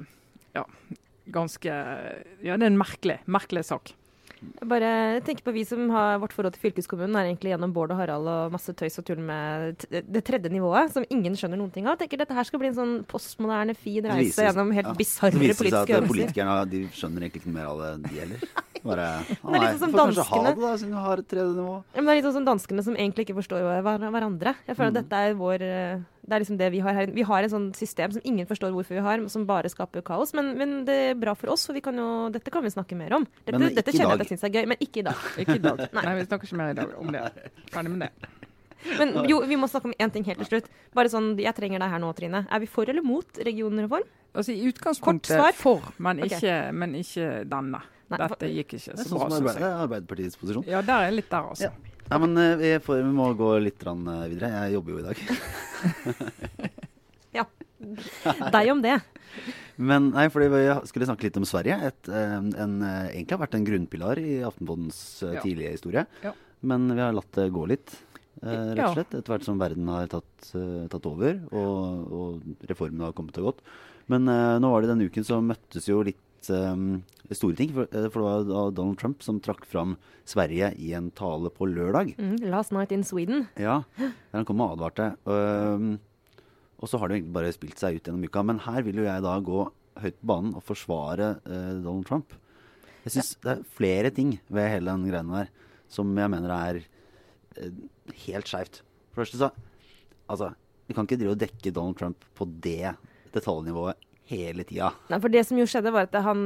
ja, 0.58 0.66
ganske 1.34 1.78
Ja, 2.46 2.56
det 2.56 2.64
er 2.64 2.72
en 2.72 2.80
merkelig, 2.80 3.20
merkelig 3.26 3.66
sak. 3.68 3.94
Jeg 4.38 4.68
bare 4.70 4.90
tenker 5.26 5.46
på 5.48 5.54
vi 5.56 5.64
som 5.66 5.88
har 5.94 6.20
Vårt 6.22 6.34
forhold 6.36 6.54
til 6.56 6.68
fylkeskommunen 6.68 7.16
er 7.18 7.30
egentlig 7.30 7.54
gjennom 7.54 7.74
Bård 7.74 7.94
og 7.96 8.00
Harald 8.02 8.30
og 8.30 8.54
masse 8.54 8.74
tøys 8.78 9.00
og 9.02 9.08
tull 9.08 9.22
med 9.24 9.86
det 9.90 10.24
tredje 10.28 10.52
nivået, 10.54 10.94
som 10.94 11.06
ingen 11.10 11.36
skjønner 11.38 11.60
noen 11.60 11.74
ting 11.74 11.90
av. 11.90 11.98
Tenker 12.02 12.22
Dette 12.22 12.38
her 12.38 12.48
skal 12.48 12.62
bli 12.62 12.70
en 12.72 12.78
sånn 12.78 12.96
postmoderne, 13.10 13.76
fin 13.78 14.06
reise 14.06 14.30
viser- 14.30 14.50
gjennom 14.52 14.74
helt 14.78 14.92
ja. 14.92 14.96
bisarre 14.98 15.34
politiske 15.38 15.68
viser 15.68 15.78
det 15.80 15.88
seg 15.88 15.98
at 15.98 16.10
politikerne 16.12 16.58
de 16.74 16.84
skjønner 16.94 17.28
egentlig 17.28 17.44
ikke 17.44 17.56
mer 17.58 17.72
av 17.72 17.84
det, 17.84 17.92
de 18.08 18.22
heller. 18.22 18.48
Bare, 18.84 19.08
er 19.24 19.30
litt 19.30 19.44
nei, 19.44 19.62
sånn 19.72 19.80
som 19.80 19.92
får 19.94 20.00
kanskje 20.00 20.26
ha 20.30 20.44
det, 20.44 20.54
da, 20.62 20.74
siden 20.78 20.92
du 20.92 20.98
har 21.02 21.18
et 21.24 21.28
tredje 21.28 21.54
nivå. 21.56 21.76
Ja, 21.94 22.02
men 22.02 22.06
det 22.06 22.12
er 22.12 22.18
litt 22.22 22.28
sånn 22.28 22.38
som 22.38 22.46
danskene 22.46 22.84
som 22.84 22.96
egentlig 22.96 23.26
ikke 23.28 23.38
forstår 23.40 23.64
hver- 23.66 24.06
hverandre. 24.12 24.56
Jeg 24.68 24.76
føler 24.78 24.88
at 24.88 24.94
Mm. 24.94 25.02
dette 25.02 25.16
er 25.18 25.34
vår 25.36 25.62
eh, 25.62 26.00
Det 26.28 26.34
er 26.36 26.40
liksom 26.44 26.58
det 26.60 26.72
vi 26.74 26.80
har 26.84 26.94
her. 26.94 27.06
Vi 27.08 27.22
har 27.24 27.42
et 27.44 27.52
sånt 27.52 27.74
system 27.78 28.12
som 28.12 28.22
ingen 28.26 28.46
forstår 28.46 28.74
hvorfor 28.76 28.90
vi 28.90 29.00
har, 29.00 29.22
som 29.30 29.46
bare 29.48 29.70
skaper 29.72 30.02
kaos. 30.04 30.34
Men, 30.34 30.58
men 30.58 30.84
det 30.84 31.12
er 31.12 31.14
bra 31.16 31.34
for 31.34 31.48
oss, 31.54 31.66
for 31.66 31.72
vi 31.74 31.80
kan 31.80 31.96
jo, 31.96 32.28
dette 32.30 32.52
kan 32.52 32.62
vi 32.62 32.68
snakke 32.70 32.98
mer 33.00 33.14
om. 33.16 33.24
Dette, 33.46 33.58
Men 33.58 33.70
ikke 33.70 33.76
dette 33.80 33.92
kjenner 33.96 34.12
jeg 34.12 34.20
at 34.20 34.28
jeg 34.28 34.38
syns 34.38 34.44
er 34.44 34.52
gøy, 34.52 34.68
men 34.68 34.78
ikke 34.84 35.00
i 35.00 35.06
dag. 35.08 35.16
Ikke 35.40 35.56
i 35.56 35.64
dag. 35.64 35.78
Nei. 35.96 36.04
Nei, 36.04 36.16
vi 36.20 36.26
snakker 36.28 36.44
ikke 36.50 36.58
mer 36.60 36.70
i 36.72 36.74
dag 36.74 36.92
om 37.00 37.12
det. 37.16 37.24
Ferdig 37.72 37.92
med 37.96 38.00
det. 38.10 38.12
Men 39.00 39.26
jo, 39.28 39.40
vi 39.48 39.56
må 39.58 39.68
snakke 39.68 39.86
om 39.90 39.94
én 40.00 40.12
ting 40.14 40.24
helt 40.28 40.38
til 40.44 40.48
slutt. 40.52 40.68
Bare 40.94 41.10
sånn, 41.10 41.32
Jeg 41.40 41.56
trenger 41.56 41.80
deg 41.80 41.90
her 41.96 42.00
nå, 42.00 42.12
Trine. 42.16 42.44
Er 42.52 42.60
vi 42.60 42.68
for 42.68 42.84
eller 42.88 43.02
mot 43.02 43.26
regionreform? 43.48 44.04
Altså 44.36 44.52
I 44.54 44.68
utgangspunktet 44.70 45.56
for, 45.56 45.82
men 45.98 46.20
Ok. 46.22 46.36
ikke, 46.36 46.74
men 46.74 46.94
ikke 47.00 47.48
denne. 47.50 47.82
Nei, 48.08 48.20
Dette 48.24 48.48
gikk 48.54 48.78
ikke 48.78 48.80
så 48.80 48.96
sånn 49.04 49.20
bra, 49.20 49.28
som 49.28 49.34
syns 49.34 49.38
Arbeid, 49.42 49.58
det 49.60 49.68
er 49.68 49.82
Arbeiderpartiets 49.84 50.40
posisjon. 50.40 50.66
Ja, 50.70 50.82
der 50.86 51.02
er 51.02 51.10
jeg 51.10 51.18
litt 51.18 51.32
der, 51.34 51.50
altså. 51.52 51.68
Ja. 51.68 51.98
Nei, 52.08 52.20
men 52.24 52.40
eh, 52.40 52.54
vi, 52.62 52.70
får, 52.86 53.02
vi 53.04 53.14
må 53.18 53.28
gå 53.36 53.50
litt 53.60 53.84
eh, 53.84 54.24
videre. 54.32 54.52
Jeg 54.64 54.76
jobber 54.78 54.94
jo 54.94 55.00
i 55.02 55.08
dag. 55.10 55.24
ja. 57.38 57.44
Deg 58.56 58.72
om 58.72 58.84
det. 58.86 58.96
Men 59.78 60.10
nei, 60.14 60.26
fordi 60.34 60.48
vi 60.54 60.62
skulle 60.90 61.08
snakke 61.10 61.28
litt 61.28 61.40
om 61.42 61.46
Sverige. 61.48 61.78
Et, 61.92 62.10
en, 62.10 62.48
en, 62.56 62.78
eh, 62.88 63.10
egentlig 63.12 63.36
har 63.36 63.44
vært 63.44 63.58
en 63.60 63.68
grunnpilar 63.68 64.22
i 64.24 64.38
Aftenpodens 64.48 65.02
eh, 65.28 65.36
Ja. 65.38 65.44
tidlige 65.44 65.74
historie. 65.76 66.06
Ja. 66.24 66.32
Men 66.66 66.88
vi 66.94 67.04
har 67.04 67.14
latt 67.14 67.30
det 67.38 67.50
gå 67.54 67.66
litt, 67.70 67.94
eh, 68.42 68.72
rett 68.72 68.86
og 68.88 68.96
slett. 68.98 69.14
Etter 69.20 69.36
hvert 69.36 69.46
som 69.46 69.60
verden 69.62 69.92
har 69.92 70.08
tatt, 70.16 70.54
eh, 70.58 70.88
tatt 70.90 71.06
over 71.12 71.44
og, 71.52 72.08
og 72.22 72.66
reformene 72.72 73.12
har 73.12 73.18
kommet 73.20 73.38
og 73.44 73.52
gått. 73.52 73.62
Men 74.08 74.32
eh, 74.32 74.56
nå 74.64 74.72
var 74.72 74.82
det 74.82 74.94
denne 74.96 75.12
uken 75.12 75.28
så 75.28 75.42
møttes 75.44 75.92
jo 75.92 76.00
litt 76.08 76.24
eh, 76.54 77.34
store 77.36 77.58
ting. 77.60 77.74
For, 77.76 77.90
eh, 77.92 78.08
for 78.14 78.22
det 78.22 78.28
var 78.28 78.46
da 78.48 78.64
Donald 78.76 79.00
Trump 79.02 79.24
som 79.26 79.40
trakk 79.44 79.66
fram 79.70 79.96
Sverige 80.28 80.74
i 80.80 80.94
en 80.98 81.10
tale 81.12 81.52
på 81.54 81.70
lørdag. 81.70 82.16
Mm, 82.18 82.38
last 82.52 82.74
night 82.76 82.92
in 82.92 83.04
Sweden. 83.04 83.48
Ja, 83.60 83.82
der 83.98 84.14
han 84.40 84.48
kom 84.48 84.62
og 84.64 84.76
advarte. 84.78 85.16
Um, 85.26 86.00
og 86.78 86.90
så 86.90 87.00
har 87.00 87.08
det 87.08 87.18
jo 87.18 87.22
egentlig 87.22 87.38
bare 87.40 87.54
spilt 87.56 87.80
seg 87.82 87.98
ut 87.98 88.08
gjennom 88.08 88.26
uka. 88.28 88.44
Men 88.46 88.62
her 88.68 88.84
vil 88.86 89.02
jo 89.02 89.08
jeg 89.08 89.26
da 89.26 89.38
gå 89.40 89.64
høyt 89.98 90.20
på 90.20 90.30
banen 90.30 90.58
og 90.58 90.66
forsvare 90.68 91.32
uh, 91.48 91.74
Donald 91.82 92.06
Trump. 92.10 92.36
Jeg 93.08 93.16
syns 93.16 93.38
det 93.44 93.54
er 93.54 93.66
flere 93.78 94.12
ting 94.12 94.36
ved 94.52 94.70
hele 94.70 94.92
den 94.92 95.08
greia 95.08 95.24
der 95.24 95.54
som 95.88 96.10
jeg 96.20 96.30
mener 96.30 96.52
er 96.52 96.82
uh, 97.58 97.72
helt 98.28 98.52
skeivt. 98.52 98.84
For 99.12 99.24
det 99.24 99.26
første 99.26 99.42
så 99.46 99.54
Altså, 100.28 100.50
vi 100.88 100.92
kan 100.92 101.08
ikke 101.08 101.16
drive 101.22 101.36
og 101.38 101.40
dekke 101.40 101.72
Donald 101.72 101.96
Trump 101.96 102.26
på 102.36 102.44
det 102.64 102.98
detaljnivået 103.32 104.07
hele 104.30 104.64
tida. 104.68 104.92
Nei, 105.12 105.20
for 105.24 105.32
det 105.34 105.44
som 105.48 105.58
jo 105.60 105.66
skjedde 105.70 105.92
var 105.96 106.08
at 106.10 106.18
han, 106.26 106.42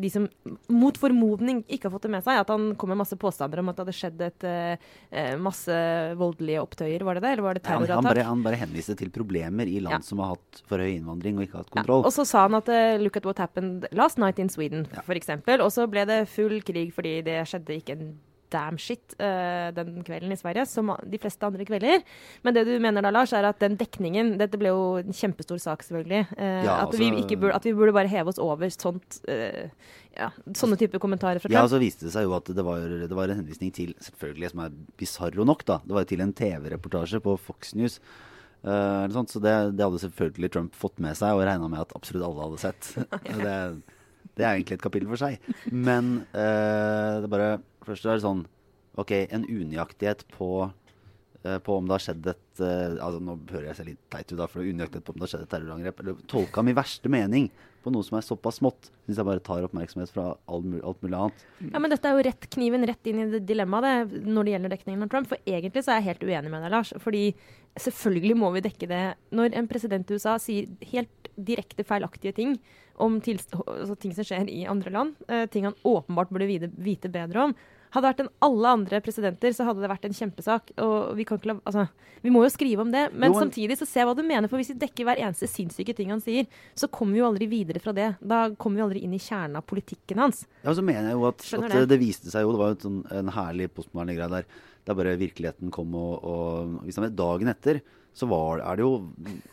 de 0.00 0.10
som 0.10 0.28
mot 0.68 0.96
formodning 0.98 1.62
ikke 1.68 1.88
har 1.88 1.94
fått 1.94 2.06
det 2.08 2.12
med 2.16 2.24
seg, 2.26 2.40
at 2.42 2.50
han 2.52 2.74
kom 2.80 2.90
med 2.92 3.00
masse 3.00 3.16
påstander 3.20 3.62
om 3.62 3.70
at 3.70 3.78
det 3.78 3.84
hadde 3.86 3.96
skjedd 3.98 4.24
et 4.26 4.46
eh, 4.48 4.88
eh, 5.10 5.34
masse 5.40 5.78
voldelige 6.18 6.62
opptøyer, 6.64 7.04
var 7.06 7.18
det 7.18 7.24
det? 7.26 7.32
Eller 7.36 7.46
var 7.46 7.54
det 7.58 7.66
Han, 7.68 7.86
han, 7.86 8.04
bare, 8.10 8.26
han 8.26 8.42
bare 8.46 8.60
henviste 8.60 8.96
til 8.98 9.10
problemer 9.14 9.66
i 9.70 9.80
land 9.80 9.98
Ja. 9.98 10.04
som 10.04 10.18
har 10.22 10.34
hatt 10.36 10.62
for 10.68 10.78
høy 10.82 10.96
innvandring 10.98 11.38
og 11.38 11.46
ikke 11.46 11.58
hatt 11.62 11.70
Ja, 11.72 11.80
kontroll. 11.80 12.04
og 12.04 12.12
så 12.14 12.26
sa 12.26 12.42
han 12.46 12.54
at 12.58 12.68
uh, 12.68 12.98
'look 12.98 13.16
at 13.16 13.24
what 13.26 13.38
happened 13.38 13.86
last 13.92 14.18
night 14.18 14.38
in 14.38 14.48
Sweden', 14.48 14.86
Ja. 14.92 15.02
eksempel. 15.08 15.60
Og 15.60 15.70
så 15.72 15.86
ble 15.90 16.04
det 16.06 16.28
full 16.28 16.60
krig 16.62 16.92
fordi 16.94 17.22
det 17.24 17.46
skjedde 17.48 17.74
ikke 17.80 17.92
en 17.98 18.18
damn 18.52 18.78
shit 18.80 19.14
uh, 19.20 19.68
den 19.76 20.02
kvelden 20.06 20.32
i 20.32 20.38
Sverige, 20.38 20.64
som 20.68 20.92
de 21.04 21.20
fleste 21.20 21.46
andre 21.46 21.66
kvelder. 21.68 22.02
Men 22.44 22.56
det 22.56 22.64
du 22.68 22.74
mener 22.82 23.04
da, 23.04 23.12
Lars, 23.14 23.32
er 23.36 23.46
at 23.48 23.60
den 23.62 23.76
dekningen 23.80 24.36
Dette 24.40 24.60
ble 24.60 24.72
jo 24.72 24.82
en 25.00 25.14
kjempestor 25.16 25.60
sak, 25.62 25.84
selvfølgelig. 25.86 26.24
Uh, 26.34 26.62
Ja, 26.64 26.76
at, 26.82 26.94
vi 26.96 27.10
altså- 27.10 27.24
ikke 27.24 27.40
burde, 27.40 27.56
at 27.56 27.64
vi 27.68 27.74
burde 27.76 27.94
bare 27.96 28.10
heve 28.10 28.32
oss 28.32 28.40
over 28.42 28.70
sånt 28.72 29.20
uh, 29.28 29.68
ja, 30.18 30.30
sånne 30.56 30.78
typer 30.80 30.98
kommentarer 30.98 31.38
fra 31.42 31.52
Ja, 31.52 31.62
og 31.62 31.70
så 31.70 31.78
viste 31.78 32.06
det 32.06 32.14
seg 32.14 32.24
jo 32.26 32.34
at 32.36 32.48
det 32.50 32.64
var, 32.64 32.80
det 32.80 33.14
var 33.14 33.28
en 33.30 33.42
henvisning 33.42 33.70
til 33.74 33.94
selvfølgelig 34.02 34.50
som 34.50 34.64
er 34.64 34.72
bisarro 34.98 35.44
nok, 35.46 35.64
da. 35.68 35.78
Det 35.84 35.94
var 35.94 36.08
til 36.08 36.24
en 36.24 36.32
TV-reportasje 36.32 37.20
på 37.22 37.36
Fox 37.38 37.74
News. 37.78 38.00
sånt, 38.64 39.30
så 39.30 39.38
det, 39.38 39.54
det 39.78 39.84
hadde 39.84 40.00
selvfølgelig 40.02 40.50
Trump 40.50 40.74
fått 40.74 40.98
med 40.98 41.14
seg 41.14 41.36
og 41.36 41.44
regna 41.46 41.68
med 41.70 41.84
at 41.84 41.94
absolutt 41.94 42.26
alle 42.26 42.48
hadde 42.48 42.58
sett. 42.58 42.90
det, 43.44 43.54
det 44.34 44.44
er 44.44 44.56
egentlig 44.56 44.78
et 44.80 44.82
kapittel 44.82 45.08
for 45.12 45.22
seg. 45.22 45.38
Men 45.70 46.24
det 46.32 47.28
er 47.28 47.30
bare 47.30 47.52
Først 47.88 48.06
er 48.06 48.18
det 48.18 48.26
sånn 48.26 48.44
OK, 48.98 49.14
en 49.14 49.46
unøyaktighet 49.46 50.24
på 50.34 50.50
eh, 51.44 51.58
på 51.62 51.78
om 51.78 51.86
det 51.86 51.94
har 51.94 52.02
skjedd 52.02 52.26
et 52.32 52.62
eh, 52.64 52.96
altså 52.98 53.20
Nå 53.22 53.36
hører 53.52 53.68
jeg 53.70 53.78
seg 53.78 53.90
litt 53.92 54.00
teit 54.10 54.32
ut, 54.32 54.38
da, 54.40 54.48
for 54.50 54.66
unøyaktighet 54.66 55.06
på 55.06 55.14
om 55.14 55.20
det 55.20 55.26
har 55.26 55.32
skjedd 55.34 55.44
et 55.46 55.52
terrorangrep. 55.54 56.02
Eller 56.02 56.22
tolka 56.30 56.64
min 56.66 56.76
verste 56.78 57.12
mening 57.12 57.50
på 57.84 57.92
noe 57.94 58.06
som 58.06 58.18
er 58.18 58.26
såpass 58.26 58.58
smått. 58.58 58.90
Hvis 59.06 59.20
jeg 59.20 59.28
bare 59.28 59.44
tar 59.44 59.64
oppmerksomhet 59.68 60.10
fra 60.12 60.32
alt, 60.50 60.66
alt 60.82 61.04
mulig 61.04 61.20
annet. 61.20 61.46
Ja, 61.68 61.78
men 61.78 61.94
dette 61.94 62.10
er 62.10 62.18
jo 62.18 62.26
rett 62.26 62.48
kniven 62.52 62.86
rett 62.90 63.10
inn 63.10 63.22
i 63.22 63.28
det 63.36 63.44
dilemmaet 63.48 64.18
når 64.26 64.48
det 64.48 64.54
gjelder 64.56 64.74
dekningen 64.74 65.06
av 65.06 65.14
Trump. 65.14 65.30
For 65.30 65.54
egentlig 65.54 65.84
så 65.86 65.94
er 65.94 66.02
jeg 66.02 66.08
helt 66.10 66.26
uenig 66.26 66.52
med 66.52 66.66
deg, 66.66 66.74
Lars. 66.74 66.92
Fordi 67.04 67.22
selvfølgelig 67.78 68.40
må 68.42 68.50
vi 68.56 68.66
dekke 68.66 68.90
det 68.90 69.04
når 69.38 69.56
en 69.62 69.70
president 69.70 70.10
i 70.10 70.18
USA 70.18 70.36
sier 70.42 70.68
helt 70.90 71.32
direkte 71.38 71.86
feilaktige 71.86 72.34
ting 72.34 72.58
om 72.98 73.20
altså 73.22 73.94
ting 73.94 74.14
som 74.16 74.26
skjer 74.26 74.48
i 74.50 74.64
andre 74.66 74.90
land, 74.90 75.18
eh, 75.30 75.46
ting 75.46 75.68
han 75.68 75.76
åpenbart 75.86 76.32
burde 76.34 76.48
vite 76.82 77.10
bedre 77.14 77.44
om. 77.46 77.54
Hadde 77.94 78.04
det 78.04 78.10
vært 78.10 78.22
en 78.24 78.30
alle 78.44 78.72
andre 78.78 79.00
presidenter, 79.04 79.54
så 79.56 79.64
hadde 79.68 79.82
det 79.84 79.90
vært 79.90 80.06
en 80.08 80.16
kjempesak. 80.16 80.72
Og 80.84 81.16
vi 81.16 81.26
la, 81.48 81.56
altså, 81.64 81.86
vi 82.22 82.32
må 82.34 82.42
jo 82.44 82.52
skrive 82.52 82.84
om 82.84 82.90
det, 82.92 83.12
men 83.12 83.32
Jo, 83.32 83.38
men- 83.38 83.48
samtidig 83.48 83.78
så 83.78 83.86
ser 83.86 84.00
jeg 84.00 84.08
hva 84.08 84.16
du 84.16 84.22
mener. 84.22 84.48
For 84.48 84.58
hvis 84.60 84.72
vi 84.74 84.78
dekker 84.78 85.04
hver 85.08 85.22
eneste 85.22 85.48
sinnssyke 85.48 85.94
ting 85.96 86.10
han 86.10 86.20
sier, 86.20 86.46
så 86.74 86.90
kommer 86.90 87.12
vi 87.14 87.20
jo 87.22 87.28
aldri 87.30 87.48
videre 87.48 87.80
fra 87.80 87.92
det. 87.92 88.16
Da 88.20 88.50
kommer 88.50 88.76
vi 88.76 88.86
aldri 88.86 89.04
inn 89.04 89.14
i 89.14 89.18
kjernen 89.18 89.56
av 89.56 89.66
politikken 89.66 90.18
hans. 90.18 90.46
Ja, 90.62 90.72
så 90.72 90.82
mener 90.82 91.10
jeg 91.10 91.18
jo 91.18 91.28
at, 91.28 91.40
at 91.40 91.60
det. 91.60 91.70
det. 91.72 91.88
det 91.88 92.00
viste 92.00 92.30
seg 92.30 92.42
jo, 92.42 92.52
det 92.52 92.58
var 92.58 92.72
jo 92.72 92.76
en, 92.76 92.84
sånn, 92.86 93.12
en 93.12 93.28
herlig 93.28 93.70
postmoderne 93.72 94.16
greie 94.16 94.28
der. 94.28 94.44
Det 94.84 94.92
er 94.92 94.98
bare 95.04 95.18
virkeligheten 95.20 95.70
kom 95.70 95.94
og, 95.94 96.24
og 96.24 96.84
meg 96.84 97.16
dagen 97.16 97.48
etter. 97.48 97.80
Så 98.18 98.26
var, 98.26 98.60
er 98.66 98.78
det 98.80 98.82
jo 98.82 98.96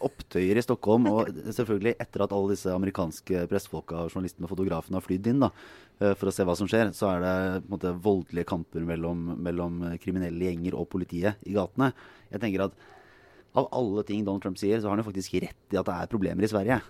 opptøyer 0.08 0.58
i 0.58 0.64
Stockholm. 0.66 1.06
Og 1.12 1.30
selvfølgelig 1.54 1.96
etter 2.02 2.24
at 2.26 2.34
alle 2.34 2.56
disse 2.56 2.72
amerikanske 2.74 3.44
pressefolka 3.52 4.08
journalistene 4.10 4.48
og 4.48 4.54
fotografene 4.56 4.98
har 4.98 5.06
flydd 5.06 5.30
inn 5.32 5.44
da, 5.46 5.52
eh, 6.00 6.16
for 6.18 6.32
å 6.32 6.34
se 6.34 6.48
hva 6.48 6.56
som 6.58 6.70
skjer, 6.72 6.90
så 6.98 7.12
er 7.14 7.24
det 7.26 7.36
på 7.62 7.70
en 7.70 7.76
måte 7.76 7.94
voldelige 8.08 8.50
kamper 8.50 8.86
mellom, 8.88 9.28
mellom 9.38 9.80
kriminelle 10.02 10.50
gjenger 10.50 10.78
og 10.80 10.90
politiet 10.96 11.46
i 11.46 11.54
gatene. 11.56 11.92
Jeg 12.34 12.42
tenker 12.42 12.66
at 12.68 12.84
av 13.56 13.70
alle 13.72 14.04
ting 14.04 14.26
Donald 14.26 14.44
Trump 14.44 14.58
sier, 14.60 14.82
så 14.82 14.90
har 14.90 14.98
han 14.98 15.04
jo 15.04 15.12
faktisk 15.12 15.38
rett 15.40 15.72
i 15.76 15.80
at 15.80 15.88
det 15.88 15.96
er 15.96 16.12
problemer 16.12 16.44
i 16.44 16.52
Sverige. 16.52 16.82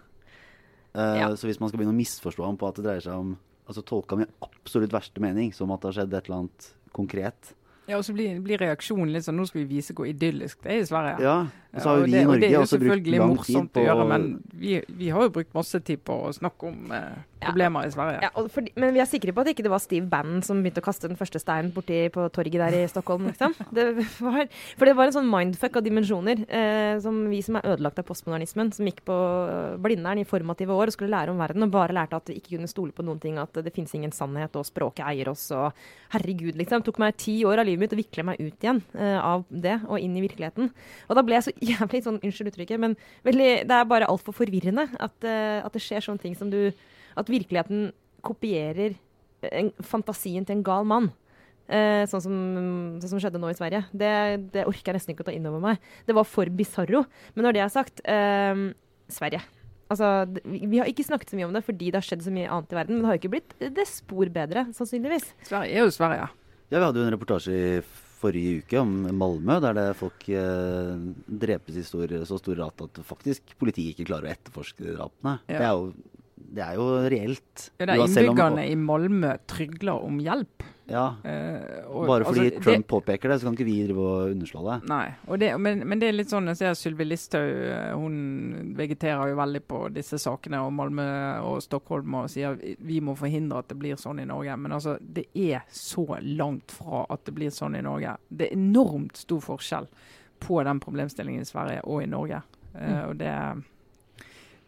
Eh, 0.96 1.20
Ja. 1.20 1.28
Så 1.36 1.46
hvis 1.50 1.60
man 1.60 1.70
skal 1.70 1.80
begynne 1.82 1.94
å 1.94 2.00
misforstå 2.02 2.46
ham 2.46 2.58
på 2.58 2.68
at 2.70 2.80
det 2.80 2.88
dreier 2.88 3.06
seg 3.06 3.14
om 3.20 3.36
Altså 3.66 3.82
tolke 3.82 4.14
ham 4.14 4.22
i 4.22 4.28
absolutt 4.46 4.92
verste 4.94 5.18
mening, 5.18 5.48
som 5.52 5.72
at 5.74 5.82
det 5.82 5.88
har 5.90 5.96
skjedd 5.98 6.12
et 6.14 6.28
eller 6.28 6.44
annet 6.44 6.66
konkret 6.94 7.56
Ja, 7.88 8.00
og 8.00 8.06
så 8.06 8.16
blir, 8.18 8.40
blir 8.42 8.58
reaksjonen 8.62 9.12
litt 9.14 9.28
sånn 9.28 9.38
Nå 9.38 9.46
skal 9.46 9.62
vi 9.62 9.78
vise 9.78 9.94
hvor 9.94 10.08
idyllisk 10.10 10.64
det 10.66 10.72
er 10.74 10.80
i 10.82 10.88
Sverige. 10.90 11.18
Ja, 11.22 11.36
og 11.76 11.82
så 11.84 11.92
har 11.92 12.00
og 12.00 12.08
vi 12.08 12.16
det, 12.16 12.22
i 12.24 12.30
Norge 12.30 12.40
også 12.40 12.42
brukt 12.42 12.48
er 12.48 12.54
jo 12.56 12.58
på 12.58 12.66
Det 12.66 12.70
selvfølgelig 12.72 13.20
jo 13.20 13.22
selvfølgelig 13.26 13.30
morsomt 13.36 13.78
å 13.78 13.86
gjøre, 13.86 14.08
men 14.10 14.28
vi, 14.64 14.74
vi 15.02 15.12
har 15.14 15.28
jo 15.28 15.34
brukt 15.38 15.54
masse 15.58 15.82
tid 15.86 16.02
på 16.10 16.18
å 16.26 16.34
snakke 16.34 16.72
om 16.72 16.96
eh, 16.98 17.12
problemer 17.44 17.88
i 17.88 17.92
Sverige. 17.92 18.20
Ja, 18.24 18.46
fordi, 18.52 18.72
men 18.80 18.94
vi 18.96 19.02
er 19.04 19.10
sikre 19.10 19.34
på 19.36 19.44
at 19.44 19.50
ikke 19.52 19.66
det 19.66 19.72
var 19.74 19.82
Steve 19.84 20.08
Bannon 20.10 20.44
som 20.46 20.62
begynte 20.64 20.82
å 20.84 20.86
kaste 20.86 21.10
den 21.10 21.20
første 21.20 21.42
steinen 21.42 21.72
borti 21.76 22.06
på 22.14 22.28
torget 22.34 22.62
der 22.62 22.78
i 22.80 22.84
Stockholm. 22.92 23.28
Liksom. 23.30 23.56
Det 23.76 23.86
var, 24.24 24.48
for 24.78 24.88
det 24.88 24.94
var 24.96 25.10
en 25.10 25.16
sånn 25.18 25.28
mindfuck 25.30 25.80
av 25.80 25.84
dimensjoner 25.86 26.46
eh, 26.48 26.96
som 27.04 27.18
vi 27.32 27.42
som 27.44 27.58
er 27.60 27.68
ødelagt 27.74 28.00
av 28.00 28.06
postmodernismen, 28.08 28.72
som 28.76 28.88
gikk 28.88 29.02
på 29.08 29.16
eh, 29.52 29.76
Blindern 29.84 30.22
i 30.22 30.28
formative 30.28 30.76
år 30.76 30.92
og 30.92 30.96
skulle 30.96 31.12
lære 31.12 31.34
om 31.34 31.42
verden, 31.42 31.66
og 31.66 31.74
bare 31.74 31.96
lærte 31.96 32.20
at 32.20 32.32
vi 32.32 32.38
ikke 32.40 32.56
kunne 32.56 32.72
stole 32.72 32.96
på 32.96 33.06
noen 33.06 33.20
ting, 33.22 33.40
at 33.42 33.60
det 33.66 33.74
finnes 33.76 33.94
ingen 33.98 34.16
sannhet, 34.16 34.56
og 34.56 34.68
språket 34.68 35.06
eier 35.10 35.32
oss, 35.32 35.48
og 35.56 35.76
herregud, 36.16 36.56
liksom. 36.56 36.86
Det 36.86 36.90
tok 36.92 37.02
meg 37.04 37.20
ti 37.20 37.38
år 37.48 37.64
av 37.64 37.68
livet 37.68 37.86
mitt 37.86 37.98
å 37.98 38.00
vikle 38.00 38.28
meg 38.32 38.42
ut 38.42 38.68
igjen 38.68 38.82
eh, 38.96 39.20
av 39.20 39.46
det 39.50 39.78
og 39.90 40.00
inn 40.00 40.16
i 40.16 40.24
virkeligheten. 40.26 40.72
Og 41.10 41.20
da 41.20 41.26
ble 41.26 41.40
jeg 41.40 41.50
så 41.50 41.56
jævlig 41.74 42.04
sånn, 42.06 42.22
unnskyld 42.24 42.54
uttrykket, 42.54 42.82
men 42.82 42.98
veldig, 43.28 43.52
det 43.68 43.80
er 43.80 43.90
bare 43.92 44.10
altfor 44.12 44.38
forvirrende 44.40 44.88
at, 44.96 45.18
eh, 45.28 45.60
at 45.66 45.76
det 45.76 45.84
skjer 45.84 46.06
sånne 46.06 46.24
ting 46.24 46.38
som 46.38 46.54
du 46.54 46.70
At 47.20 47.32
virkeligheten 47.32 47.92
kopierer 48.26 48.96
en, 49.52 49.72
fantasien 49.86 50.46
til 50.46 50.58
en 50.58 50.66
gal 50.66 50.88
mann. 50.90 51.12
Eh, 51.66 52.04
sånn, 52.10 52.22
som, 52.22 52.38
sånn 53.02 53.16
som 53.16 53.22
skjedde 53.22 53.42
nå 53.42 53.50
i 53.50 53.58
Sverige. 53.58 53.86
Det, 53.90 54.14
det 54.54 54.66
orker 54.70 54.92
jeg 54.92 55.00
nesten 55.00 55.16
ikke 55.16 55.26
å 55.26 55.30
ta 55.32 55.36
inn 55.36 55.48
over 55.50 55.64
meg. 55.64 55.92
Det 56.06 56.16
var 56.18 56.28
for 56.30 56.50
bisarro. 56.54 57.06
Men 57.34 57.48
når 57.48 57.58
det 57.58 57.64
er 57.66 57.74
sagt 57.74 58.04
eh, 58.06 58.66
Sverige. 59.12 59.44
Altså, 59.86 60.08
vi 60.46 60.80
har 60.80 60.90
ikke 60.90 61.06
snakket 61.06 61.30
så 61.30 61.38
mye 61.38 61.46
om 61.46 61.54
det 61.54 61.62
fordi 61.66 61.92
det 61.92 62.00
har 62.00 62.06
skjedd 62.08 62.24
så 62.26 62.34
mye 62.34 62.50
annet 62.50 62.74
i 62.74 62.80
verden. 62.80 62.98
Men 62.98 63.04
det 63.04 63.10
har 63.10 63.18
jo 63.18 63.24
ikke 63.24 63.36
blitt 63.36 63.54
det 63.78 63.86
spor 63.90 64.32
bedre, 64.34 64.66
sannsynligvis. 64.78 65.30
Sverige 65.46 65.78
er 65.78 65.86
jo 65.86 65.94
Sverige. 65.94 66.32
Ja, 66.72 66.80
vi 66.80 66.86
hadde 66.88 67.02
jo 67.02 67.06
en 67.06 67.14
reportasje 67.14 67.54
i 67.54 67.70
forrige 68.26 68.64
uke 68.64 68.80
om 68.82 68.94
Malmö, 69.14 69.60
der 69.62 69.76
det 69.78 69.86
folk 70.00 70.26
eh, 70.34 70.94
drepes 71.44 71.78
i 71.78 71.84
stor, 71.86 72.10
så 72.26 72.40
stor 72.42 72.58
rate 72.64 72.88
at 72.88 73.02
faktisk 73.06 73.54
politiet 73.62 73.94
ikke 73.94 74.08
klarer 74.10 74.30
å 74.30 74.34
etterforske 74.34 74.96
drapene. 74.96 75.36
Ja. 75.46 75.60
Det, 75.60 75.68
er 75.68 75.74
jo, 75.76 76.05
det 76.56 76.64
er 76.64 76.78
jo 76.80 76.86
reelt. 77.12 77.70
Ja, 77.80 77.86
det 77.86 77.96
er 77.96 78.02
om- 78.02 78.08
innbyggerne 78.10 78.64
i 78.70 78.78
Malmö 78.80 79.36
trygler 79.48 80.04
om 80.04 80.20
hjelp. 80.24 80.64
Ja, 80.88 81.16
uh, 81.26 81.90
og- 81.90 82.06
bare 82.06 82.26
fordi 82.26 82.52
altså, 82.52 82.62
Trump 82.62 82.88
påpeker 82.88 83.30
det, 83.30 83.40
så 83.42 83.48
kan 83.48 83.56
ikke 83.56 83.66
vi 83.66 83.88
drive 83.88 83.98
og 83.98 84.32
underslå 84.36 84.62
det. 84.68 84.90
Nei, 84.90 85.16
det, 85.42 85.60
men, 85.60 85.82
men 85.88 86.00
det 86.00 86.10
er 86.10 86.14
litt 86.14 86.30
sånn 86.30 86.46
Jeg 86.46 86.60
ser 86.60 86.76
Sylvi 86.78 87.08
Listhaug 87.08 87.50
eh, 87.50 87.96
hun 87.98 88.76
vegeterer 88.78 89.32
jo 89.32 89.40
veldig 89.40 89.64
på 89.66 89.80
disse 89.96 90.20
sakene 90.22 90.62
og 90.62 90.72
Malmö 90.78 91.08
og 91.42 91.64
Stockholm 91.66 92.14
og 92.22 92.30
sier 92.30 92.60
vi 92.62 93.00
må 93.02 93.18
forhindre 93.18 93.64
at 93.64 93.72
det 93.74 93.80
blir 93.82 93.98
sånn 93.98 94.22
i 94.22 94.28
Norge. 94.30 94.58
Men 94.62 94.78
altså, 94.78 94.98
det 95.02 95.26
er 95.34 95.66
så 95.74 96.06
langt 96.22 96.72
fra 96.72 97.06
at 97.10 97.26
det 97.26 97.34
blir 97.34 97.50
sånn 97.50 97.80
i 97.80 97.82
Norge. 97.82 98.18
Det 98.30 98.52
er 98.52 98.54
enormt 98.58 99.18
stor 99.18 99.42
forskjell 99.42 99.90
på 100.46 100.64
den 100.64 100.80
problemstillingen 100.80 101.42
i 101.42 101.50
Sverige 101.50 101.82
og 101.84 102.04
i 102.04 102.12
Norge. 102.12 102.44
Eh, 102.76 103.02
og 103.10 103.18
det, 103.18 103.34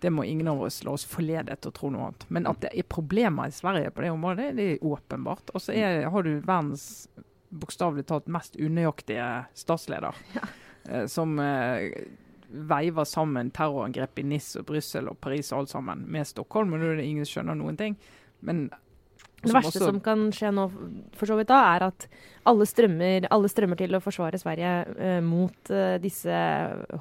det 0.02 0.12
må 0.14 0.24
ingen 0.28 0.48
av 0.52 0.62
oss 0.62 0.84
la 0.86 0.92
oss 0.94 1.06
forlede 1.10 1.56
til 1.58 1.72
å 1.72 1.76
tro 1.78 1.90
noe 1.94 2.10
annet. 2.10 2.26
Men 2.30 2.48
at 2.50 2.60
det 2.62 2.70
er 2.78 2.86
problemer 2.90 3.50
i 3.50 3.56
Sverige 3.56 3.90
på 3.92 4.04
det 4.06 4.12
området, 4.14 4.52
det 4.58 4.68
er 4.76 4.86
åpenbart. 4.86 5.50
Og 5.56 5.62
så 5.64 5.74
er- 5.74 6.10
har 6.10 6.24
du 6.24 6.40
verdens 6.40 7.08
bokstavelig 7.50 8.06
talt 8.06 8.28
mest 8.28 8.56
unøyaktige 8.60 9.46
statsleder. 9.56 10.16
eh, 10.90 11.06
som 11.08 11.40
eh, 11.40 11.90
veiver 12.48 13.04
sammen 13.06 13.50
terrorangrep 13.52 14.20
i 14.20 14.24
NIS 14.24 14.56
og 14.60 14.66
Brussel 14.70 15.10
og 15.10 15.20
Paris 15.20 15.52
og 15.52 15.60
alt 15.64 15.70
sammen 15.74 16.06
med 16.08 16.28
Stockholm. 16.28 16.74
Og 16.74 16.80
nå 16.80 16.92
er 16.94 17.02
det 17.02 17.08
ingen 17.10 17.26
som 17.26 17.42
skjønner 17.42 17.58
noen 17.60 17.78
ting. 17.80 17.98
Men 18.42 18.70
Det 19.38 19.54
verste 19.54 19.80
som 19.80 20.00
kan 20.02 20.32
skje 20.34 20.50
nå, 20.52 20.64
for 21.16 21.30
så 21.30 21.36
vidt 21.38 21.48
da, 21.52 21.60
er 21.76 21.86
at 21.92 22.08
alle 22.50 22.66
strømmer, 22.66 23.28
alle 23.32 23.50
strømmer 23.52 23.78
til 23.78 23.94
å 23.94 24.02
forsvare 24.02 24.40
Sverige 24.42 24.72
eh, 24.98 25.20
mot 25.22 25.72
eh, 25.72 25.98
disse 26.02 26.34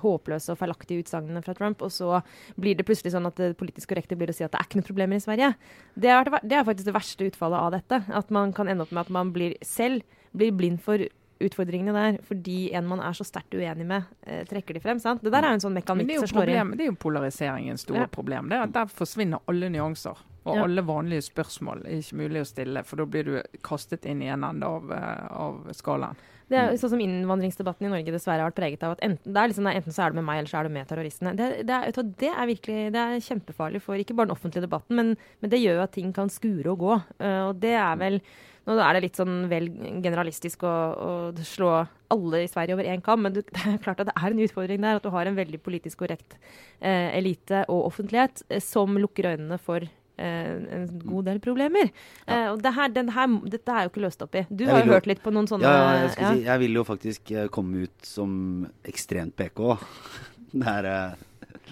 håpløse 0.03 0.53
og 0.53 0.59
feilaktige 0.61 1.01
utsagnene 1.05 1.43
fra 1.43 1.55
Trump, 1.57 1.81
og 1.83 1.93
så 1.95 2.21
blir 2.61 2.77
det 2.77 2.87
plutselig 2.87 3.15
sånn 3.17 3.27
at 3.31 3.41
det 3.41 3.55
politisk 3.59 3.89
korrekte 3.95 4.19
blir 4.21 4.31
å 4.33 4.37
si 4.37 4.45
at 4.45 4.53
det 4.53 4.61
er 4.61 4.69
ikke 4.69 4.83
noe 4.83 4.91
problemer 4.91 5.17
i 5.17 5.25
Sverige. 5.25 5.55
Det 5.97 6.13
er, 6.13 6.31
det 6.45 6.61
er 6.61 6.69
faktisk 6.69 6.91
det 6.91 6.97
verste 6.99 7.31
utfallet 7.31 7.63
av 7.63 7.73
dette. 7.79 8.03
At 8.21 8.31
man 8.35 8.53
kan 8.57 8.69
ende 8.69 8.85
opp 8.85 8.93
med 8.93 9.07
at 9.07 9.15
man 9.17 9.33
blir 9.35 9.57
selv 9.65 10.05
blir 10.37 10.53
blind 10.53 10.83
for 10.85 11.01
utfordringene 11.41 11.93
der, 11.93 12.21
fordi 12.25 12.71
en 12.77 12.87
man 12.89 13.01
er 13.05 13.17
så 13.17 13.25
sterkt 13.29 13.57
uenig 13.57 13.85
med, 13.89 14.07
eh, 14.29 14.45
trekker 14.49 14.77
de 14.77 14.81
frem. 14.81 15.01
sant? 15.01 15.25
Det 15.25 15.33
der 15.33 15.45
er 15.45 15.53
jo 15.53 15.59
en 15.59 15.67
sånn 15.67 15.77
mekanikk 15.77 16.15
som 16.21 16.31
slår 16.37 16.53
inn. 16.53 16.77
det 16.77 16.87
er 16.87 16.93
jo 16.93 16.97
polariseringens 17.01 17.85
store 17.85 18.07
Ja. 18.07 18.07
problem. 18.07 18.49
Det 18.49 18.57
er 18.57 18.63
at 18.69 18.73
Der 18.73 18.87
forsvinner 18.87 19.41
alle 19.49 19.69
nyanser. 19.69 20.17
Og 20.47 20.55
Ja. 20.55 20.63
alle 20.63 20.83
vanlige 20.87 21.27
spørsmål 21.27 21.85
er 21.85 21.99
ikke 21.99 22.21
mulig 22.23 22.41
å 22.41 22.47
stille, 22.47 22.85
for 22.87 22.97
da 22.97 23.05
blir 23.05 23.25
du 23.25 23.43
kastet 23.67 24.07
inn 24.07 24.23
i 24.23 24.31
en 24.31 24.45
ende 24.47 24.63
av, 24.63 24.93
eh, 24.93 25.27
av 25.31 25.67
skalaen. 25.75 26.17
Det 26.47 26.59
er 26.61 26.77
sånn 26.79 26.93
som 26.93 27.01
Innvandringsdebatten 27.03 27.89
i 27.89 27.91
Norge 27.91 28.13
dessverre 28.15 28.45
har 28.45 28.53
vært 28.53 28.61
preget 28.61 28.85
av 28.87 28.95
at 28.95 29.03
enten, 29.03 29.33
det 29.35 29.41
er 29.41 29.51
liksom, 29.51 29.67
enten 29.67 29.95
så 29.95 30.05
er 30.05 30.13
du 30.13 30.19
med 30.21 30.27
meg, 30.29 30.39
eller 30.39 30.53
så 30.53 30.61
er 30.61 30.69
du 30.69 30.75
med 30.77 30.87
terroristene. 30.87 31.33
Det, 31.35 31.49
det, 31.67 31.75
er, 31.75 32.11
det 32.23 32.31
er 32.31 32.51
virkelig 32.53 32.93
det 32.95 33.03
er 33.03 33.25
kjempefarlig 33.27 33.83
for 33.83 33.99
ikke 33.99 34.15
bare 34.15 34.31
den 34.31 34.37
offentlige 34.37 34.63
debatten, 34.63 34.95
men, 34.95 35.17
men 35.43 35.51
det 35.51 35.59
gjør 35.59 35.81
jo 35.81 35.87
at 35.89 35.97
ting 35.97 36.13
kan 36.15 36.31
skure 36.31 36.71
og 36.71 36.79
gå. 36.85 37.01
Uh, 37.19 37.49
og 37.49 37.59
det 37.65 37.75
er 37.75 37.97
vel 38.03 38.21
Nå 38.67 38.75
er 38.83 38.97
det 38.97 39.03
litt 39.05 39.19
sånn 39.19 39.45
vel 39.47 39.69
generalistisk 40.03 40.65
å, 40.67 40.71
å 40.99 41.11
slå 41.47 41.69
alle 42.11 42.41
i 42.43 42.49
Sverige 42.51 42.75
over 42.75 42.89
én 42.91 43.03
kam, 43.05 43.21
men 43.23 43.37
du, 43.37 43.39
det 43.47 43.63
er 43.63 43.79
klart 43.79 44.01
at 44.03 44.09
det 44.11 44.17
er 44.19 44.35
en 44.35 44.43
utfordring 44.43 44.83
der. 44.83 44.99
At 44.99 45.07
du 45.07 45.13
har 45.15 45.31
en 45.31 45.39
veldig 45.39 45.61
politisk 45.63 46.03
korrekt 46.03 46.35
uh, 46.83 47.11
elite 47.15 47.63
og 47.71 47.93
offentlighet 47.93 48.43
uh, 48.51 48.59
som 48.59 48.99
lukker 48.99 49.31
øynene 49.35 49.59
for 49.63 49.87
en 50.19 50.87
god 51.05 51.25
del 51.29 51.39
problemer. 51.45 51.91
Eh, 52.27 52.47
og 52.53 52.63
det 52.65 52.73
her, 52.75 52.89
den 52.89 53.11
her, 53.13 53.27
dette 53.53 53.69
er 53.75 53.85
jo 53.87 53.91
ikke 53.93 54.05
løst 54.07 54.23
opp 54.25 54.35
i. 54.35 54.47
Du 54.49 54.65
Jeg 54.65 54.73
har 54.73 54.85
jo 54.87 54.93
hørt 54.95 55.07
litt 55.11 55.23
på 55.23 55.33
noen 55.35 55.47
sånne 55.51 55.69
Ja, 55.69 55.77
ja, 55.77 56.01
jeg, 56.07 56.11
skal 56.15 56.25
ja. 56.25 56.33
Si, 56.35 56.45
jeg 56.47 56.63
vil 56.65 56.75
jo 56.81 56.85
faktisk 56.89 57.31
eh, 57.37 57.49
komme 57.53 57.85
ut 57.87 58.09
som 58.09 58.67
ekstremt 58.85 59.37
PK. 59.37 59.77
Det 60.57 60.73
er, 60.73 61.17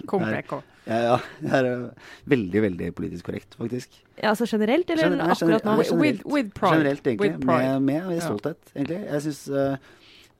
Kong 0.05 0.21
PK. 0.27 0.57
ja, 0.85 0.97
ja, 1.07 1.13
det 1.41 1.51
er 1.57 1.65
eh, 1.71 2.09
veldig, 2.29 2.61
veldig 2.67 2.89
politisk 2.97 3.25
korrekt, 3.31 3.55
faktisk. 3.57 3.95
Ja, 4.19 4.29
altså 4.33 4.45
generelt, 4.45 4.89
eller 4.91 5.07
Gener- 5.07 5.21
nei, 5.23 5.29
akkurat 5.33 5.63
nå? 5.65 5.75
generelt. 5.81 6.01
with, 6.01 6.25
with 6.29 6.49
pride. 6.53 6.75
Generelt, 6.77 7.07
egentlig. 7.07 7.31
With 7.31 7.45
pride. 7.47 7.79
Med, 7.79 8.03
med 8.09 8.17
Ja. 8.19 8.25
stolthet, 8.27 8.59
egentlig. 8.75 8.99
Jeg 9.07 9.21
synes, 9.25 9.39
uh, 9.49 9.77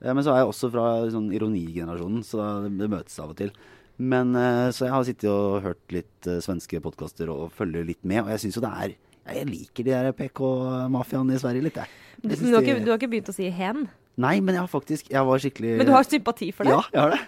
ja, 0.04 0.14
Men 0.14 0.24
så 0.28 0.34
er 0.36 0.42
jeg 0.44 0.52
også 0.52 0.70
fra 0.76 0.86
sånn 1.10 1.32
ironigenerasjonen, 1.34 2.22
så 2.28 2.46
det, 2.68 2.74
det 2.84 2.90
møtes 2.92 3.18
av 3.24 3.32
og 3.34 3.38
til. 3.40 3.52
Men 3.98 4.36
eh, 4.36 4.70
Så 4.76 4.88
jeg 4.88 4.94
har 4.94 5.06
sittet 5.08 5.30
og 5.32 5.62
hørt 5.64 5.94
litt 5.96 6.30
eh, 6.30 6.42
svenske 6.44 6.82
podkaster 6.84 7.30
og 7.32 7.54
følger 7.56 7.86
litt 7.88 8.02
med, 8.04 8.26
og 8.26 8.34
jeg 8.34 8.46
syns 8.46 8.58
jo 8.60 8.64
det 8.66 8.72
er 8.72 8.96
Jeg 9.38 9.50
liker 9.50 9.88
de 9.88 9.94
der 9.94 10.16
PK-mafiaene 10.18 11.38
i 11.38 11.42
Sverige 11.42 11.68
litt, 11.70 11.80
jeg. 11.80 12.02
Du, 12.22 12.34
du, 12.34 12.52
har 12.54 12.66
ikke, 12.66 12.80
du 12.84 12.92
har 12.92 13.00
ikke 13.00 13.12
begynt 13.12 13.32
å 13.32 13.36
si 13.36 13.48
hen? 13.52 13.86
Nei, 14.22 14.38
men 14.40 14.56
jeg 14.56 14.64
har 14.64 14.72
faktisk 14.72 15.12
Jeg 15.12 15.28
var 15.28 15.42
skikkelig 15.44 15.78
Men 15.80 15.90
du 15.90 15.94
har 15.96 16.08
sympati 16.08 16.52
for 16.56 16.68
det? 16.68 16.76
Ja, 16.76 16.84
jeg 16.92 17.06
har 17.06 17.16
det. 17.16 17.24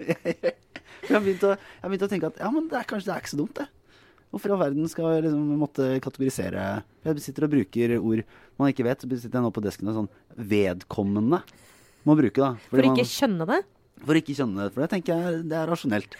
Jeg 1.00 1.16
har 1.16 1.22
begynt 1.24 1.44
å, 1.48 1.54
begynt 1.88 2.02
å 2.04 2.08
tenke 2.10 2.28
at 2.28 2.40
ja, 2.42 2.48
men 2.52 2.66
det 2.68 2.76
er 2.76 2.84
kanskje 2.88 3.08
det 3.08 3.12
er 3.14 3.22
ikke 3.22 3.30
så 3.32 3.38
dumt, 3.40 3.56
det. 3.56 3.64
Hvorfor 4.30 4.52
i 4.52 4.54
all 4.54 4.60
verden 4.60 4.90
skal 4.92 5.14
jeg 5.14 5.24
liksom 5.24 5.46
måtte 5.58 5.86
kategorisere 6.04 6.64
Jeg 7.02 7.22
sitter 7.24 7.46
og 7.48 7.54
bruker 7.56 7.94
ord 7.96 8.20
man 8.60 8.70
ikke 8.70 8.84
vet. 8.86 9.02
Så 9.02 9.08
sitter 9.08 9.40
jeg 9.40 9.46
nå 9.46 9.50
på 9.56 9.64
desken 9.64 9.90
og 9.90 9.96
sånn 9.96 10.10
Vedkommende 10.52 11.40
må 12.06 12.16
bruke, 12.16 12.40
da. 12.40 12.52
For 12.70 12.80
ikke 12.84 13.02
man, 13.02 13.08
skjønne 13.10 13.46
det? 13.48 13.58
For 14.06 14.18
ikke 14.20 14.36
kjenne 14.38 14.66
det. 14.66 14.74
For 14.74 14.84
det 14.84 14.90
tenker 14.94 15.16
jeg 15.16 15.44
det 15.50 15.58
er 15.58 15.70
rasjonelt. 15.70 16.16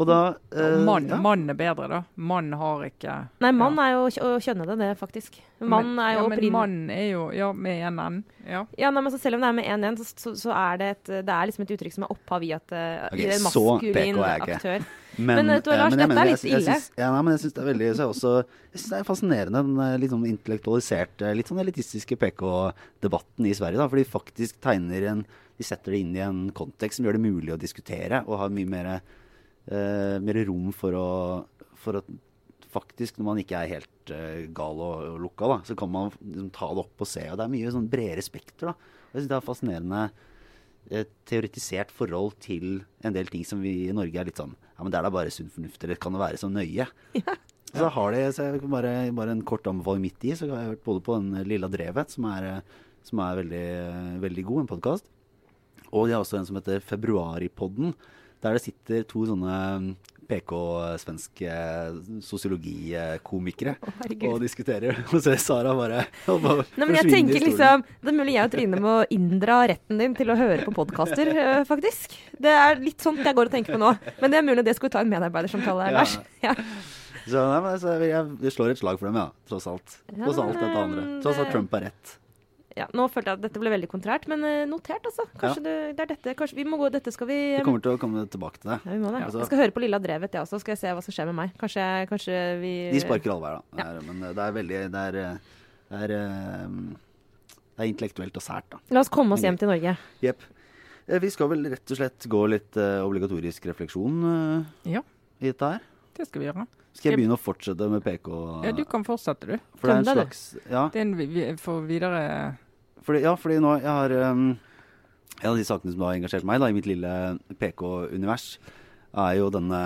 Og 0.00 0.06
da 0.08 0.18
eh, 0.50 0.78
mann, 0.82 1.06
ja. 1.08 1.16
mann 1.22 1.44
er 1.52 1.54
bedre, 1.58 1.86
da. 1.88 2.00
Mann 2.16 2.48
har 2.58 2.82
ikke 2.88 3.12
Nei, 3.44 3.52
mann 3.54 3.76
ja. 3.78 3.84
er 3.84 3.92
jo 3.94 4.06
å 4.26 4.32
kjønne 4.42 4.66
det, 4.66 4.76
det 4.80 4.88
faktisk. 4.98 5.38
Mann 5.60 5.94
Men- 5.94 6.02
er 6.04 6.16
jo 6.16 6.22
ja, 6.24 6.28
men 6.32 6.52
mann 6.52 6.90
er 6.90 7.04
jo 7.12 7.22
Ja, 7.32 7.52
med 7.52 7.84
en 7.86 8.00
N. 8.00 8.16
Ja. 8.44 8.64
Ja, 8.76 8.90
nei, 8.90 9.00
men 9.06 9.12
så 9.14 9.20
Selv 9.22 9.38
om 9.38 9.40
det 9.44 9.48
er 9.48 9.56
med 9.60 9.64
én 9.70 9.86
n, 9.86 9.96
så, 9.96 10.04
så, 10.18 10.34
så 10.36 10.50
er 10.52 10.76
det 10.82 10.88
et 10.96 11.04
Det 11.24 11.32
er 11.36 11.46
liksom 11.48 11.62
et 11.64 11.72
uttrykk 11.76 11.94
som 11.94 12.04
er 12.04 12.12
opphav 12.12 12.42
i 12.44 12.50
at 12.52 12.74
uh, 12.74 13.06
okay, 13.12 13.22
i 13.22 13.30
en 13.36 13.42
maskulin 13.46 14.18
aktør. 14.24 14.84
Men, 15.16 15.46
Men, 15.46 15.46
du 15.62 15.70
hva, 15.70 15.76
eh, 15.76 15.78
Lars, 15.78 15.94
dette 15.94 16.18
er 16.18 16.26
litt 16.26 16.42
jeg- 16.42 16.50
jeg 16.50 16.62
ille. 16.66 16.76
Ja, 16.98 17.12
nei, 17.14 17.22
men 17.22 17.36
jeg 17.36 17.40
syns 17.44 17.54
det 17.54 17.62
er 17.62 17.70
veldig 17.70 17.90
så 17.94 18.08
også, 18.10 18.32
Jeg 18.74 18.80
synes 18.80 18.90
det 18.90 18.98
er 18.98 19.04
fascinerende 19.06 19.62
den 19.62 19.78
eh, 19.78 19.96
litt 20.02 20.10
sånn 20.10 20.26
intellektualiserte, 20.26 21.30
litt 21.38 21.46
sånn 21.46 21.60
elitistiske 21.62 22.18
PK-debatten 22.18 23.46
i 23.46 23.54
Sverige. 23.54 23.78
da, 23.78 23.86
For 23.88 23.96
de 23.96 24.04
faktisk 24.04 24.58
tegner 24.60 25.06
en 25.12 25.24
De 25.56 25.62
setter 25.62 25.92
det 25.94 26.00
inn 26.02 26.16
i 26.16 26.18
en 26.18 26.50
kontekst 26.50 26.98
som 26.98 27.06
gjør 27.06 27.12
det 27.14 27.22
mulig 27.30 27.52
å 27.54 27.56
diskutere, 27.62 28.24
og 28.26 28.40
har 28.40 28.48
mye 28.50 28.66
mer, 28.66 28.88
eh, 29.70 30.16
mer 30.24 30.40
rom 30.48 30.70
for 30.76 30.96
å, 30.98 31.08
for 31.80 32.00
at 32.00 32.12
faktisk, 32.74 33.18
når 33.18 33.28
man 33.28 33.40
ikke 33.42 33.58
er 33.60 33.72
helt 33.76 34.12
eh, 34.14 34.44
gal 34.54 34.80
og, 34.82 35.06
og 35.12 35.18
lukka, 35.28 35.50
da, 35.50 35.58
så 35.68 35.76
kan 35.78 35.92
man 35.94 36.12
liksom 36.18 36.50
ta 36.54 36.70
det 36.74 36.84
opp 36.84 37.04
og 37.06 37.10
se. 37.10 37.24
Og 37.30 37.38
det 37.38 37.46
er 37.46 37.52
mye 37.54 37.74
sånn 37.74 37.90
bredere 37.90 38.24
spekter. 38.24 38.72
da. 38.72 38.74
Og 38.74 39.12
Jeg 39.12 39.22
synes 39.22 39.32
det 39.32 39.38
er 39.38 39.48
fascinerende 39.48 40.04
et 40.92 41.12
teoretisert 41.24 41.92
forhold 41.94 42.34
til 42.44 42.82
en 43.06 43.14
del 43.14 43.30
ting 43.32 43.44
som 43.48 43.62
vi 43.64 43.86
i 43.86 43.94
Norge 43.96 44.18
er 44.20 44.28
litt 44.28 44.40
sånn 44.40 44.52
Ja, 44.52 44.82
men 44.82 44.92
det 44.92 44.98
er 44.98 45.06
da 45.06 45.12
bare 45.14 45.32
sunn 45.32 45.48
fornuft, 45.52 45.80
eller 45.86 45.96
kan 46.02 46.12
det 46.12 46.20
være 46.20 46.40
så 46.40 46.50
nøye? 46.52 46.84
Så 47.74 47.88
har 47.90 48.14
de 48.14 48.20
så 48.30 48.44
jeg 48.46 48.68
bare, 48.70 48.90
bare 49.16 49.32
en 49.34 49.40
kort 49.42 49.64
anbefaling 49.66 50.04
midt 50.04 50.26
i, 50.28 50.34
så 50.38 50.46
har 50.46 50.60
jeg 50.60 50.72
hørt 50.74 50.84
både 50.86 51.00
på 51.06 51.16
den 51.18 51.46
Lilla 51.48 51.66
Drevet, 51.72 52.12
som 52.14 52.26
er, 52.30 52.44
eh, 52.46 52.82
som 53.02 53.22
er 53.24 53.40
veldig, 53.40 53.64
veldig 54.22 54.44
god, 54.46 54.60
en 54.60 54.68
podkast. 54.70 55.08
Og 55.90 56.06
de 56.06 56.14
har 56.14 56.22
også 56.22 56.38
en 56.38 56.46
som 56.46 56.58
heter 56.60 56.84
Februaripodden, 56.86 57.96
der 58.44 58.58
det 58.58 58.64
sitter 58.68 59.06
to 59.08 59.24
sånne 59.28 59.94
PK-svenske 60.24 61.52
sosiologikomikere 62.24 63.74
Å, 63.76 63.90
og 64.30 64.38
diskuterer. 64.42 64.96
Og 65.12 65.18
så 65.20 65.34
er 65.34 65.40
Sara 65.42 65.74
bare, 65.76 66.06
og 66.32 66.40
bare 66.44 66.64
Nei, 66.78 66.86
men 66.88 66.96
jeg 66.96 67.10
tenker 67.12 67.36
stolen. 67.40 67.50
liksom 67.50 67.84
Det 68.00 68.12
er 68.12 68.16
mulig 68.16 68.36
jeg 68.38 68.48
og 68.48 68.54
Trine 68.54 68.80
må 68.84 68.94
inndra 69.14 69.58
retten 69.74 70.00
din 70.00 70.16
til 70.16 70.32
å 70.32 70.38
høre 70.38 70.64
på 70.64 70.74
podkaster, 70.80 71.28
øh, 71.34 71.62
faktisk. 71.72 72.16
Det 72.40 72.52
er 72.56 72.80
litt 72.82 73.04
sånt 73.04 73.20
jeg 73.24 73.36
går 73.36 73.50
og 73.50 73.56
tenker 73.58 73.76
på 73.76 73.82
nå. 73.84 73.92
Men 74.22 74.32
det 74.34 74.40
er 74.40 74.48
mulig 74.48 74.64
det 74.66 74.76
skulle 74.78 74.94
ta 74.96 75.04
en 75.04 75.12
medarbeidersamtale, 75.12 75.90
Ja. 75.90 75.96
Lars. 76.00 76.18
Ja. 76.44 76.56
Så, 77.24 77.40
nei, 77.40 77.60
men, 77.64 77.78
så 77.80 77.92
jeg, 78.04 78.24
jeg 78.44 78.52
slår 78.52 78.74
et 78.74 78.80
slag 78.82 78.98
for 79.00 79.08
dem, 79.08 79.16
ja. 79.16 79.30
Tross 79.48 79.64
alt. 79.70 79.94
Tross 80.12 80.40
alt 80.42 80.58
dette 80.60 80.76
andre. 80.76 81.04
Tross 81.24 81.38
at 81.40 81.48
Trump 81.54 81.72
har 81.72 81.86
rett. 81.86 82.18
Ja, 82.74 82.88
nå 82.96 83.06
følte 83.12 83.30
jeg 83.30 83.38
at 83.38 83.42
dette 83.44 83.60
ble 83.62 83.70
veldig 83.70 83.88
kontrært, 83.90 84.24
men 84.30 84.42
øh, 84.42 84.64
notert, 84.66 85.04
altså. 85.06 85.26
Kanskje 85.38 85.62
du, 85.62 85.70
det 85.94 86.02
er 86.02 86.10
dette 86.10 86.34
Kanskje 86.34 86.56
vi 86.58 86.64
må 86.66 86.78
gå 86.80 86.88
Dette 86.90 87.12
skal 87.14 87.28
vi 87.30 87.38
Vi 87.54 87.62
kommer 87.66 87.82
til 87.84 87.94
å 87.94 88.00
komme 88.02 88.24
tilbake 88.26 88.58
til 88.58 88.72
det. 88.72 88.78
ja, 88.82 88.90
vi 88.90 88.98
må 88.98 89.12
det. 89.14 89.20
Ja, 89.22 89.28
altså- 89.28 89.44
Jeg 89.44 89.50
skal 89.52 89.62
høre 89.62 89.74
på 89.76 89.82
Lilla 89.84 90.00
Drevet, 90.02 90.34
jeg 90.34 90.42
også. 90.42 90.60
Skal 90.60 90.74
jeg 90.74 90.80
se 90.82 90.94
hva 90.96 91.02
som 91.06 91.14
skjer 91.14 91.30
med 91.30 91.38
meg. 91.38 91.54
Kanskje, 91.60 91.84
kanskje 92.10 92.40
vi 92.60 92.74
De 92.90 93.00
sparker 93.04 93.30
alle 93.34 93.46
veier, 93.46 93.60
da. 93.60 93.76
Det 93.78 93.86
er, 93.86 94.00
Men 94.08 94.26
det 94.26 94.42
er 94.48 94.52
veldig 94.58 94.82
Det 94.90 95.04
er, 95.06 95.12
det 95.90 96.02
er, 96.02 96.16
eh, 96.18 96.68
det 97.76 97.84
er 97.84 97.92
intellektuelt 97.92 98.36
og 98.36 98.42
sært, 98.42 98.68
da. 98.70 98.82
La 98.90 99.00
oss 99.00 99.08
komme 99.12 99.38
oss 99.38 99.42
hjem 99.46 99.58
til 99.58 99.70
Norge. 99.70 99.96
Jepp. 100.22 100.42
Eh, 101.06 101.18
Vi 101.20 101.30
skal 101.30 101.48
vel 101.52 101.70
rett 101.70 101.90
og 101.90 101.96
slett 102.00 102.26
gå 102.30 102.42
litt 102.48 102.76
uh, 102.80 103.04
obligatorisk 103.04 103.66
refleksjon 103.70 104.24
uh, 104.24 104.64
Ja, 104.88 105.02
i 105.40 105.50
dette 105.52 105.76
her. 105.76 105.80
det 106.16 106.26
skal 106.26 106.40
vi 106.42 106.48
gjøre. 106.48 106.66
Skal 106.94 107.10
jeg 107.10 107.18
begynne 107.18 107.34
å 107.34 107.42
fortsette 107.42 107.88
med 107.90 108.04
PK? 108.04 108.28
Ja, 108.64 108.72
du 108.72 108.84
kan 108.86 109.02
fortsette, 109.02 109.48
du. 109.50 109.58
For 109.80 109.90
det 109.90 109.94
er 109.94 109.98
en 109.98 110.18
slags 110.20 110.42
Ja, 110.70 110.88
Det 110.94 111.00
er 111.00 111.06
en 111.08 111.16
vi, 111.18 111.26
vi 111.26 111.46
for 111.58 111.82
videre 111.88 112.20
fordi, 113.04 113.24
ja, 113.26 113.34
fordi 113.38 113.58
nå 113.62 113.74
jeg 113.82 113.90
har 113.90 114.14
um, 114.32 114.46
En 115.42 115.50
av 115.50 115.58
de 115.58 115.66
sakene 115.66 115.92
som 115.92 116.04
har 116.06 116.16
engasjert 116.16 116.46
meg 116.46 116.62
da, 116.62 116.70
i 116.70 116.76
mitt 116.76 116.86
lille 116.88 117.10
PK-univers, 117.60 118.58
er 119.14 119.36
jo 119.38 119.50
denne 119.52 119.80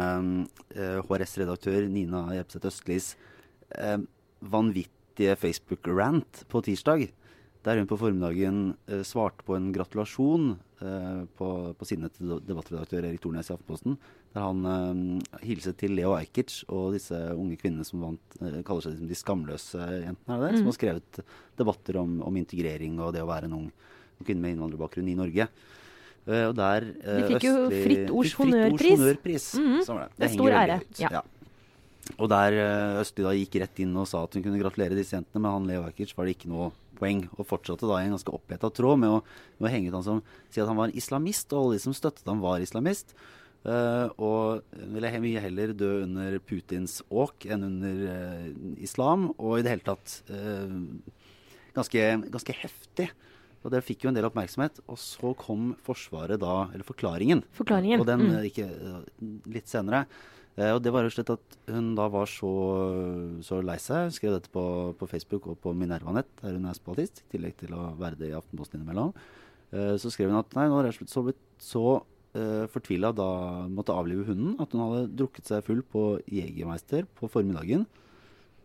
eh, 0.72 1.00
HRS-redaktør 1.04 1.86
Nina 1.90 2.20
Jepseth 2.36 2.68
Østlis 2.68 3.08
eh, 3.74 3.98
vanvittige 4.40 5.34
Facebook-rant 5.40 6.44
på 6.52 6.62
tirsdag. 6.64 7.08
Der 7.66 7.80
hun 7.80 7.88
på 7.90 7.98
formiddagen 7.98 8.60
uh, 8.88 9.02
svarte 9.04 9.44
på 9.44 9.56
en 9.56 9.72
gratulasjon 9.74 10.52
eh, 10.80 11.24
på, 11.36 11.48
på 11.74 11.88
sinnet 11.88 12.14
til 12.16 12.38
debattredaktør 12.46 13.08
Erik 13.08 13.20
Tornes 13.24 13.50
i 13.50 13.56
Aftenposten. 13.56 13.98
Der 14.38 14.44
han 14.46 14.60
eh, 14.70 15.38
hilset 15.42 15.76
til 15.80 15.96
Leo 15.98 16.12
Ajkic 16.14 16.60
og 16.70 16.92
disse 16.94 17.16
unge 17.34 17.56
kvinnene 17.58 17.84
som 17.86 18.02
vant, 18.04 18.36
eh, 18.38 18.60
kaller 18.66 18.84
seg 18.84 18.94
liksom 18.94 19.08
de 19.10 19.16
skamløse 19.18 19.78
jentene, 20.04 20.36
er 20.36 20.42
det 20.44 20.50
det? 20.52 20.58
som 20.60 20.68
har 20.70 20.76
skrevet 20.78 21.20
debatter 21.58 21.98
om, 21.98 22.12
om 22.22 22.36
integrering 22.38 23.00
og 23.02 23.10
det 23.16 23.24
å 23.24 23.28
være 23.30 23.48
en 23.50 23.56
ung 23.58 23.66
kvinne 24.22 24.42
med 24.44 24.54
innvandrerbakgrunn 24.54 25.10
i 25.10 25.16
Norge. 25.18 25.48
Eh, 26.28 26.44
og 26.50 26.54
der 26.58 26.86
De 26.92 27.24
fikk 27.32 27.48
jo 27.48 27.54
Østli- 27.66 27.82
Fritt 27.86 28.10
Ords 28.14 28.34
honnørpris. 28.38 28.94
honnørpris. 28.94 29.48
Mhm. 29.58 29.80
Stemmer 29.86 30.06
det. 30.06 30.10
Det 30.14 30.24
er 30.24 30.28
henger 30.28 30.38
stor 30.38 30.58
ære, 30.62 30.78
ut. 30.84 31.02
ja. 31.02 31.22
Og 32.18 32.28
der 32.32 32.54
Østli 33.02 33.24
da 33.26 33.32
gikk 33.36 33.58
rett 33.60 33.80
inn 33.84 33.96
og 34.00 34.06
sa 34.08 34.22
at 34.24 34.34
hun 34.38 34.42
kunne 34.46 34.60
gratulere 34.62 34.96
disse 34.96 35.16
jentene, 35.18 35.42
men 35.42 35.50
han 35.52 35.66
Leo 35.68 35.82
Ajkic 35.88 36.14
var 36.16 36.24
det 36.28 36.36
ikke 36.38 36.48
noe 36.52 36.70
poeng, 36.98 37.24
og 37.38 37.46
fortsatte 37.46 37.86
da 37.90 37.98
i 38.00 38.06
en 38.08 38.14
ganske 38.16 38.32
oppheta 38.34 38.70
tråd 38.74 38.98
med 39.02 39.10
å, 39.12 39.18
med 39.58 39.66
å 39.68 39.72
henge 39.72 39.90
ut 39.90 39.98
han 39.98 40.06
som 40.06 40.22
sier 40.50 40.64
at 40.64 40.70
han 40.72 40.78
var 40.80 40.94
islamist, 40.98 41.52
og 41.52 41.58
alle 41.66 41.76
de 41.78 41.82
som 41.84 41.94
støttet 41.94 42.26
ham, 42.26 42.40
var 42.42 42.62
islamist. 42.64 43.12
Eh, 43.66 44.08
og 44.22 44.62
ville 44.92 45.10
jeg 45.10 45.22
mye 45.24 45.42
heller 45.42 45.72
dø 45.76 45.90
under 46.04 46.38
Putins 46.46 47.00
åk 47.10 47.48
enn 47.50 47.66
under 47.66 48.04
uh, 48.06 48.44
islam, 48.80 49.32
og 49.34 49.58
i 49.58 49.64
det 49.66 49.72
hele 49.74 49.84
tatt 49.88 50.14
uh, 50.30 50.76
ganske, 51.76 52.04
ganske 52.30 52.56
heftig. 52.62 53.08
Og 53.66 53.72
det 53.74 53.82
fikk 53.84 54.06
jo 54.06 54.12
en 54.12 54.16
del 54.16 54.28
oppmerksomhet. 54.28 54.78
Og 54.86 55.00
så 55.02 55.34
kom 55.36 55.72
Forsvaret 55.84 56.38
da, 56.40 56.68
eller 56.70 56.86
forklaringen. 56.86 57.42
Forklaringen. 57.58 58.00
Og 58.00 58.06
den 58.06 58.28
Mm. 58.28 58.44
ikke 58.46 58.68
litt 59.50 59.66
senere. 59.68 60.06
Og 60.58 60.78
det 60.82 60.90
var 60.90 61.04
jo 61.06 61.10
slett 61.10 61.30
at 61.30 61.56
hun 61.70 61.92
da 61.94 62.08
var 62.10 62.26
så, 62.26 62.48
så 63.46 63.58
lei 63.62 63.76
seg. 63.78 64.08
Hun 64.08 64.14
skrev 64.14 64.32
dette 64.34 64.50
på, 64.50 64.62
på 64.98 65.06
Facebook 65.10 65.50
og 65.50 65.58
på 65.62 65.74
Minerva-nett, 65.74 66.30
der 66.40 66.54
hun 66.54 66.66
er 66.66 66.78
spaltist, 66.78 67.20
i 67.22 67.34
tillegg 67.34 67.58
til 67.60 67.74
å 67.78 67.92
være 67.98 68.18
det 68.18 68.30
i 68.30 68.34
Aftenposten 68.38 68.80
innimellom. 68.80 69.12
Så 69.70 70.10
skrev 70.10 70.32
hun 70.32 70.40
at 70.40 70.54
nei, 70.58 70.66
nå 70.66 70.80
har 70.80 70.88
jeg 70.88 70.98
blitt 71.02 71.38
så 71.62 71.84
uh, 72.36 72.66
fortvila 72.72 73.12
da 73.16 73.28
måtte 73.72 73.94
avlive 73.94 74.26
hunden, 74.28 74.56
at 74.60 74.72
hun 74.74 74.84
hadde 74.84 75.16
drukket 75.20 75.48
seg 75.48 75.64
full 75.66 75.80
på 75.82 76.18
Jegermeister 76.28 77.06
på 77.18 77.30
formiddagen. 77.32 77.86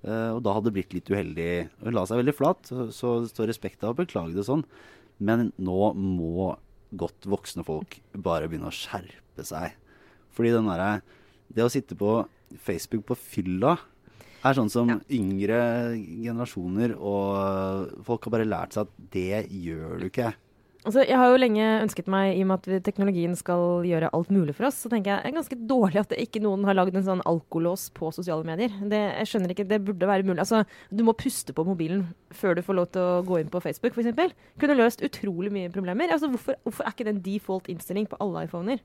Eh, 0.04 0.32
og 0.36 0.42
da 0.44 0.52
hadde 0.56 0.68
det 0.68 0.76
blitt 0.76 0.94
litt 0.98 1.08
uheldig. 1.12 1.70
Hun 1.80 1.96
la 1.96 2.04
seg 2.08 2.20
veldig 2.20 2.36
flat, 2.36 2.68
så, 2.68 2.90
så 2.92 3.22
det 3.24 3.32
står 3.32 3.48
respekt 3.54 3.86
av 3.86 3.94
å 3.94 4.00
beklage 4.02 4.36
det 4.36 4.44
sånn. 4.44 4.66
Men 5.24 5.54
nå 5.56 5.94
må 5.96 6.50
godt 7.00 7.28
voksne 7.30 7.64
folk 7.66 8.02
bare 8.12 8.50
begynne 8.52 8.68
å 8.68 8.76
skjerpe 8.76 9.46
seg. 9.48 9.78
Fordi 10.36 10.52
den 10.54 10.68
derre 10.70 11.02
Det 11.54 11.64
å 11.64 11.70
sitte 11.72 11.96
på 11.96 12.24
Facebook 12.66 13.06
på 13.06 13.16
fylla 13.16 13.78
er 14.44 14.56
sånn 14.58 14.72
som 14.72 14.90
Ja. 14.90 14.98
yngre 15.08 15.94
generasjoner 15.96 16.96
og 16.98 18.04
folk 18.04 18.26
har 18.26 18.32
bare 18.32 18.50
lært 18.50 18.74
seg 18.74 18.88
at 18.88 19.12
det 19.14 19.48
gjør 19.50 20.00
du 20.02 20.10
ikke. 20.10 20.34
Altså, 20.84 21.00
jeg 21.08 21.16
har 21.16 21.30
jo 21.32 21.40
lenge 21.40 21.64
ønsket 21.86 22.10
meg, 22.12 22.34
i 22.36 22.42
og 22.44 22.50
med 22.50 22.66
at 22.68 22.84
teknologien 22.84 23.38
skal 23.40 23.86
gjøre 23.88 24.10
alt 24.18 24.32
mulig 24.36 24.56
for 24.58 24.68
oss, 24.68 24.82
så 24.84 24.90
tenker 24.92 25.14
jeg 25.14 25.24
det 25.24 25.30
er 25.30 25.38
ganske 25.38 25.58
dårlig 25.70 26.02
at 26.02 26.16
ikke 26.20 26.42
noen 26.44 26.66
har 26.68 26.76
lagd 26.76 26.98
en 27.00 27.06
sånn 27.06 27.24
alkolås 27.30 27.86
på 27.96 28.10
sosiale 28.12 28.44
medier. 28.48 28.74
Det, 28.92 29.00
jeg 29.22 29.30
skjønner 29.32 29.54
ikke, 29.56 29.68
det 29.70 29.80
burde 29.88 30.10
være 30.10 30.28
mulig. 30.28 30.42
Altså, 30.44 30.66
du 30.92 31.06
må 31.08 31.16
puste 31.16 31.56
på 31.56 31.64
mobilen 31.68 32.10
før 32.36 32.60
du 32.60 32.64
får 32.68 32.80
lov 32.82 32.90
til 32.92 33.06
å 33.06 33.24
gå 33.30 33.40
inn 33.40 33.54
på 33.54 33.64
Facebook, 33.64 33.96
f.eks. 33.96 34.36
Kunne 34.60 34.76
løst 34.82 35.06
utrolig 35.08 35.54
mye 35.56 35.72
problemer. 35.72 36.12
Altså, 36.12 36.28
hvorfor, 36.34 36.60
hvorfor 36.68 36.84
er 36.84 36.98
ikke 36.98 37.08
det 37.08 37.16
en 37.16 37.26
default 37.32 37.72
innstilling 37.72 38.12
på 38.12 38.20
alle 38.26 38.44
iPhoner? 38.50 38.84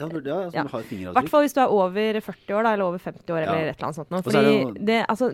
Ja, 0.00 0.08
burde- 0.10 0.26
ja, 0.26 0.50
Ja. 0.52 0.64
har 0.66 0.80
I 0.80 1.04
hvert 1.04 1.28
fall 1.30 1.44
hvis 1.44 1.54
du 1.54 1.60
er 1.60 1.70
over 1.70 2.20
40 2.20 2.54
år, 2.56 2.62
da, 2.64 2.72
eller 2.72 2.84
over 2.84 2.98
50 2.98 3.30
år, 3.30 3.38
eller 3.44 3.68
et 3.70 3.76
eller 3.78 3.86
annet 3.86 3.98
sånt. 4.00 4.10
Nå. 4.10 4.22
Fordi 4.26 4.74
det 4.74 4.94
det, 4.94 5.06
altså, 5.08 5.28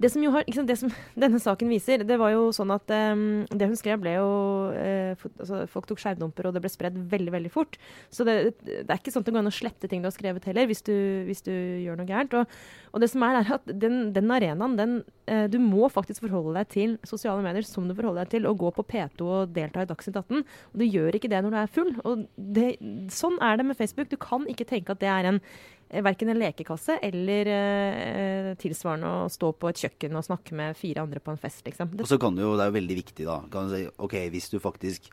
det 0.00 0.10
som 0.12 0.22
jo 0.22 0.30
har, 0.34 0.44
sant, 0.54 0.68
det 0.68 0.78
som 0.78 0.90
denne 1.24 1.40
saken 1.42 1.68
viser, 1.68 2.04
det 2.06 2.18
var 2.18 2.30
jo 2.34 2.48
sånn 2.54 2.70
at 2.74 2.90
um, 2.90 3.46
det 3.50 3.68
hun 3.68 3.76
skrev, 3.78 4.00
ble 4.02 4.14
jo 4.14 4.28
uh, 4.74 5.14
altså, 5.40 5.66
Folk 5.68 5.86
tok 5.90 5.98
skjermdumper, 6.02 6.46
og 6.48 6.54
det 6.54 6.62
ble 6.62 6.70
spredd 6.70 6.96
veldig 7.10 7.32
veldig 7.34 7.50
fort. 7.50 7.76
Så 8.10 8.24
det, 8.24 8.54
det 8.64 8.86
er 8.88 8.98
ikke 8.98 9.12
sånn 9.14 9.24
at 9.26 9.30
det 9.30 9.34
går 9.34 9.44
an 9.44 9.52
å 9.52 9.54
slette 9.54 9.90
ting 9.90 10.02
du 10.02 10.08
har 10.10 10.16
skrevet 10.16 10.44
heller, 10.48 10.66
hvis 10.70 10.82
du, 10.86 10.94
hvis 11.26 11.42
du 11.46 11.52
gjør 11.52 11.98
noe 11.98 12.08
gærent. 12.08 12.34
Og, 12.38 12.58
og 12.92 13.02
det 13.02 13.10
som 13.12 13.24
er, 13.26 13.38
er 13.40 13.54
at 13.58 13.70
den, 13.82 14.10
den 14.16 14.32
arenaen, 14.32 14.76
den 14.78 14.92
eh, 15.28 15.46
Du 15.50 15.58
må 15.62 15.88
faktisk 15.92 16.24
forholde 16.24 16.56
deg 16.58 16.70
til 16.72 16.96
sosiale 17.08 17.44
medier 17.44 17.66
som 17.66 17.88
du 17.88 17.94
forholder 17.96 18.24
deg 18.24 18.36
til 18.36 18.48
å 18.48 18.56
gå 18.58 18.72
på 18.74 18.84
P2 18.88 19.28
og 19.28 19.56
delta 19.56 19.84
i 19.84 19.88
Dagsnytt 19.88 20.20
18. 20.20 20.44
Og 20.72 20.82
du 20.82 20.86
gjør 20.86 21.18
ikke 21.18 21.30
det 21.32 21.42
når 21.44 21.54
du 21.54 21.58
er 21.62 21.72
full. 21.78 21.94
Og 22.08 22.26
det, 22.36 22.68
sånn 23.14 23.38
er 23.44 23.58
det 23.60 23.68
med 23.68 23.78
Facebook. 23.78 24.10
Du 24.12 24.18
kan 24.20 24.46
ikke 24.50 24.68
tenke 24.68 24.94
at 24.94 25.02
det 25.04 25.10
er 25.12 25.32
en 25.32 25.40
eh, 25.42 26.02
Verken 26.04 26.32
en 26.32 26.40
lekekasse 26.40 26.98
eller 27.04 27.48
eh, 27.54 28.52
tilsvarende 28.60 29.14
å 29.22 29.32
stå 29.32 29.54
på 29.56 29.70
et 29.72 29.86
kjøkken 29.86 30.20
og 30.20 30.26
snakke 30.26 30.56
med 30.56 30.76
fire 30.78 31.04
andre 31.04 31.22
på 31.24 31.32
en 31.32 31.40
fest, 31.40 31.64
liksom. 31.68 31.94
Det, 31.94 32.04
Og 32.04 32.12
så 32.12 32.20
kan 32.20 32.36
du 32.36 32.44
jo, 32.44 32.54
det 32.58 32.66
er 32.66 32.72
jo 32.72 32.78
veldig 32.80 33.00
viktig 33.04 33.28
da, 33.28 33.40
kan 33.52 33.68
du 33.68 33.76
si, 33.76 33.88
ok, 33.96 34.20
hvis 34.34 34.52
du 34.52 34.60
faktisk 34.62 35.10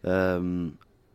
um 0.00 0.70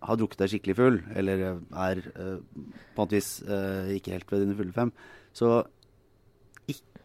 har 0.06 0.20
drukket 0.20 0.41
deg 0.43 0.53
skikkelig 0.53 0.78
full, 0.78 0.97
eller 1.18 1.43
er 1.45 2.01
uh, 2.18 2.38
på 2.38 2.95
en 2.95 2.99
måte 2.99 3.20
eh, 3.20 3.95
ikke 3.97 4.16
helt 4.16 4.32
ved 4.32 4.43
dine 4.43 4.58
fulle 4.58 4.76
fem, 4.76 4.91
så 5.36 5.64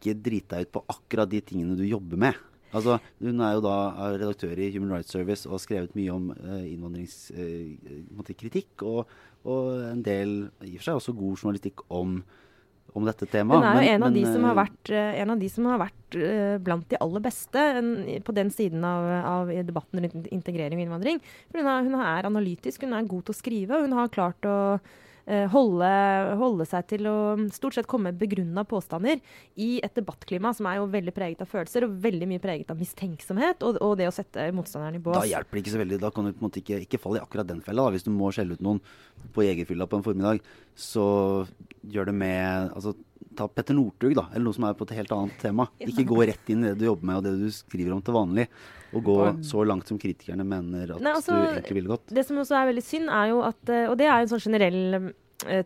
ikke 0.00 0.16
drite 0.24 0.50
deg 0.56 0.60
ut 0.66 0.74
på 0.78 0.84
akkurat 0.96 1.28
de 1.30 1.40
tingene 1.44 1.76
du 1.78 1.84
jobber 1.86 2.16
med. 2.28 2.34
Altså, 2.70 3.00
Hun 3.18 3.40
er 3.42 3.56
jo 3.56 3.62
da 3.64 3.76
redaktør 4.14 4.54
i 4.62 4.68
Human 4.74 4.92
Rights 4.94 5.10
Service 5.10 5.42
og 5.48 5.52
har 5.56 5.62
skrevet 5.64 5.96
mye 5.98 6.12
om 6.14 6.24
eh, 6.36 6.68
innvandringskritikk. 6.74 8.82
og, 8.86 9.00
og 9.44 9.80
en 9.90 10.02
del, 10.04 10.50
i 10.62 10.76
og 10.76 10.80
for 10.82 10.86
seg 10.86 10.94
også 11.00 11.12
god 11.18 11.36
journalistikk 11.40 11.78
om, 11.88 12.22
om 12.94 13.04
dette 13.08 13.26
temaet. 13.30 13.58
Hun 13.58 13.66
er 13.66 13.74
jo 13.74 13.80
Men- 13.80 13.88
en, 13.94 14.02
av 14.06 14.12
de 14.14 14.22
men, 14.22 14.32
som 14.32 14.42
har 14.44 14.52
eh, 14.54 14.62
vært, 14.62 14.90
eh, 14.90 15.20
en 15.22 15.30
av 15.34 15.38
de 15.40 15.48
som 15.48 15.64
har 15.70 15.78
vært 15.82 16.14
eh, 16.20 16.58
blant 16.58 16.88
de 16.90 16.96
aller 17.00 17.20
beste 17.26 17.58
en, 17.80 17.90
på 18.22 18.32
den 18.36 18.50
siden 18.54 18.84
av, 18.84 19.02
av 19.34 19.48
debatten 19.66 20.00
rundt 20.04 20.26
integrering 20.30 20.78
og 20.78 20.84
innvandring. 20.86 21.18
For 21.50 21.58
hun, 21.58 21.66
er, 21.74 21.82
hun 21.90 21.94
er 22.00 22.26
analytisk, 22.30 22.82
hun 22.86 22.94
er 22.94 23.02
god 23.08 23.24
til 23.26 23.34
å 23.34 23.40
skrive, 23.40 23.72
og 23.78 23.82
hun 23.88 23.98
har 23.98 24.08
klart 24.14 24.42
å 24.46 24.56
eh, 24.78 24.80
holde, 25.52 25.90
holde 26.40 26.66
seg 26.68 26.86
til 26.90 27.08
å 27.10 27.16
stort 27.54 27.76
sett 27.76 27.88
komme 27.90 28.10
med 28.10 28.20
begrunna 28.20 28.64
påstander 28.68 29.20
i 29.60 29.70
et 29.84 29.94
debattklima 29.96 30.52
som 30.56 30.68
er 30.70 30.80
jo 30.80 30.88
veldig 30.90 31.14
preget 31.14 31.44
av 31.44 31.50
følelser 31.50 31.86
og 31.86 31.98
veldig 32.02 32.28
mye 32.30 32.42
preget 32.42 32.72
av 32.72 32.80
mistenksomhet 32.80 33.62
og, 33.66 33.78
og 33.84 33.96
det 34.00 34.08
å 34.10 34.14
sette 34.14 34.48
motstanderen 34.56 34.98
i 34.98 35.02
bås. 35.04 35.20
Da 35.20 35.28
hjelper 35.30 35.58
det 35.58 35.64
ikke 35.64 35.74
så 35.74 35.82
veldig. 35.82 36.00
Da 36.02 36.12
kan 36.14 36.26
du 36.26 36.32
på 36.32 36.42
en 36.42 36.48
måte 36.48 36.62
ikke, 36.62 36.80
ikke 36.86 37.02
falle 37.02 37.20
i 37.20 37.24
akkurat 37.24 37.48
den 37.50 37.62
fella. 37.64 37.86
Da. 37.86 37.94
Hvis 37.96 38.06
du 38.06 38.12
må 38.14 38.32
skjelle 38.34 38.56
ut 38.56 38.64
noen 38.64 38.82
på 39.34 39.44
jegerfylla 39.46 39.86
på 39.90 40.00
en 40.00 40.06
formiddag, 40.06 40.42
så 40.80 41.06
gjør 41.80 42.10
det 42.10 42.16
med 42.16 42.74
altså, 42.74 42.94
Ta 43.36 43.46
Petter 43.48 43.76
Northug, 43.76 44.12
da, 44.18 44.26
eller 44.32 44.48
noe 44.48 44.56
som 44.56 44.66
er 44.66 44.76
på 44.76 44.84
et 44.88 44.96
helt 44.98 45.12
annet 45.14 45.36
tema. 45.40 45.68
Ikke 45.80 46.04
gå 46.08 46.18
rett 46.28 46.50
inn 46.50 46.64
i 46.64 46.72
det 46.72 46.80
du 46.80 46.88
jobber 46.88 47.08
med 47.08 47.20
og 47.20 47.26
det 47.28 47.34
du 47.38 47.46
skriver 47.54 47.94
om 47.94 48.02
til 48.04 48.16
vanlig. 48.16 48.46
Og 48.90 49.04
gå 49.06 49.16
så 49.46 49.62
langt 49.62 49.86
som 49.88 50.00
kritikerne 50.02 50.44
mener 50.44 50.96
at 50.96 51.04
Nei, 51.04 51.12
altså, 51.14 51.36
du 51.36 51.46
egentlig 51.52 51.76
ville 51.78 51.92
gått. 51.92 52.10
Det 52.10 52.24
som 52.26 52.40
også 52.42 52.56
er 52.58 52.70
veldig 52.72 52.82
synd, 52.84 53.12
er 53.14 53.30
jo 53.30 53.42
at 53.46 53.70
Og 53.86 53.94
det 54.00 54.08
er 54.10 54.16
en 54.18 54.32
sånn 54.32 54.42
generell 54.42 54.80
eh, 54.98 55.12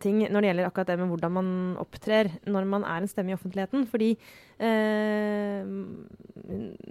ting 0.02 0.22
når 0.28 0.40
det 0.40 0.50
gjelder 0.50 0.68
akkurat 0.68 0.90
det 0.92 0.98
med 1.00 1.10
hvordan 1.12 1.34
man 1.34 1.48
opptrer 1.82 2.30
når 2.46 2.68
man 2.70 2.86
er 2.86 3.02
en 3.02 3.10
stemme 3.10 3.32
i 3.32 3.36
offentligheten. 3.36 3.86
Fordi 3.90 4.10
eh, 4.58 5.62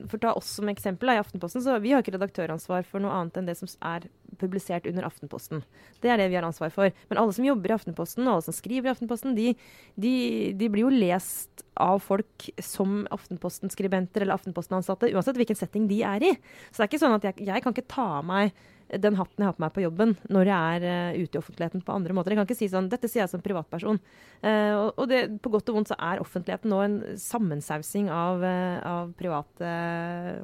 For 0.09 0.17
å 0.17 0.23
ta 0.25 0.33
oss 0.39 0.55
som 0.59 0.71
eksempel 0.71 1.13
i 1.13 1.19
Aftenposten, 1.21 1.63
så 1.63 1.77
vi 1.83 1.93
har 1.93 2.03
ikke 2.03 2.15
redaktøransvar 2.17 2.87
for 2.89 3.03
noe 3.03 3.13
annet 3.15 3.39
enn 3.39 3.49
det 3.49 3.57
som 3.59 3.71
er 3.93 4.07
publisert 4.41 4.87
under 4.89 5.07
Aftenposten. 5.07 5.63
Det 6.03 6.11
er 6.11 6.19
det 6.19 6.29
vi 6.31 6.39
har 6.39 6.47
ansvar 6.47 6.73
for. 6.73 6.93
Men 7.09 7.21
alle 7.21 7.35
som 7.35 7.47
jobber 7.47 7.71
i 7.71 7.77
Aftenposten, 7.77 8.25
og 8.27 8.37
alle 8.37 8.47
som 8.47 8.55
skriver 8.55 8.89
i 8.89 8.95
Aftenposten, 8.95 9.37
de, 9.37 9.53
de, 9.95 10.15
de 10.57 10.71
blir 10.73 10.87
jo 10.87 10.93
lest 10.93 11.62
av 11.81 12.01
folk 12.03 12.49
som 12.61 13.01
Aftenposten-skribenter 13.13 14.25
eller 14.25 14.37
Aftenposten-ansatte, 14.37 15.09
uansett 15.13 15.39
hvilken 15.39 15.57
setting 15.57 15.87
de 15.89 16.01
er 16.05 16.27
i. 16.29 16.35
Så 16.69 16.81
det 16.81 16.85
er 16.85 16.91
ikke 16.91 17.03
sånn 17.05 17.17
at 17.17 17.27
jeg, 17.29 17.47
jeg 17.49 17.65
kan 17.65 17.75
ikke 17.75 17.91
ta 17.95 18.07
av 18.19 18.29
meg 18.29 18.53
den 18.99 19.15
hatten 19.17 19.41
jeg 19.41 19.47
har 19.47 19.55
på 19.55 19.63
meg 19.63 19.73
på 19.73 19.83
jobben 19.83 20.11
når 20.33 20.49
jeg 20.49 20.77
er 20.77 20.85
uh, 20.85 21.21
ute 21.23 21.37
i 21.37 21.39
offentligheten 21.39 21.83
på 21.85 21.95
andre 21.95 22.15
måter. 22.15 22.33
Jeg 22.33 22.41
kan 22.41 22.47
ikke 22.49 22.59
si 22.59 22.69
sånn 22.71 22.89
Dette 22.91 23.09
sier 23.09 23.23
jeg 23.23 23.31
som 23.31 23.43
privatperson. 23.43 23.99
Uh, 24.43 24.91
og, 24.91 25.05
det, 25.09 25.23
på 25.43 25.51
godt 25.53 25.71
og 25.71 25.79
vondt 25.79 25.93
så 25.93 25.97
er 25.97 26.21
offentligheten 26.21 26.73
nå 26.73 26.81
en 26.83 26.97
sammensausing 27.19 28.11
av, 28.13 28.43
uh, 28.43 28.77
av 28.85 29.13
private 29.19 29.71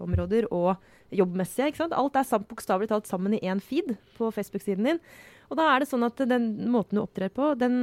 områder 0.02 0.50
og 0.56 0.76
jobbmessige. 1.16 1.72
ikke 1.72 1.84
sant? 1.84 1.98
Alt 1.98 2.18
er 2.20 2.48
bokstavelig 2.50 2.92
talt 2.92 3.10
sammen 3.10 3.36
i 3.38 3.44
én 3.44 3.62
feed 3.64 3.96
på 4.18 4.32
Facebook-siden 4.34 4.92
din. 4.92 5.04
Og 5.50 5.58
da 5.58 5.66
er 5.74 5.82
det 5.82 5.89
sånn 5.89 6.06
at 6.06 6.20
den 6.30 6.50
måten 6.70 7.00
du 7.00 7.04
opptrer 7.04 7.32
på, 7.34 7.54
den, 7.58 7.78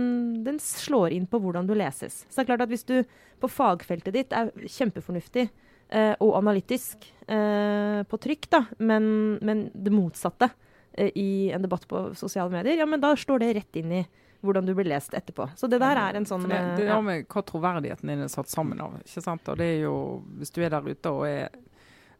den, 0.46 0.58
slår 0.62 1.14
inn 1.16 1.26
på 1.30 1.40
hvordan 1.42 1.66
du 1.66 1.74
leses. 1.74 2.22
Så 2.28 2.38
det 2.38 2.44
er 2.44 2.50
klart 2.52 2.66
at 2.66 2.72
hvis 2.72 2.86
du 2.86 3.00
på 3.42 3.50
fagfeltet 3.50 4.14
ditt 4.14 4.36
er 4.36 4.52
kjempefornuftig 4.54 5.48
eh, 5.48 6.14
og 6.22 6.36
analytisk 6.38 7.08
eh, 7.26 8.04
på 8.06 8.20
trykk, 8.22 8.48
da, 8.54 8.62
men, 8.78 9.08
men 9.42 9.66
det 9.74 9.94
motsatte 9.94 10.48
eh, 10.92 11.10
i 11.18 11.50
en 11.50 11.66
debatt 11.66 11.88
på 11.90 12.08
sosiale 12.14 12.54
medier, 12.54 12.78
ja, 12.78 12.86
men 12.86 13.02
da 13.02 13.16
slår 13.18 13.42
det 13.42 13.52
rett 13.58 13.82
inn 13.82 13.98
i 13.98 14.06
hvordan 14.46 14.66
du 14.68 14.74
blir 14.76 14.86
lest 14.86 15.14
etterpå. 15.16 15.48
Så 15.58 15.66
det 15.66 15.80
der 15.82 15.98
er 15.98 16.16
en 16.20 16.26
sånn 16.28 16.46
det, 16.46 16.58
det 16.78 16.86
ja. 16.86 17.00
med 17.02 17.26
hva 17.26 17.42
troverdigheten 17.42 18.12
din 18.12 18.22
er 18.28 18.30
satt 18.30 18.52
sammen 18.52 18.78
av. 18.84 18.98
ikke 19.02 19.24
sant? 19.24 19.48
Og 19.50 19.58
det 19.58 19.72
er 19.72 19.80
jo, 19.88 19.96
Hvis 20.38 20.54
du 20.54 20.60
er 20.62 20.70
der 20.76 20.86
ute 20.86 21.10
og 21.10 21.26
er 21.26 21.48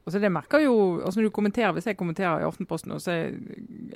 altså 0.07 0.21
det 0.23 0.31
merker 0.33 0.63
jo, 0.63 0.75
altså 1.03 1.21
når 1.21 1.29
du 1.29 1.35
kommenterer, 1.35 1.73
Hvis 1.75 1.89
jeg 1.91 1.99
kommenterer 1.99 2.41
i 2.41 2.47
Aftenposten 2.47 2.95
og 2.95 3.03
så 3.03 3.13
er 3.13 3.23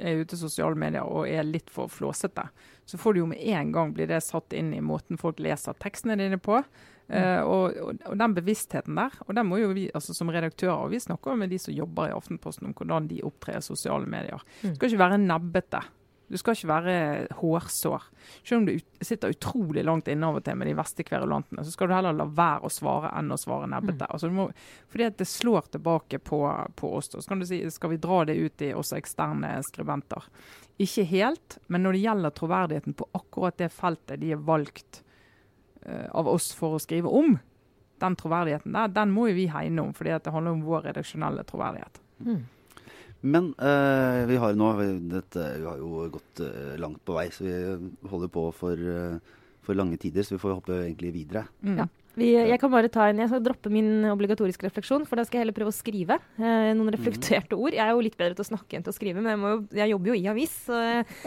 jeg 0.00 0.24
ute 0.24 0.36
i 0.36 0.40
sosiale 0.40 0.78
medier 0.78 1.06
og 1.06 1.28
er 1.28 1.46
litt 1.46 1.70
for 1.70 1.90
flåsete, 1.90 2.48
så 2.84 2.98
får 2.98 3.14
du 3.14 3.20
jo 3.22 3.28
med 3.30 3.38
en 3.38 3.70
gang 3.72 3.92
bli 3.94 4.08
det 4.11 4.22
satt 4.26 4.52
inn 4.56 4.74
i 4.74 4.82
måten 4.82 5.20
folk 5.20 5.38
leser 5.38 5.78
tekstene 5.78 6.18
dine 6.18 6.40
på. 6.42 6.58
Uh, 7.11 7.42
og, 7.42 7.78
og, 7.82 8.02
og, 8.06 8.12
den 8.18 8.34
bevisstheten 8.36 8.94
der, 8.94 9.14
og 9.26 9.34
den 9.34 9.48
må 9.48 9.56
jo 9.58 9.72
vi 9.74 9.88
altså 9.90 10.14
som 10.14 10.28
redaktører 10.30 10.84
og 10.84 10.92
vi 10.92 11.00
snakker 11.02 11.34
med 11.38 11.50
de 11.50 11.58
som 11.58 11.74
jobber 11.74 12.06
i 12.06 12.14
Aftenposten 12.14 12.68
om 12.68 12.74
hvordan 12.78 13.08
de 13.11 13.18
opptrer 13.26 13.58
i 13.58 13.66
sosiale 13.66 14.06
medier. 14.06 14.38
Mm. 14.61 14.68
Det 14.68 14.76
skal 14.76 14.92
ikke 14.92 15.02
være 15.02 15.18
nebbete. 15.24 15.80
Du 16.31 16.39
skal 16.39 16.55
ikke 16.55 16.68
være 16.70 16.93
hårsår. 17.41 18.05
Selv 18.47 18.61
om 18.61 18.66
du 18.68 18.76
sitter 19.03 19.33
utrolig 19.35 19.83
langt 19.83 20.07
inne 20.12 20.28
av 20.28 20.39
og 20.39 20.45
til 20.47 20.55
med 20.61 20.70
de 20.70 20.76
verste 20.78 21.03
kverulantene, 21.07 21.64
så 21.66 21.74
skal 21.74 21.91
du 21.91 21.95
heller 21.97 22.14
la 22.14 22.26
være 22.31 22.68
å 22.68 22.70
svare 22.70 23.11
enn 23.18 23.35
å 23.35 23.39
svare 23.41 23.66
nebbete. 23.70 24.07
Mm. 24.07 24.12
Altså, 24.14 24.31
må, 24.35 24.47
fordi 24.93 25.09
at 25.09 25.18
det 25.18 25.26
slår 25.26 25.72
tilbake 25.74 26.20
på, 26.22 26.41
på 26.78 26.93
oss. 27.01 27.11
Så 27.16 27.26
kan 27.26 27.43
du 27.43 27.49
si, 27.51 27.59
skal 27.74 27.97
vi 27.97 27.99
dra 28.05 28.22
det 28.31 28.39
ut 28.39 28.62
i 28.62 28.70
også 28.78 29.01
eksterne 29.01 29.57
skribenter? 29.66 30.31
Ikke 30.81 31.05
helt, 31.11 31.59
men 31.66 31.83
når 31.83 31.99
det 31.99 32.05
gjelder 32.05 32.37
troverdigheten 32.39 32.97
på 32.97 33.11
akkurat 33.18 33.59
det 33.59 33.72
feltet 33.74 34.22
de 34.22 34.31
er 34.37 34.47
valgt 34.47 35.03
uh, 35.83 36.07
av 36.14 36.31
oss 36.31 36.53
for 36.57 36.78
å 36.78 36.83
skrive 36.83 37.11
om, 37.11 37.35
den 38.01 38.16
troverdigheten 38.16 38.78
der, 38.78 38.95
den 38.95 39.11
må 39.12 39.26
jo 39.28 39.37
vi 39.37 39.51
hegne 39.51 39.83
om, 39.83 39.93
fordi 39.99 40.14
det 40.14 40.33
handler 40.33 40.57
om 40.57 40.64
vår 40.64 40.89
redaksjonelle 40.89 41.45
troverdighet. 41.51 42.01
Mm. 42.22 42.41
Men 43.21 43.53
uh, 43.61 44.25
vi 44.29 44.39
har 44.41 44.57
nå 44.57 44.71
dette, 45.12 45.47
Vi 45.61 45.66
har 45.68 45.81
jo 45.81 46.07
gått 46.12 46.41
uh, 46.41 46.77
langt 46.81 47.03
på 47.05 47.18
vei, 47.18 47.29
så 47.35 47.45
vi 47.45 47.55
holder 48.09 48.33
på 48.33 48.47
for, 48.57 48.81
uh, 48.81 49.41
for 49.66 49.77
lange 49.77 50.01
tider. 50.01 50.25
Så 50.25 50.39
vi 50.39 50.43
får 50.43 50.57
hoppe 50.59 50.79
egentlig 50.87 51.12
videre. 51.18 51.47
Mm. 51.61 51.83
Ja. 51.83 51.89
Vi, 52.18 52.33
jeg 52.35 52.59
kan 52.59 52.73
bare 52.73 52.91
ta 52.91 53.05
en, 53.09 53.21
jeg 53.23 53.31
skal 53.31 53.43
droppe 53.45 53.71
min 53.71 54.03
obligatoriske 54.11 54.66
refleksjon, 54.66 55.05
for 55.07 55.21
da 55.21 55.25
skal 55.27 55.39
jeg 55.39 55.45
heller 55.45 55.55
prøve 55.55 55.71
å 55.71 55.77
skrive 55.77 56.16
eh, 56.18 56.73
noen 56.75 56.91
reflekterte 56.93 57.55
ord. 57.55 57.77
Jeg 57.77 57.85
er 57.85 57.95
jo 57.95 58.03
litt 58.03 58.16
bedre 58.18 58.35
til 58.35 58.45
å 58.45 58.49
snakke 58.49 58.77
enn 58.77 58.87
til 58.87 58.93
å 58.93 58.97
skrive, 58.97 59.23
men 59.23 59.31
jeg, 59.31 59.39
jo, 59.41 59.61
jeg 59.79 59.93
jobber 59.93 60.11
jo 60.11 60.16
i 60.18 60.27
avis. 60.33 60.57
Så, 60.66 60.81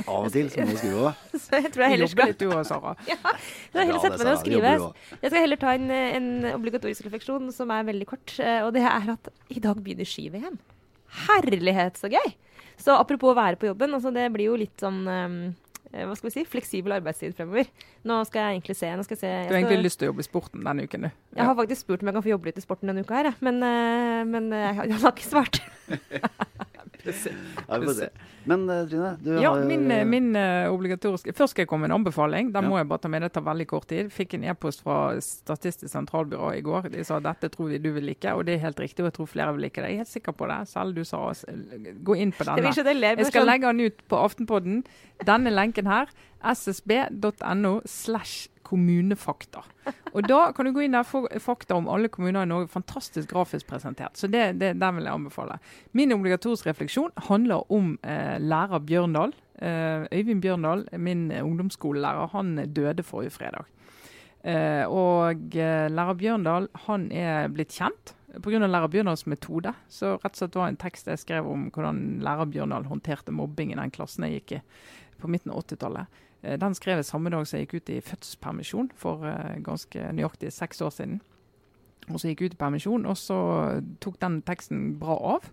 Av 0.03 0.27
og 0.27 0.27
til 0.35 0.51
så 0.51 0.67
må 0.67 0.75
du 0.75 0.81
skrive 0.81 1.07
òg. 1.07 1.23
så 1.45 1.61
jeg 1.63 1.71
tror 1.73 1.85
jeg 1.85 1.95
heller 1.95 2.11
skal 2.11 2.35
du 2.35 2.45
òg, 2.49 2.59
Sara. 2.67 2.93
ja, 3.13 3.17
så 3.23 3.79
jeg 3.79 3.89
heller 3.93 4.03
sette 4.03 4.19
meg 4.19 4.27
ned 4.27 4.33
og 4.33 4.43
skrive. 4.43 4.75
Jeg 5.15 5.33
skal 5.33 5.39
heller 5.39 5.63
ta 5.63 5.73
en, 5.79 5.89
en, 6.19 6.29
obligatorisk 6.51 7.07
refleksjon 7.07 7.49
som 7.55 7.73
er 7.73 7.89
veldig 7.93 8.09
kort, 8.11 8.37
og 8.67 8.75
det 8.75 8.83
er 8.83 9.11
at 9.15 9.33
i 9.55 9.63
dag 9.63 9.79
begynner 9.79 10.09
ski-VM. 10.09 10.59
Herlighet, 11.25 11.99
så 11.99 12.11
gøy! 12.11 12.33
Så 12.79 12.95
apropos 12.97 13.31
å 13.31 13.37
være 13.37 13.59
på 13.59 13.69
jobben, 13.69 13.93
altså 13.95 14.11
det 14.13 14.25
blir 14.33 14.49
jo 14.49 14.57
litt 14.59 14.81
sånn 14.81 15.03
um, 15.07 15.37
hva 15.93 16.15
skal 16.17 16.31
vi 16.31 16.33
si, 16.33 16.43
fleksibel 16.49 16.95
arbeidstid 16.95 17.35
fremover. 17.37 17.67
Nå 18.09 18.17
skal 18.25 18.47
jeg 18.47 18.57
egentlig 18.57 18.75
se. 18.79 18.89
Nå 18.97 19.05
skal 19.05 19.13
jeg 19.13 19.21
se 19.21 19.29
jeg 19.29 19.45
du 19.45 19.53
har 19.53 19.59
egentlig 19.59 19.85
lyst 19.85 20.01
til 20.01 20.07
å 20.07 20.11
jobbe 20.11 20.25
i 20.25 20.27
sporten 20.27 20.65
denne 20.65 20.87
uken, 20.89 21.05
du. 21.05 21.09
Ja. 21.11 21.37
Jeg 21.37 21.49
har 21.51 21.57
faktisk 21.61 21.85
spurt 21.85 22.03
om 22.03 22.09
jeg 22.09 22.17
kan 22.17 22.25
få 22.25 22.33
jobbe 22.33 22.49
litt 22.49 22.59
i 22.59 22.65
sporten 22.65 22.89
denne 22.89 23.05
uka 23.05 23.19
her, 23.19 23.33
men, 23.45 23.61
uh, 23.61 24.21
men 24.25 24.49
jeg, 24.57 24.87
jeg 24.89 25.01
har 25.05 25.13
ikke 25.13 25.29
svart. 25.29 25.61
ja, 27.05 27.77
vi 27.79 27.85
får 27.87 27.93
se. 27.97 28.07
Men 28.45 28.63
uh, 28.69 28.81
Trine, 28.87 29.09
du 29.23 29.29
ja, 29.39 29.53
har 29.53 29.63
min, 29.67 29.85
min 30.09 30.35
uh, 30.35 30.67
obligatoriske 30.73 31.31
Først 31.35 31.53
skal 31.55 31.63
jeg 31.63 31.69
komme 31.71 31.87
med 31.87 31.93
en 31.93 31.99
anbefaling. 32.01 32.49
Den 32.51 32.63
Ja. 32.65 32.69
må 32.69 32.77
jeg 32.79 32.87
bare 32.89 32.99
ta 33.03 33.07
med. 33.11 33.21
Det 33.23 33.31
tar 33.37 33.45
veldig 33.45 33.67
kort 33.71 33.87
tid. 33.87 34.09
Fikk 34.11 34.33
en 34.35 34.43
e-post 34.51 34.83
fra 34.83 34.97
Statistisk 35.23 35.91
sentralbyrå 35.91 36.51
i 36.57 36.61
går. 36.65 36.89
De 36.91 37.03
sa 37.07 37.19
dette 37.23 37.49
tror 37.53 37.69
vi 37.71 37.77
du 37.83 37.91
vil 37.95 38.03
like, 38.03 38.33
og 38.35 38.45
det 38.45 38.55
er 38.57 38.65
helt 38.65 38.79
riktig. 38.83 39.03
Og 39.03 39.11
jeg 39.11 39.17
tror 39.19 39.31
flere 39.31 39.53
vil 39.55 39.61
like 39.67 39.79
det. 39.81 39.89
Jeg 39.93 39.99
er 39.99 40.03
helt 40.03 40.11
sikker 40.11 40.35
på 40.35 40.47
det. 40.51 40.59
Selv 40.71 40.95
du 40.95 41.03
sa 41.07 41.17
oss, 41.29 41.45
gå 42.03 42.15
inn 42.19 42.31
på 42.35 42.43
denne. 42.43 42.63
Jeg 42.67 43.27
skal 43.27 43.41
sånn- 43.43 43.45
legge 43.47 43.67
den 43.71 43.79
ut 43.87 44.03
på 44.07 44.19
Aftenpodden. 44.23 44.83
Denne 45.25 45.49
lenken 45.55 45.87
her, 45.87 46.07
ssb.no 46.43 47.81
slash 47.85 48.49
kommunefakta. 48.65 49.63
Og 50.13 50.27
da 50.29 50.39
kan 50.55 50.67
du 50.67 50.73
gå 50.75 50.85
inn 50.85 50.95
der 50.95 51.05
for 51.07 51.27
fakta 51.43 51.77
om 51.77 51.89
alle 51.91 52.11
kommuner 52.11 52.45
i 52.45 52.49
Norge. 52.49 52.71
Fantastisk 52.73 53.31
grafisk 53.33 53.67
presentert. 53.69 54.17
Så 54.19 54.29
det, 54.31 54.59
det, 54.61 54.73
den 54.81 54.97
vil 54.97 55.09
jeg 55.09 55.19
anbefale. 55.19 55.59
Min 55.91 56.15
obligatoriske 56.15 56.71
refleksjon 56.71 57.13
handler 57.29 57.67
om 57.73 57.95
eh, 58.01 58.39
lærer 58.41 58.83
Bjørndal. 58.87 59.35
Eh, 59.59 60.07
Øyvind 60.11 60.41
Bjørndal, 60.43 60.87
min 60.97 61.29
ungdomsskolelærer, 61.31 62.33
han 62.33 62.55
døde 62.73 63.03
forrige 63.03 63.35
fredag. 63.37 63.69
Eh, 64.43 64.83
og 64.91 65.55
eh, 65.55 65.87
lærer 65.91 66.19
Bjørndal 66.19 66.67
han 66.87 67.07
er 67.15 67.47
blitt 67.53 67.71
kjent 67.77 68.11
pga. 68.41 68.65
lærer 68.65 68.89
Bjørndals 68.89 69.25
metode. 69.25 69.73
Så 69.87 70.17
rett 70.17 70.33
og 70.33 70.41
slett 70.41 70.57
var 70.57 70.71
en 70.71 70.79
tekst 70.81 71.07
jeg 71.07 71.21
skrev 71.21 71.47
om 71.49 71.69
hvordan 71.71 72.19
lærer 72.25 72.49
Bjørndal 72.49 72.87
håndterte 72.89 73.31
mobbing 73.35 73.73
i 73.73 73.79
den 73.79 73.93
klassen 73.93 74.25
jeg 74.27 74.41
gikk 74.41 74.57
i 74.57 74.61
på 75.21 75.29
midten 75.31 75.53
av 75.53 75.63
80-tallet. 75.63 76.21
Eh, 76.43 76.59
Den 76.59 76.75
skrev 76.75 76.95
jeg 76.95 77.05
samme 77.05 77.29
dag 77.29 77.47
som 77.47 77.57
jeg 77.59 77.67
gikk 77.67 77.81
ut 77.81 77.89
i 77.89 78.01
fødselspermisjon 78.01 78.91
for 78.95 79.25
eh, 79.25 79.61
ganske 79.63 80.11
nøyaktig 80.13 80.51
seks 80.53 80.81
år 80.81 80.89
siden. 80.89 81.21
Og 82.11 82.19
så 82.19 82.27
gikk 82.27 82.41
jeg 82.41 82.51
ut 82.51 82.57
i 82.57 82.59
permisjon, 82.59 83.05
og 83.05 83.17
så 83.17 83.37
tok 84.03 84.19
den 84.21 84.41
teksten 84.41 84.99
bra 84.99 85.15
av. 85.37 85.51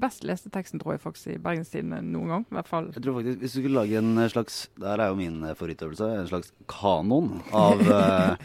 Best 0.00 0.24
leste 0.24 0.48
teksten 0.50 0.80
tror 0.80 0.94
jeg 0.94 1.02
faktisk 1.02 1.34
i 1.34 1.38
Bergenstidene 1.38 1.98
noen 2.02 2.28
gang. 2.32 2.44
i 2.50 2.54
hvert 2.56 2.68
fall. 2.70 2.86
Jeg 2.94 3.02
tror 3.04 3.18
faktisk 3.18 3.40
Hvis 3.42 3.52
du 3.52 3.58
skulle 3.60 3.76
lage 3.82 3.98
en 4.00 4.16
slags 4.32 4.68
Der 4.80 4.98
er 5.04 5.08
jo 5.12 5.18
min 5.18 5.42
eh, 5.44 5.52
favorittøvelse. 5.54 6.08
En 6.22 6.28
slags 6.30 6.52
kanon 6.66 7.42
av, 7.52 7.82
ja. 7.90 8.36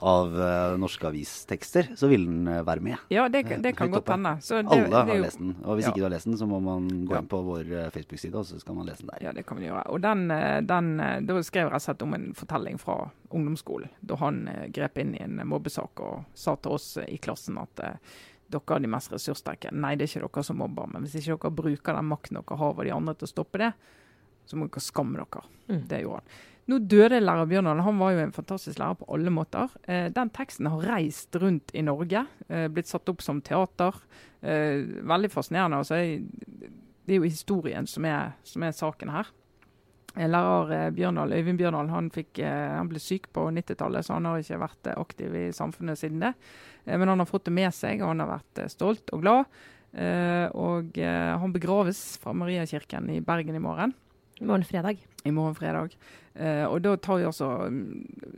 av 0.00 0.32
eh, 0.40 0.76
norske 0.80 1.06
avistekster. 1.10 1.90
Så 2.00 2.08
vil 2.08 2.24
den 2.26 2.48
eh, 2.48 2.62
være 2.64 2.80
med. 2.80 2.96
Ja, 3.12 3.28
det, 3.28 3.44
det 3.62 3.74
kan 3.76 3.92
godt 3.92 4.08
hende. 4.08 4.36
Alle 4.40 4.96
har 5.04 5.14
jo- 5.14 5.22
lest 5.26 5.38
den. 5.42 5.54
Og 5.64 5.76
hvis 5.76 5.84
Ja. 5.84 5.92
ikke 5.92 6.00
du 6.00 6.06
har 6.08 6.14
lest 6.16 6.30
den, 6.30 6.38
så 6.40 6.48
må 6.48 6.60
man 6.64 6.88
gå 7.06 7.18
inn 7.20 7.28
på 7.28 7.42
vår 7.44 7.70
eh, 7.84 7.90
Facebook-side, 7.94 8.34
og 8.40 8.46
så 8.48 8.58
skal 8.64 8.74
man 8.80 8.86
lese 8.88 9.04
den 9.04 9.12
der. 9.12 9.26
Ja, 9.28 9.32
det 9.36 9.44
kan 9.46 9.60
vi 9.60 9.68
gjøre. 9.68 9.84
Og 9.92 10.00
den, 10.00 10.30
eh, 10.30 10.60
den, 10.64 10.94
eh, 11.00 11.20
Da 11.20 11.42
skrev 11.42 11.70
jeg 11.72 11.80
sett 11.84 12.02
om 12.02 12.14
en 12.16 12.30
fortelling 12.34 12.78
fra 12.80 13.10
ungdomsskolen. 13.30 13.90
Da 14.00 14.16
han 14.16 14.46
eh, 14.48 14.68
grep 14.72 14.96
inn 14.98 15.14
i 15.14 15.22
en 15.22 15.40
mobbesak 15.44 16.00
og 16.00 16.24
sa 16.34 16.56
til 16.56 16.72
oss 16.78 16.96
eh, 16.96 17.04
i 17.14 17.18
klassen 17.18 17.58
at 17.60 17.84
eh, 17.84 17.96
dere 18.54 18.78
er 18.78 18.84
de 18.84 18.90
mest 18.94 19.12
ressurssterke. 19.12 19.74
Nei, 19.74 19.94
det 19.98 20.06
er 20.06 20.14
ikke 20.14 20.30
dere 20.30 20.46
som 20.46 20.58
mobber, 20.62 20.88
men 20.90 21.04
hvis 21.04 21.18
ikke 21.20 21.36
dere 21.36 21.58
bruker 21.60 21.98
den 21.98 22.10
makten 22.10 22.40
dere 22.40 22.58
har 22.60 22.74
over 22.74 22.88
de 22.88 22.94
andre 22.94 23.16
til 23.18 23.28
å 23.28 23.32
stoppe 23.34 23.62
det, 23.62 23.70
så 24.48 24.58
må 24.58 24.68
dere 24.68 24.84
skamme 24.84 25.20
dere. 25.20 25.46
Mm. 25.68 25.86
Det 25.90 26.02
gjorde 26.04 26.22
han. 26.22 26.42
Nå 26.64 26.78
døde 26.88 27.20
lærer 27.20 27.48
Bjørndal. 27.48 27.82
Han 27.84 27.98
var 28.00 28.14
jo 28.14 28.22
en 28.22 28.32
fantastisk 28.32 28.78
lærer 28.80 28.96
på 28.96 29.08
alle 29.12 29.32
måter. 29.32 29.72
Eh, 29.84 30.06
den 30.16 30.30
teksten 30.32 30.70
har 30.72 30.86
reist 30.94 31.36
rundt 31.36 31.74
i 31.76 31.82
Norge. 31.84 32.24
Eh, 32.48 32.68
blitt 32.72 32.88
satt 32.88 33.10
opp 33.12 33.20
som 33.20 33.42
teater. 33.44 33.98
Eh, 34.40 34.80
veldig 35.04 35.28
fascinerende. 35.32 35.82
Altså, 35.82 36.00
jeg, 36.00 36.70
det 37.04 37.16
er 37.16 37.20
jo 37.20 37.28
historien 37.28 37.88
som 37.88 38.06
er, 38.08 38.32
som 38.48 38.64
er 38.64 38.76
saken 38.76 39.12
her. 39.12 39.28
Eh, 40.14 40.28
Lærer 40.30 40.72
eh, 40.72 40.90
Bjørndal, 40.94 41.32
Øyvind 41.34 41.58
Bjørndal 41.58 41.90
han, 41.90 42.10
fikk, 42.14 42.38
eh, 42.38 42.70
han 42.78 42.88
ble 42.90 43.02
syk 43.02 43.28
på 43.34 43.48
90-tallet, 43.50 44.06
så 44.06 44.16
han 44.16 44.30
har 44.30 44.40
ikke 44.40 44.62
vært 44.62 44.92
aktiv 44.94 45.34
i 45.34 45.48
samfunnet 45.54 45.98
siden 45.98 46.22
det. 46.22 46.32
Eh, 46.86 46.98
Men 46.98 47.08
han 47.08 47.18
har 47.18 47.26
fått 47.26 47.44
det 47.44 47.54
med 47.54 47.72
seg, 47.74 48.02
og 48.02 48.08
han 48.12 48.20
har 48.24 48.32
vært 48.38 48.58
eh, 48.64 48.68
stolt 48.72 49.10
og 49.12 49.22
glad. 49.24 49.46
Eh, 49.94 50.48
Og 50.54 50.96
han 50.98 51.52
begraves 51.54 52.18
fra 52.18 52.32
Mariakirken 52.34 53.10
i 53.10 53.20
Bergen 53.20 53.54
i 53.54 53.62
morgen. 53.62 53.92
I 54.40 54.44
morgen 54.44 54.64
fredag. 54.66 54.98
I 55.24 55.30
morgen 55.30 55.54
fredag. 55.54 55.94
Eh, 56.34 56.64
og 56.66 56.80
da 56.82 56.96
tar 56.98 57.20
jeg 57.22 57.28
også 57.30 57.48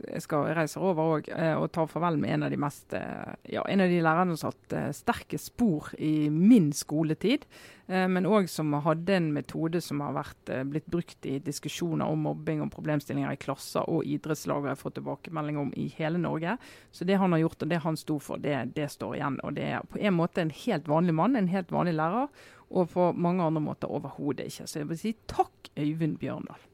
Jeg 0.05 0.21
skal 0.21 0.51
reise 0.53 0.77
over 0.77 1.15
òg 1.15 1.29
eh, 1.33 1.55
og 1.57 1.71
ta 1.73 1.87
farvel 1.89 2.19
med 2.21 2.35
en 2.35 2.45
av 2.45 2.51
de 2.53 2.59
mest 2.61 2.93
eh, 2.93 3.31
Ja, 3.49 3.63
en 3.65 3.81
av 3.81 3.89
de 3.89 4.03
lærerne 4.05 4.35
som 4.37 4.51
har 4.51 4.59
satt 4.59 4.99
sterke 4.99 5.39
spor 5.41 5.89
i 5.97 6.29
min 6.29 6.69
skoletid. 6.75 7.47
Men 7.87 8.27
òg 8.27 8.49
som 8.51 8.73
hadde 8.83 9.13
en 9.15 9.29
metode 9.31 9.79
som 9.79 10.01
har 10.03 10.11
vært, 10.11 10.49
blitt 10.67 10.89
brukt 10.91 11.23
i 11.29 11.37
diskusjoner 11.39 12.11
om 12.11 12.25
mobbing 12.27 12.59
og 12.65 12.73
problemstillinger 12.73 13.31
i 13.31 13.39
klasser 13.39 13.87
og 13.87 14.03
idrettslag. 14.03 14.65
har 14.65 14.73
jeg 14.73 14.81
fått 14.81 14.97
tilbakemelding 14.99 15.61
om 15.61 15.71
i 15.71 15.87
hele 15.95 16.19
Norge. 16.19 16.57
Så 16.91 17.07
det 17.07 17.15
han 17.21 17.31
har 17.31 17.45
gjort 17.45 17.63
og 17.63 17.71
det 17.71 17.79
han 17.85 17.95
sto 17.95 18.19
for, 18.19 18.43
det, 18.43 18.73
det 18.75 18.89
står 18.91 19.15
igjen. 19.15 19.39
Og 19.47 19.55
det 19.55 19.69
er 19.71 19.87
på 19.87 20.03
en 20.03 20.19
måte 20.19 20.43
en 20.43 20.51
helt 20.65 20.91
vanlig 20.91 21.15
mann, 21.15 21.39
en 21.39 21.47
helt 21.47 21.71
vanlig 21.71 21.95
lærer. 21.95 22.27
Og 22.75 22.91
på 22.91 23.13
mange 23.15 23.47
andre 23.47 23.63
måter 23.63 23.87
overhodet 23.87 24.51
ikke. 24.51 24.67
Så 24.67 24.83
jeg 24.83 24.91
vil 24.91 25.05
si 25.05 25.15
takk, 25.31 25.71
Øyvind 25.79 26.19
Bjørndal. 26.19 26.67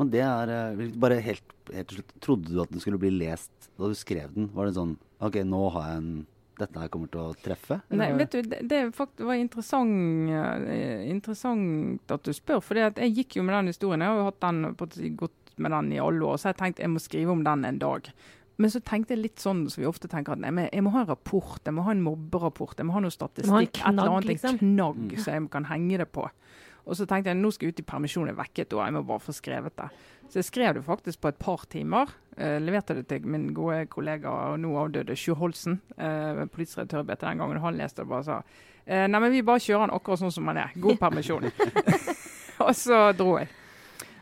Men 0.00 0.10
det 0.12 0.22
er 0.24 0.52
eh, 0.56 0.82
bare 1.00 1.20
helt, 1.24 1.54
helt 1.70 1.90
til 1.92 2.00
slutt. 2.00 2.12
Trodde 2.24 2.52
du 2.54 2.60
at 2.64 2.72
den 2.72 2.82
skulle 2.82 3.00
bli 3.02 3.12
lest 3.20 3.70
da 3.76 3.88
du 3.90 3.96
skrev 3.98 4.32
den? 4.34 4.50
Var 4.56 4.68
det 4.70 4.76
sånn 4.78 4.96
OK, 5.20 5.40
nå 5.44 5.62
har 5.76 5.90
jeg 5.92 6.02
en 6.02 6.12
dette 6.60 6.76
her 6.76 6.90
kommer 6.92 7.08
til 7.08 7.22
å 7.22 7.34
treffe? 7.40 7.78
Nei, 7.96 8.10
vet 8.18 8.34
du, 8.34 8.42
det, 8.44 8.58
det 8.68 8.80
var 9.24 9.38
interessant, 9.40 10.28
eh, 10.68 11.06
interessant 11.08 12.12
at 12.12 12.26
du 12.26 12.34
spør. 12.36 12.60
For 12.64 12.76
jeg 12.76 13.14
gikk 13.16 13.38
jo 13.38 13.44
med 13.46 13.56
den 13.56 13.70
historien. 13.72 14.04
Jeg 14.04 14.12
har 14.12 14.20
jo 14.20 14.26
hatt 14.28 14.42
den, 14.44 15.14
gått 15.16 15.54
med 15.60 15.72
den 15.72 15.88
i 15.96 16.02
alle 16.04 16.26
år, 16.28 16.36
så 16.40 16.50
jeg 16.52 16.58
tenkte 16.60 16.84
jeg 16.84 16.92
må 16.92 17.00
skrive 17.00 17.32
om 17.32 17.44
den 17.46 17.64
en 17.68 17.80
dag. 17.80 18.10
Men 18.60 18.72
så 18.72 18.82
tenkte 18.84 19.14
jeg 19.14 19.22
litt 19.22 19.40
sånn 19.40 19.62
som 19.72 19.80
vi 19.80 19.88
ofte 19.88 20.08
tenker 20.12 20.36
at 20.36 20.42
nei, 20.42 20.66
jeg 20.68 20.84
må 20.84 20.92
ha 20.92 21.06
en 21.06 21.08
rapport, 21.08 21.60
jeg 21.64 21.72
må 21.72 21.84
ha 21.86 21.94
en 21.96 22.02
mobberapport, 22.04 22.76
jeg 22.76 22.88
må 22.90 22.92
ha 22.98 23.00
noe 23.06 23.14
statistikk. 23.14 23.48
knagg, 23.48 23.70
et 23.80 23.86
eller 23.88 24.10
annet, 24.12 24.28
liksom. 24.34 24.58
En 24.58 24.60
knagg 24.76 25.00
Mm. 25.00 25.16
så 25.16 25.32
jeg 25.32 25.50
kan 25.54 25.64
henge 25.70 25.96
det 26.02 26.10
på. 26.12 26.26
Og 26.90 26.98
så 26.98 27.06
tenkte 27.06 27.30
jeg 27.30 27.38
nå 27.38 27.52
skal 27.54 27.68
jeg 27.68 27.76
ut 27.76 27.82
i 27.84 27.86
permisjon, 27.86 28.26
jeg 28.26 28.34
er 28.34 28.40
vekket 28.40 28.74
og 28.74 28.82
jeg 28.82 28.94
må 28.96 29.04
bare 29.06 29.22
få 29.22 29.34
skrevet 29.36 29.76
det. 29.78 29.86
Så 30.30 30.40
jeg 30.40 30.48
skrev 30.48 30.74
det 30.74 30.82
faktisk 30.86 31.20
på 31.22 31.30
et 31.30 31.38
par 31.38 31.62
timer. 31.70 32.10
Eh, 32.36 32.58
leverte 32.62 32.96
det 32.98 33.06
til 33.10 33.26
min 33.30 33.48
gode 33.54 33.84
kollega 33.90 34.30
og 34.50 34.58
nå 34.62 34.74
avdøde 34.78 35.16
Sjur 35.18 35.38
Holsen, 35.38 35.80
eh, 35.96 36.42
politisk 36.50 36.80
redaktør 36.80 37.04
i 37.04 37.08
BT 37.12 37.24
den 37.28 37.42
gangen. 37.42 37.62
Han 37.62 37.78
leste 37.78 38.02
det 38.02 38.10
og 38.10 38.26
sa 38.26 38.40
eh, 38.86 39.06
nei, 39.06 39.22
men 39.22 39.34
vi 39.34 39.46
bare 39.46 39.62
kjører 39.62 39.86
den 39.86 39.96
akkurat 39.96 40.22
sånn 40.22 40.34
som 40.34 40.50
han 40.50 40.62
er. 40.66 40.76
God 40.82 40.98
permisjon. 41.02 41.50
og 42.66 42.74
så 42.78 43.02
dro 43.18 43.38
jeg. 43.38 43.50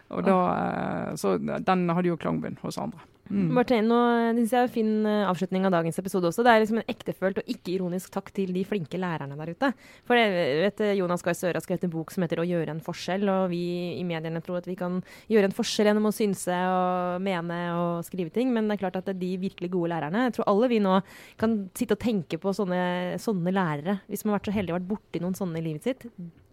Og 0.09 0.25
da, 0.25 0.37
eh, 0.57 1.15
så 1.21 1.37
den 1.41 1.89
hadde 1.89 2.09
jo 2.09 2.21
klangbunn 2.21 2.61
hos 2.63 2.81
andre. 2.81 3.01
Mm. 3.29 3.49
Martin, 3.53 3.89
nå 3.91 3.99
synes 4.39 4.53
jeg 4.55 4.67
er 4.67 4.73
fin 4.73 4.93
eh, 5.07 5.27
avslutning 5.29 5.67
av 5.69 5.75
dagens 5.75 6.01
episode 6.01 6.31
også. 6.31 6.45
Det 6.47 6.53
er 6.53 6.63
liksom 6.63 6.81
en 6.81 6.91
ektefølt 6.93 7.41
og 7.43 7.51
ikke-ironisk 7.53 8.13
takk 8.15 8.31
til 8.37 8.55
de 8.57 8.65
flinke 8.69 9.01
lærerne 9.01 9.37
der 9.37 9.53
ute. 9.53 9.71
For 10.09 10.19
jeg 10.19 10.33
vet 10.65 10.83
eh, 10.85 10.97
Jonas 10.99 11.25
Gahr 11.27 11.37
Støre 11.37 11.61
har 11.61 11.65
skrevet 11.65 11.85
en 11.85 11.93
bok 11.93 12.15
som 12.15 12.25
heter 12.25 12.41
'Å 12.41 12.49
gjøre 12.49 12.73
en 12.73 12.85
forskjell'. 12.85 13.29
Og 13.29 13.51
vi 13.53 13.63
i 14.01 14.07
mediene 14.09 14.43
tror 14.45 14.63
at 14.63 14.71
vi 14.71 14.79
kan 14.81 15.03
gjøre 15.29 15.51
en 15.51 15.59
forskjell 15.59 15.93
gjennom 15.93 16.09
å 16.09 16.15
synse 16.15 16.57
og 16.73 17.23
mene 17.23 17.61
og 17.77 18.05
skrive 18.09 18.33
ting. 18.33 18.53
Men 18.53 18.69
det 18.69 18.79
er 18.79 18.85
klart 18.87 19.01
at 19.03 19.09
det 19.11 19.17
er 19.17 19.23
de 19.23 19.33
virkelig 19.49 19.71
gode 19.71 19.93
lærerne 19.93 20.29
Jeg 20.29 20.39
tror 20.39 20.49
alle 20.49 20.69
vi 20.69 20.81
nå 20.81 21.01
kan 21.37 21.71
sitte 21.75 21.97
og 21.97 22.03
tenke 22.03 22.41
på 22.41 22.53
sånne, 22.57 23.21
sånne 23.21 23.53
lærere, 23.53 24.01
hvis 24.09 24.25
man 24.25 24.33
har 24.33 24.41
vært 24.41 24.53
så 24.53 24.59
heldig 24.59 24.73
å 24.73 24.79
vært 24.81 24.93
borti 24.93 25.21
noen 25.21 25.37
sånne 25.37 25.61
i 25.61 25.67
livet 25.69 25.85
sitt. 25.85 26.09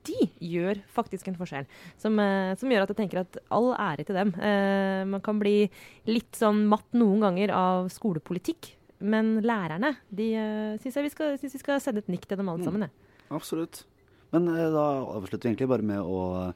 De 0.06 0.28
gjør 0.40 0.80
faktisk 0.94 1.28
en 1.32 1.38
forskjell, 1.40 1.66
som, 1.98 2.20
eh, 2.20 2.54
som 2.60 2.70
gjør 2.70 2.84
at 2.86 2.94
jeg 2.94 2.98
tenker 3.00 3.22
at 3.24 3.38
all 3.50 3.72
ære 3.74 4.06
til 4.06 4.16
dem. 4.16 4.34
Eh, 4.40 5.04
man 5.10 5.22
kan 5.26 5.40
bli 5.42 5.70
litt 6.08 6.38
sånn 6.38 6.68
matt 6.70 6.86
noen 6.94 7.24
ganger 7.26 7.52
av 7.56 7.90
skolepolitikk, 7.94 8.74
men 9.02 9.42
lærerne 9.44 9.96
de 10.10 10.30
uh, 10.40 10.78
syns 10.80 10.96
jeg 10.96 11.04
vi 11.04 11.10
skal, 11.12 11.34
vi 11.42 11.50
skal 11.60 11.82
sende 11.84 12.00
et 12.00 12.08
nikk 12.14 12.26
til 12.30 12.38
dem 12.40 12.48
alle 12.50 12.64
Mm. 12.64 12.66
sammen. 12.70 12.82
jeg. 12.88 12.92
Absolutt. 13.32 13.84
Men 14.32 14.48
eh, 14.48 14.70
da 14.72 14.86
avslutter 15.18 15.44
vi 15.50 15.54
egentlig 15.56 15.68
bare 15.70 15.84
med 15.84 16.00
å 16.00 16.54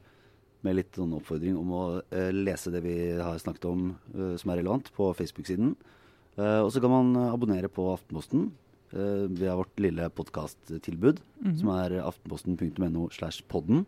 med 0.62 0.76
litt 0.76 0.92
sånn 0.92 1.14
oppfordring 1.16 1.56
om 1.56 1.70
å 1.72 1.82
eh, 2.12 2.30
lese 2.36 2.70
det 2.70 2.82
vi 2.84 2.94
har 3.16 3.38
snakket 3.40 3.64
om 3.64 3.96
eh, 4.14 4.36
som 4.36 4.50
er 4.52 4.58
relevant, 4.60 4.90
på 4.92 5.14
Facebook-siden. 5.16 5.74
Eh, 6.36 6.60
og 6.60 6.68
så 6.72 6.80
kan 6.82 6.90
man 6.92 7.14
eh, 7.16 7.32
abonnere 7.32 7.68
på 7.72 7.86
Aftenposten 7.94 8.50
eh, 8.50 8.50
via 8.92 9.54
vårt 9.56 9.78
lille 9.78 10.08
podkasttilbud, 10.10 11.20
Mhm. 11.44 11.56
som 11.60 11.68
er 11.76 12.00
aftenposten.no 12.02 13.08
slash 13.10 13.42
podden. 13.48 13.86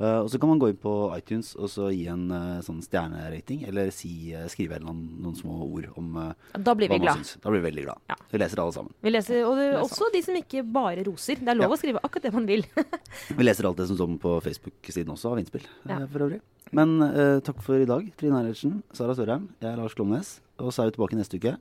Eh, 0.00 0.18
og 0.24 0.26
så 0.28 0.40
kan 0.40 0.48
man 0.50 0.58
gå 0.58 0.68
inn 0.72 0.76
på 0.82 0.92
iTunes 1.16 1.52
og 1.54 1.68
så 1.70 1.86
gi 1.94 2.08
en 2.10 2.24
eh, 2.34 2.58
sånn 2.66 2.80
stjernerating, 2.82 3.60
eller 3.68 3.92
si, 3.94 4.32
eh, 4.34 4.48
skrive 4.50 4.74
en 4.74 4.82
eller 4.82 4.90
annen, 4.90 5.22
noen 5.22 5.36
små 5.38 5.54
ord 5.70 5.86
om 5.96 6.16
eh, 6.18 6.32
Da 6.58 6.74
blir 6.74 6.88
hva 6.90 6.98
vi 6.98 7.04
man 7.06 7.20
syns. 7.20 7.36
Da 7.40 7.48
blir 7.52 7.62
vi 7.62 7.68
veldig 7.70 7.84
glad. 7.84 8.00
Ja. 8.10 8.16
Vi 8.32 8.38
leser 8.42 8.58
alle 8.58 8.72
sammen. 8.74 8.90
Vi 9.06 9.10
leser, 9.14 9.44
og 9.46 9.54
det, 9.56 9.68
også 9.78 10.08
de 10.12 10.22
som 10.26 10.34
ikke 10.34 10.64
bare 10.66 11.04
roser. 11.06 11.36
Det 11.38 11.46
er 11.48 11.54
lov 11.54 11.70
Ja. 11.70 11.76
å 11.76 11.78
skrive 11.78 12.00
akkurat 12.02 12.22
det 12.26 12.32
man 12.34 12.46
vil. 12.50 12.64
Vi 13.38 13.44
leser 13.44 13.66
alt 13.70 13.76
det 13.76 13.86
som 13.86 13.96
står 13.96 14.18
på 14.18 14.34
Facebook-siden 14.42 15.14
også 15.14 15.30
av 15.30 15.38
innspill. 15.38 15.62
Ja. 15.86 16.00
eh, 16.00 16.06
for 16.10 16.26
øvrig. 16.26 16.40
Men 16.72 16.98
uh, 17.00 17.38
takk 17.38 17.62
for 17.62 17.78
i 17.78 17.86
dag, 17.86 18.10
Trine 18.18 18.34
Eilertsen, 18.42 18.82
Sara 18.92 19.14
Sørheim, 19.14 19.46
jeg 19.62 19.70
er 19.72 19.76
Lars 19.78 19.94
Klomnes. 19.94 20.40
Og 20.58 20.72
så 20.74 20.82
er 20.82 20.90
vi 20.90 20.96
tilbake 20.98 21.14
neste 21.14 21.38
uke. 21.38 21.54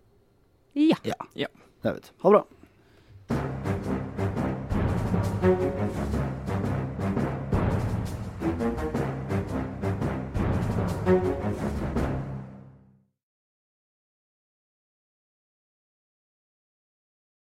Ja. 0.74 0.98
Ja. 1.06 1.14
Ja. 1.38 1.48
Det 1.84 1.92
er 1.92 1.94
vi. 2.00 2.02
Ha 2.24 2.30
det 2.32 2.34
bra. 2.34 2.44
Thank 3.30 3.58
you. 3.58 3.63